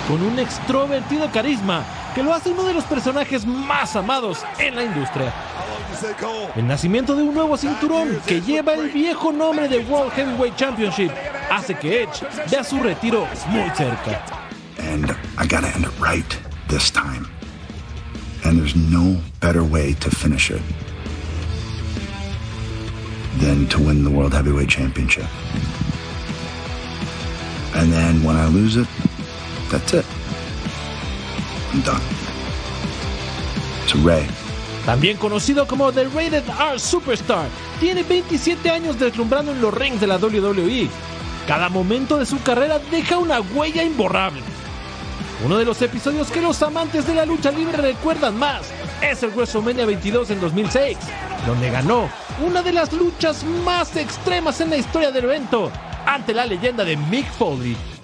con 0.09 0.23
un 0.23 0.39
extrovertido 0.39 1.31
carisma, 1.31 1.85
que 2.14 2.23
lo 2.23 2.35
hace 2.35 2.51
uno 2.51 2.64
de 2.64 2.75
los 2.75 2.85
personajes 2.85 3.47
más 3.47 3.95
amados 3.97 4.45
en 4.59 4.75
la 4.75 4.83
industria. 4.83 5.33
El 6.57 6.66
nacimiento 6.66 7.14
de 7.14 7.23
un 7.23 7.35
nuevo 7.35 7.57
cinturón 7.57 8.21
que 8.27 8.41
lleva 8.41 8.75
el 8.75 8.91
viejo 8.91 9.33
nombre 9.33 9.69
de 9.69 9.79
World 9.79 10.12
Heavyweight 10.12 10.57
Championship 10.57 11.11
hace 11.51 11.75
que 11.75 12.03
Edge 12.03 12.27
vea 12.51 12.64
su 12.64 12.79
retiro 12.81 13.27
muy 13.49 13.71
cerca. 13.71 14.23
And 14.79 15.11
I 15.39 15.47
gotta 15.47 15.69
end 15.75 15.85
it 15.85 15.93
right 16.01 16.37
this 16.69 16.91
time. 16.91 17.38
And 18.45 18.59
there's 18.59 18.76
no 18.76 19.20
better 19.41 19.64
way 19.64 19.95
to 19.95 20.11
finish 20.11 20.51
it 20.51 20.62
than 23.39 23.66
to 23.68 23.78
win 23.78 24.05
the 24.05 24.11
World 24.11 24.32
Heavyweight 24.32 24.68
Championship. 24.68 25.26
And 27.74 27.93
then 27.93 28.22
when 28.22 28.36
I 28.36 28.47
lose 28.47 28.76
it, 28.76 28.89
that's 29.70 29.93
it. 29.93 30.07
I'm 31.72 31.82
done. 31.82 32.03
So 33.86 33.99
Ray, 33.99 34.26
También 34.89 35.18
conocido 35.18 35.66
como 35.66 35.93
The 35.93 36.05
Rated 36.05 36.49
R 36.49 36.78
Superstar, 36.78 37.49
tiene 37.78 38.03
27 38.05 38.70
años 38.70 38.99
deslumbrando 38.99 39.53
en 39.53 39.61
los 39.61 39.74
rings 39.74 40.01
de 40.01 40.07
la 40.07 40.16
WWE. 40.16 40.89
Cada 41.47 41.68
momento 41.68 42.16
de 42.16 42.24
su 42.24 42.43
carrera 42.43 42.78
deja 42.91 43.18
una 43.18 43.41
huella 43.41 43.84
imborrable. 43.84 44.41
Uno 45.45 45.57
de 45.57 45.64
los 45.64 45.80
episodios 45.82 46.32
que 46.32 46.43
los 46.43 46.61
amantes 46.62 47.07
de 47.07 47.14
la 47.14 47.24
lucha 47.24 47.53
libre 47.53 47.76
recuerdan 47.76 48.36
más 48.36 48.62
es 49.01 49.22
el 49.22 49.30
WrestleMania 49.30 49.86
22 49.86 50.30
en 50.30 50.41
2006, 50.41 50.99
donde 51.47 51.70
ganó 51.70 52.11
una 52.45 52.61
de 52.61 52.72
las 52.72 52.93
luchas 52.93 53.45
más 53.64 53.95
extremas 53.97 54.61
en 54.61 54.70
la 54.70 54.76
historia 54.78 55.12
del 55.12 55.24
evento 55.24 55.70
ante 56.07 56.34
la 56.34 56.45
leyenda 56.45 56.84
de 56.84 56.97
Mick 56.97 57.30
Foley. 57.34 57.98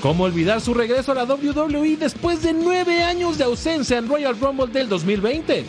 ¿Cómo 0.00 0.24
olvidar 0.24 0.62
su 0.62 0.72
regreso 0.72 1.12
a 1.12 1.14
la 1.14 1.24
WWE 1.24 1.96
después 1.98 2.42
de 2.42 2.54
nueve 2.54 3.02
años 3.02 3.36
de 3.36 3.44
ausencia 3.44 3.98
en 3.98 4.08
Royal 4.08 4.38
Rumble 4.40 4.68
del 4.68 4.88
2020? 4.88 5.66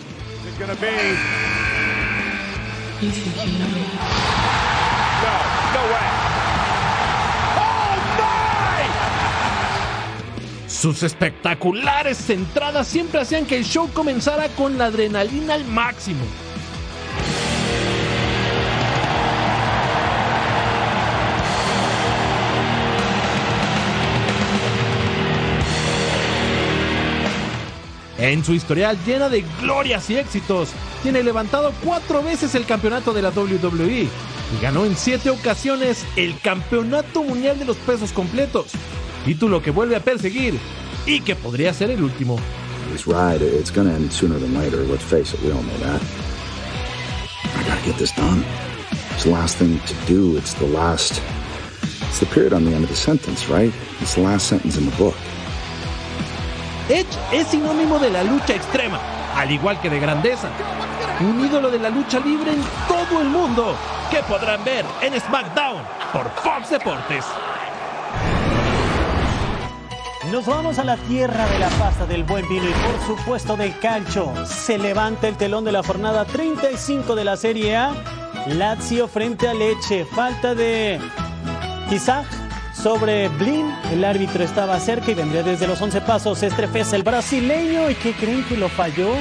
Sus 10.68 11.04
espectaculares 11.04 12.30
entradas 12.30 12.88
siempre 12.88 13.20
hacían 13.20 13.46
que 13.46 13.58
el 13.58 13.66
show 13.66 13.90
comenzara 13.94 14.48
con 14.50 14.78
la 14.78 14.86
adrenalina 14.86 15.56
al 15.56 15.66
máximo. 15.66 16.24
En 28.22 28.46
su 28.46 28.54
historial 28.54 29.00
llena 29.04 29.30
de 29.30 29.44
glorias 29.60 30.08
y 30.12 30.18
éxitos, 30.18 30.70
tiene 31.02 31.24
levantado 31.24 31.74
cuatro 31.84 32.22
veces 32.22 32.54
el 32.54 32.68
campeonato 32.68 33.14
de 33.14 33.24
la 33.24 33.30
WWE 33.30 34.04
y 34.04 34.62
ganó 34.62 34.86
en 34.86 34.96
siete 34.96 35.32
ocasiones 35.32 36.06
el 36.16 36.40
Campeonato 36.40 37.24
Mundial 37.24 37.58
de 37.58 37.66
los 37.66 37.78
Pesos 37.78 38.12
Completos, 38.12 38.74
título 39.26 39.64
que 39.64 39.72
vuelve 39.72 39.96
a 39.96 40.02
perseguir 40.02 40.60
y 41.08 41.22
que 41.22 41.36
podría 41.36 41.74
ser 41.74 41.90
el 41.90 42.04
último. 42.04 42.38
this 42.92 43.08
ride, 43.08 43.42
it's 43.42 43.72
gonna 43.72 43.92
end 43.92 44.14
sooner 44.14 44.38
than 44.38 44.54
later. 44.54 44.78
Let's 44.84 45.04
face 45.04 45.34
it, 45.34 45.42
we 45.42 45.52
all 45.52 45.64
know 45.64 45.78
that. 45.78 46.02
I 47.56 47.64
gotta 47.66 47.84
get 47.84 47.98
this 47.98 48.12
done. 48.12 48.44
It's 49.14 49.24
the 49.24 49.32
last 49.32 49.58
thing 49.58 49.80
to 49.80 49.94
do. 50.06 50.38
It's 50.38 50.54
the 50.54 50.68
last. 50.68 51.24
It's 52.10 52.20
the 52.20 52.28
period 52.28 52.54
on 52.54 52.66
the 52.66 52.74
end 52.74 52.84
of 52.84 52.90
the 52.90 52.96
sentence, 52.96 53.50
right? 53.50 53.74
It's 54.00 54.14
the 54.14 54.22
last 54.22 54.48
sentence 54.48 54.78
in 54.78 54.86
the 54.86 54.96
book. 54.98 55.16
Edge 56.92 57.18
es 57.32 57.48
sinónimo 57.48 58.00
de 58.00 58.10
la 58.10 58.22
lucha 58.22 58.54
extrema, 58.54 59.00
al 59.38 59.50
igual 59.50 59.80
que 59.80 59.90
de 59.90 59.98
grandeza. 59.98 60.50
Un 61.22 61.46
ídolo 61.46 61.72
de 61.72 61.80
la 61.80 61.90
lucha 61.90 62.20
libre 62.20 62.52
en 62.52 62.62
todo 62.86 63.22
el 63.22 63.30
mundo, 63.30 63.78
que 64.10 64.18
podrán 64.24 64.62
ver 64.66 64.84
en 65.02 65.18
SmackDown 65.18 65.82
por 66.12 66.30
Fox 66.32 66.70
Deportes. 66.70 67.24
Nos 70.34 70.46
vamos 70.46 70.80
a 70.80 70.84
la 70.84 70.98
tierra 70.98 71.48
de 71.48 71.60
la 71.60 71.70
pasta 71.70 72.06
del 72.06 72.26
buen 72.26 72.46
vino 72.50 72.66
y 72.68 72.74
por 72.74 73.18
supuesto 73.18 73.56
del 73.56 73.80
calcio. 73.80 74.34
Se 74.46 74.78
levanta 74.78 75.30
el 75.30 75.38
telón 75.38 75.64
de 75.64 75.72
la 75.72 75.84
jornada 75.84 76.26
35 76.26 77.16
de 77.16 77.24
la 77.24 77.38
Serie 77.38 77.78
A. 77.78 77.94
Lazio 78.48 79.08
frente 79.08 79.48
a 79.48 79.54
Leche. 79.54 80.04
Falta 80.04 80.56
de 80.56 81.00
quizá 81.90 82.26
sobre 82.82 83.28
Blin. 83.30 83.72
El 83.92 84.04
árbitro 84.04 84.44
estaba 84.44 84.80
cerca 84.80 85.12
y 85.12 85.14
vendría 85.14 85.44
desde 85.44 85.68
los 85.68 85.82
11 85.82 86.02
pasos. 86.02 86.42
Estrefeza 86.42 86.96
el 86.96 87.04
brasileño. 87.04 87.90
¿Y 87.90 87.96
qué 87.96 88.14
creen 88.14 88.44
que 88.46 88.58
lo 88.58 88.70
falló? 88.70 89.14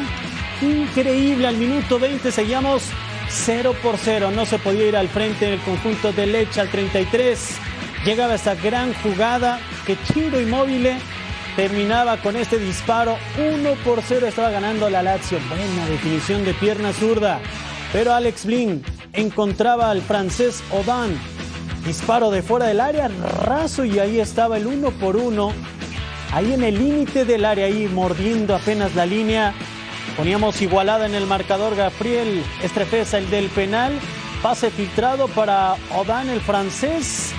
Increíble. 0.62 1.46
Al 1.46 1.56
minuto 1.56 1.98
20 1.98 2.32
seguíamos 2.32 2.82
0 3.28 3.74
por 3.82 3.98
0. 3.98 4.30
No 4.34 4.46
se 4.46 4.58
podía 4.58 4.88
ir 4.88 4.96
al 4.96 5.08
frente 5.08 5.46
en 5.46 5.54
el 5.54 5.61
conjunto 5.61 6.12
de 6.12 6.26
Leche 6.26 6.61
al 6.61 6.70
33. 6.70 7.56
Llegaba 8.04 8.34
esta 8.34 8.54
gran 8.54 8.94
jugada 8.94 9.61
que 9.86 9.96
Chiro 10.04 10.40
Inmóvil 10.40 10.88
terminaba 11.54 12.16
con 12.16 12.36
este 12.36 12.58
disparo. 12.58 13.18
1 13.38 13.74
por 13.84 14.02
0 14.02 14.26
estaba 14.26 14.50
ganando 14.50 14.88
la 14.88 15.02
Lazio. 15.02 15.38
Buena 15.48 15.86
definición 15.86 16.44
de 16.44 16.54
pierna 16.54 16.92
zurda. 16.92 17.40
Pero 17.92 18.14
Alex 18.14 18.46
Blin 18.46 18.82
encontraba 19.12 19.90
al 19.90 20.00
francés 20.00 20.62
Odan. 20.70 21.39
Disparo 21.84 22.30
de 22.30 22.42
fuera 22.42 22.66
del 22.66 22.80
área, 22.80 23.08
raso 23.08 23.84
y 23.84 23.98
ahí 23.98 24.20
estaba 24.20 24.58
el 24.58 24.66
1 24.66 24.90
por 24.92 25.16
1. 25.16 25.52
Ahí 26.32 26.52
en 26.52 26.62
el 26.62 26.78
límite 26.78 27.24
del 27.24 27.44
área, 27.44 27.66
ahí 27.66 27.88
mordiendo 27.88 28.54
apenas 28.54 28.94
la 28.94 29.06
línea. 29.06 29.54
Poníamos 30.16 30.60
igualada 30.60 31.06
en 31.06 31.14
el 31.14 31.26
marcador 31.26 31.74
Gabriel 31.74 32.44
Estrefeza, 32.62 33.18
el 33.18 33.30
del 33.30 33.48
penal. 33.48 33.98
Pase 34.42 34.70
filtrado 34.70 35.28
para 35.28 35.74
Odan, 35.96 36.28
el 36.28 36.40
francés. 36.40 37.32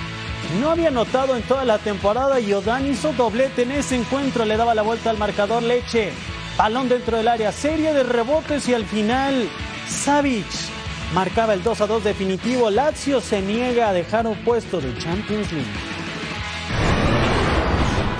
No 0.60 0.70
había 0.70 0.90
notado 0.90 1.36
en 1.36 1.42
toda 1.42 1.64
la 1.64 1.78
temporada 1.78 2.40
y 2.40 2.52
Odan 2.52 2.86
hizo 2.86 3.12
doblete 3.12 3.62
en 3.62 3.72
ese 3.72 3.96
encuentro. 3.96 4.44
Le 4.44 4.56
daba 4.56 4.74
la 4.74 4.82
vuelta 4.82 5.10
al 5.10 5.18
marcador 5.18 5.62
Leche. 5.62 6.12
Balón 6.56 6.88
dentro 6.88 7.16
del 7.16 7.28
área. 7.28 7.52
Serie 7.52 7.94
de 7.94 8.02
rebotes 8.02 8.68
y 8.68 8.74
al 8.74 8.84
final 8.84 9.48
Savic 9.88 10.46
marcaba 11.12 11.54
el 11.54 11.62
2 11.62 11.80
a 11.80 11.86
2 11.86 12.04
definitivo. 12.04 12.70
Lazio 12.70 13.20
se 13.20 13.40
niega 13.40 13.88
a 13.88 13.92
dejar 13.92 14.26
un 14.26 14.36
puesto 14.44 14.80
de 14.80 14.96
Champions 14.98 15.52
League. 15.52 15.68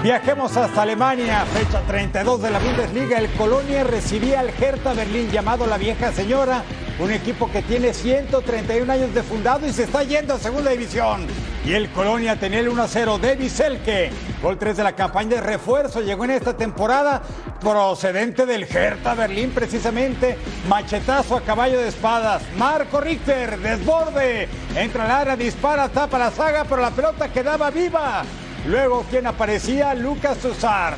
Viajemos 0.03 0.57
hasta 0.57 0.83
Alemania, 0.83 1.45
fecha 1.47 1.81
32 1.87 2.43
de 2.43 2.51
la 2.51 2.59
Bundesliga. 2.59 3.19
El 3.19 3.31
Colonia 3.31 3.85
recibía 3.85 4.41
al 4.41 4.49
Hertha 4.49 4.95
Berlín, 4.95 5.31
llamado 5.31 5.65
la 5.67 5.79
Vieja 5.79 6.13
Señora, 6.13 6.65
un 6.99 7.13
equipo 7.13 7.51
que 7.51 7.63
tiene 7.63 7.95
131 7.95 8.93
años 8.93 9.15
de 9.15 9.23
fundado 9.23 9.67
y 9.67 9.73
se 9.73 9.85
está 9.85 10.03
yendo 10.03 10.35
a 10.35 10.39
segunda 10.39 10.73
división. 10.73 11.27
Y 11.65 11.75
el 11.75 11.91
Colonia 11.91 12.35
tenía 12.41 12.59
el 12.59 12.71
1-0 12.71 13.21
de 13.21 13.49
Selke. 13.49 14.11
Gol 14.43 14.59
3 14.59 14.77
de 14.77 14.83
la 14.83 14.97
campaña 14.97 15.37
de 15.37 15.41
refuerzo 15.41 16.01
llegó 16.01 16.25
en 16.25 16.33
esta 16.33 16.57
temporada 16.57 17.23
procedente 17.61 18.47
del 18.47 18.65
Hertha 18.65 19.15
Berlín 19.15 19.53
precisamente. 19.55 20.37
Machetazo 20.69 21.37
a 21.37 21.41
caballo 21.43 21.79
de 21.79 21.89
espadas. 21.89 22.43
Marco 22.59 23.01
Richter, 23.01 23.61
desborde. 23.61 24.49
Entra 24.75 25.05
al 25.05 25.11
área, 25.13 25.37
dispara, 25.37 25.89
tapa 25.89 26.19
la 26.19 26.33
saga, 26.33 26.65
pero 26.65 26.83
la 26.83 26.91
pelota 26.91 27.33
quedaba 27.33 27.71
viva. 27.71 28.25
Luego, 28.67 29.05
quien 29.09 29.29
aparecía? 29.29 29.95
Lucas 29.95 30.39
Tussard. 30.39 30.95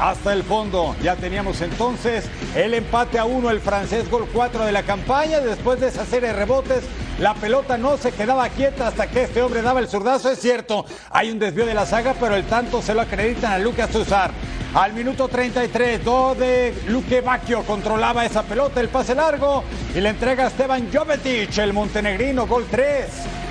Hasta 0.00 0.32
el 0.32 0.42
fondo. 0.44 0.96
Ya 1.02 1.16
teníamos 1.16 1.60
entonces 1.60 2.24
el 2.54 2.72
empate 2.72 3.18
a 3.18 3.26
uno, 3.26 3.50
el 3.50 3.60
francés 3.60 4.10
gol 4.10 4.26
4 4.32 4.64
de 4.64 4.72
la 4.72 4.82
campaña. 4.82 5.40
Después 5.40 5.78
de 5.80 5.88
esa 5.88 6.06
serie 6.06 6.28
de 6.28 6.34
rebotes, 6.34 6.84
la 7.18 7.34
pelota 7.34 7.78
no 7.78 7.96
se 7.96 8.12
quedaba 8.12 8.48
quieta 8.48 8.88
hasta 8.88 9.06
que 9.06 9.24
este 9.24 9.42
hombre 9.42 9.62
daba 9.62 9.80
el 9.80 9.88
zurdazo. 9.88 10.30
Es 10.30 10.40
cierto, 10.40 10.84
hay 11.10 11.30
un 11.30 11.38
desvío 11.38 11.66
de 11.66 11.74
la 11.74 11.86
saga, 11.86 12.14
pero 12.18 12.36
el 12.36 12.44
tanto 12.44 12.82
se 12.82 12.94
lo 12.94 13.00
acreditan 13.00 13.52
a 13.52 13.58
Lucas 13.58 13.90
Tussard. 13.90 14.32
Al 14.74 14.92
minuto 14.92 15.28
33, 15.28 16.04
do 16.04 16.34
de 16.34 16.74
Luque 16.88 17.22
Bacchio 17.22 17.62
controlaba 17.62 18.26
esa 18.26 18.42
pelota, 18.42 18.80
el 18.80 18.90
pase 18.90 19.14
largo 19.14 19.64
y 19.94 20.00
le 20.00 20.10
entrega 20.10 20.44
a 20.44 20.48
Esteban 20.48 20.90
Jovetic, 20.92 21.56
el 21.58 21.72
montenegrino, 21.72 22.46
gol 22.46 22.66
3 22.70 23.06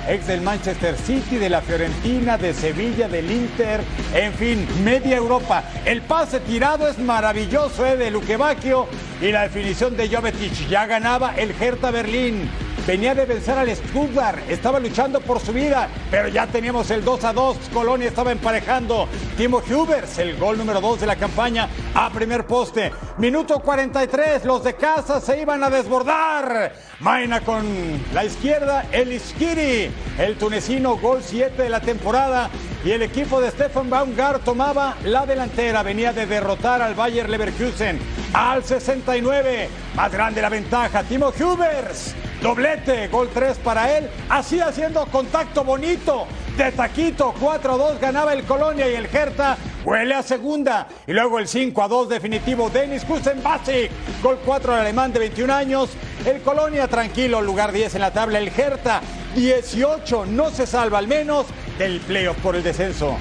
ex 0.08 0.26
del 0.26 0.40
Manchester 0.40 0.96
City, 0.96 1.36
de 1.36 1.50
la 1.50 1.60
Fiorentina, 1.60 2.38
de 2.38 2.54
Sevilla, 2.54 3.08
del 3.08 3.30
Inter, 3.30 3.80
en 4.14 4.32
fin, 4.34 4.66
media 4.84 5.16
Europa. 5.16 5.64
El 5.84 6.02
pase 6.02 6.40
tirado 6.40 6.88
es 6.88 6.98
maravilloso 6.98 7.84
¿eh? 7.84 7.96
de 7.96 8.10
Luque 8.10 8.36
Bacchio 8.36 8.86
y 9.20 9.32
la 9.32 9.42
definición 9.42 9.96
de 9.96 10.08
Jovetic. 10.08 10.68
Ya 10.68 10.86
ganaba 10.86 11.34
el 11.36 11.50
Hertha 11.60 11.90
Berlín. 11.90 12.48
Venía 12.86 13.14
de 13.14 13.26
vencer 13.26 13.58
al 13.58 13.74
Stuttgart, 13.74 14.38
estaba 14.48 14.78
luchando 14.78 15.20
por 15.20 15.40
su 15.40 15.52
vida, 15.52 15.88
pero 16.10 16.28
ya 16.28 16.46
teníamos 16.46 16.90
el 16.90 17.04
2 17.04 17.24
a 17.24 17.32
2. 17.32 17.56
Colonia 17.72 18.08
estaba 18.08 18.32
emparejando. 18.32 19.08
Timo 19.36 19.58
Hubers, 19.58 20.18
el 20.18 20.36
gol 20.36 20.56
número 20.58 20.80
2 20.80 21.00
de 21.00 21.06
la 21.06 21.16
campaña, 21.16 21.68
a 21.94 22.10
primer 22.10 22.46
poste. 22.46 22.92
Minuto 23.18 23.58
43, 23.60 24.44
los 24.44 24.62
de 24.62 24.74
casa 24.74 25.20
se 25.20 25.40
iban 25.40 25.62
a 25.64 25.70
desbordar. 25.70 26.72
Maina 27.00 27.40
con 27.40 27.66
la 28.14 28.24
izquierda, 28.24 28.86
el 28.92 29.12
Iskiri, 29.12 29.90
el 30.18 30.36
tunecino, 30.38 30.96
gol 30.96 31.20
7 31.22 31.62
de 31.62 31.68
la 31.68 31.80
temporada. 31.80 32.48
Y 32.84 32.92
el 32.92 33.02
equipo 33.02 33.40
de 33.40 33.50
Stefan 33.50 33.90
Baumgart 33.90 34.44
tomaba 34.44 34.96
la 35.04 35.26
delantera. 35.26 35.82
Venía 35.82 36.12
de 36.12 36.26
derrotar 36.26 36.80
al 36.80 36.94
Bayer 36.94 37.28
Leverkusen 37.28 37.98
al 38.32 38.64
69. 38.64 39.68
Más 39.96 40.12
grande 40.12 40.40
la 40.40 40.48
ventaja. 40.48 41.02
Timo 41.02 41.28
Hubers. 41.28 42.14
Doblete, 42.46 43.08
gol 43.08 43.28
3 43.34 43.58
para 43.58 43.98
él. 43.98 44.08
Así 44.28 44.60
haciendo 44.60 45.04
contacto 45.06 45.64
bonito. 45.64 46.28
De 46.56 46.70
taquito, 46.70 47.34
4-2 47.40 47.98
ganaba 47.98 48.32
el 48.34 48.44
Colonia 48.44 48.88
y 48.88 48.94
el 48.94 49.06
Hertha 49.06 49.56
huele 49.84 50.14
a 50.14 50.22
segunda. 50.22 50.86
Y 51.08 51.12
luego 51.12 51.40
el 51.40 51.48
5-2 51.48 52.06
definitivo, 52.06 52.70
Denis 52.70 53.04
Kusenbasic. 53.04 53.90
Gol 54.22 54.38
4 54.46 54.74
al 54.74 54.80
alemán 54.82 55.12
de 55.12 55.18
21 55.18 55.52
años. 55.52 55.90
El 56.24 56.40
Colonia 56.42 56.86
tranquilo, 56.86 57.42
lugar 57.42 57.72
10 57.72 57.96
en 57.96 58.00
la 58.00 58.12
tabla. 58.12 58.38
El 58.38 58.52
Hertha 58.56 59.00
18, 59.34 60.26
no 60.26 60.50
se 60.50 60.68
salva 60.68 60.98
al 60.98 61.08
menos 61.08 61.46
del 61.78 61.98
playoff 61.98 62.36
por 62.38 62.54
el 62.54 62.62
descenso. 62.62 63.16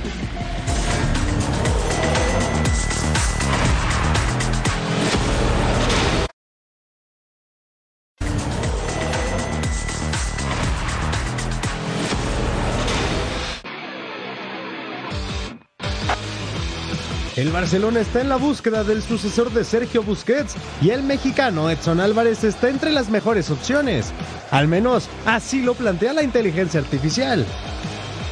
El 17.35 17.51
Barcelona 17.51 17.99
está 17.99 18.21
en 18.21 18.29
la 18.29 18.37
búsqueda 18.37 18.85
del 18.85 19.01
sucesor 19.01 19.51
de 19.51 19.65
Sergio 19.65 20.01
Busquets 20.03 20.55
y 20.81 20.91
el 20.91 21.03
mexicano 21.03 21.69
Edson 21.69 21.99
Álvarez 21.99 22.45
está 22.45 22.69
entre 22.69 22.93
las 22.93 23.09
mejores 23.09 23.51
opciones. 23.51 24.13
Al 24.51 24.69
menos 24.69 25.09
así 25.25 25.61
lo 25.61 25.73
plantea 25.73 26.13
la 26.13 26.23
inteligencia 26.23 26.79
artificial. 26.79 27.45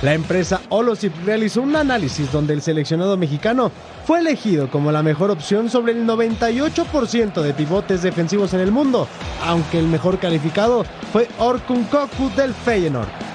La 0.04 0.14
empresa 0.14 0.62
Holosip 0.70 1.14
realizó 1.26 1.62
un 1.62 1.76
análisis 1.76 2.32
donde 2.32 2.54
el 2.54 2.62
seleccionado 2.62 3.18
mexicano 3.18 3.74
fue 4.06 4.20
elegido 4.20 4.70
como 4.72 4.92
la 4.94 5.04
mejor 5.04 5.32
opción 5.32 5.70
sobre 5.70 5.92
el 5.92 6.08
98% 6.08 7.42
de 7.42 7.54
pivotes 7.54 8.04
defensivos 8.04 8.54
en 8.54 8.62
el 8.62 8.72
mundo, 8.72 9.10
aunque 9.42 9.80
el 9.80 9.88
mejor 9.88 10.18
calificado 10.18 10.86
fue 11.12 11.28
Orkun 11.40 11.84
Koku 11.86 12.30
del 12.38 12.54
Feyenoord. 12.54 13.33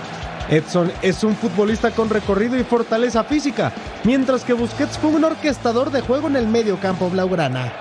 Edson 0.50 0.90
es 1.02 1.24
un 1.24 1.36
futbolista 1.36 1.90
con 1.90 2.08
recorrido 2.08 2.58
y 2.58 2.64
fortaleza 2.64 3.24
física, 3.24 3.72
mientras 4.04 4.44
que 4.44 4.54
Busquets 4.54 4.98
fue 4.98 5.10
un 5.10 5.24
orquestador 5.24 5.90
de 5.90 6.00
juego 6.00 6.28
en 6.28 6.36
el 6.36 6.46
medio 6.46 6.78
campo 6.80 7.10
blaugrana. 7.10 7.72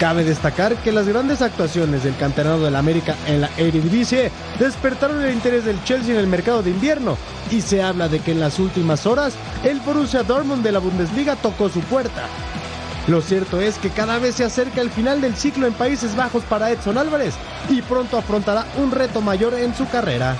Cabe 0.00 0.24
destacar 0.24 0.74
que 0.76 0.92
las 0.92 1.06
grandes 1.06 1.40
actuaciones 1.40 2.02
del 2.02 2.16
canterano 2.16 2.58
del 2.58 2.74
América 2.74 3.14
en 3.26 3.42
la 3.42 3.50
Eredivisie 3.56 4.30
despertaron 4.58 5.22
el 5.22 5.32
interés 5.32 5.64
del 5.64 5.82
Chelsea 5.84 6.14
en 6.14 6.20
el 6.20 6.26
mercado 6.26 6.62
de 6.62 6.70
invierno 6.70 7.16
y 7.50 7.60
se 7.60 7.82
habla 7.82 8.08
de 8.08 8.18
que 8.18 8.32
en 8.32 8.40
las 8.40 8.58
últimas 8.58 9.06
horas 9.06 9.34
el 9.62 9.80
Borussia 9.80 10.22
Dortmund 10.22 10.64
de 10.64 10.72
la 10.72 10.80
Bundesliga 10.80 11.36
tocó 11.36 11.68
su 11.68 11.80
puerta. 11.80 12.26
Lo 13.06 13.20
cierto 13.20 13.60
es 13.60 13.78
que 13.78 13.90
cada 13.90 14.18
vez 14.18 14.36
se 14.36 14.44
acerca 14.44 14.80
el 14.80 14.90
final 14.90 15.20
del 15.20 15.36
ciclo 15.36 15.66
en 15.66 15.74
Países 15.74 16.16
Bajos 16.16 16.42
para 16.44 16.70
Edson 16.70 16.98
Álvarez 16.98 17.34
y 17.68 17.82
pronto 17.82 18.16
afrontará 18.16 18.66
un 18.78 18.90
reto 18.90 19.20
mayor 19.20 19.54
en 19.54 19.74
su 19.74 19.86
carrera. 19.88 20.36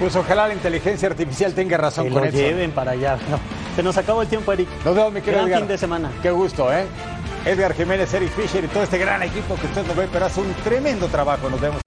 Pues 0.00 0.16
ojalá 0.16 0.48
la 0.48 0.54
inteligencia 0.54 1.08
artificial 1.08 1.52
tenga 1.54 1.76
razón 1.76 2.06
Que 2.08 2.10
con 2.12 2.24
eso. 2.24 2.36
lleven 2.36 2.72
para 2.72 2.92
allá. 2.92 3.18
No, 3.30 3.38
se 3.76 3.82
nos 3.82 3.96
acabó 3.98 4.22
el 4.22 4.28
tiempo, 4.28 4.50
Eric. 4.52 4.66
Nos 4.84 4.94
vemos, 4.96 5.12
mi 5.12 5.20
querido 5.20 5.42
Gran 5.42 5.48
Edgar. 5.48 5.58
fin 5.60 5.68
de 5.68 5.78
semana. 5.78 6.10
Qué 6.22 6.30
gusto, 6.30 6.72
¿eh? 6.72 6.86
Edgar 7.44 7.74
Jiménez, 7.74 8.12
Eric 8.14 8.30
Fisher 8.30 8.64
y 8.64 8.68
todo 8.68 8.82
este 8.82 8.98
gran 8.98 9.22
equipo 9.22 9.54
que 9.56 9.66
usted 9.66 9.86
nos 9.86 9.94
ve, 9.96 10.08
pero 10.12 10.24
hace 10.26 10.40
un 10.40 10.52
tremendo 10.64 11.06
trabajo. 11.08 11.48
Nos 11.50 11.60
vemos. 11.60 11.80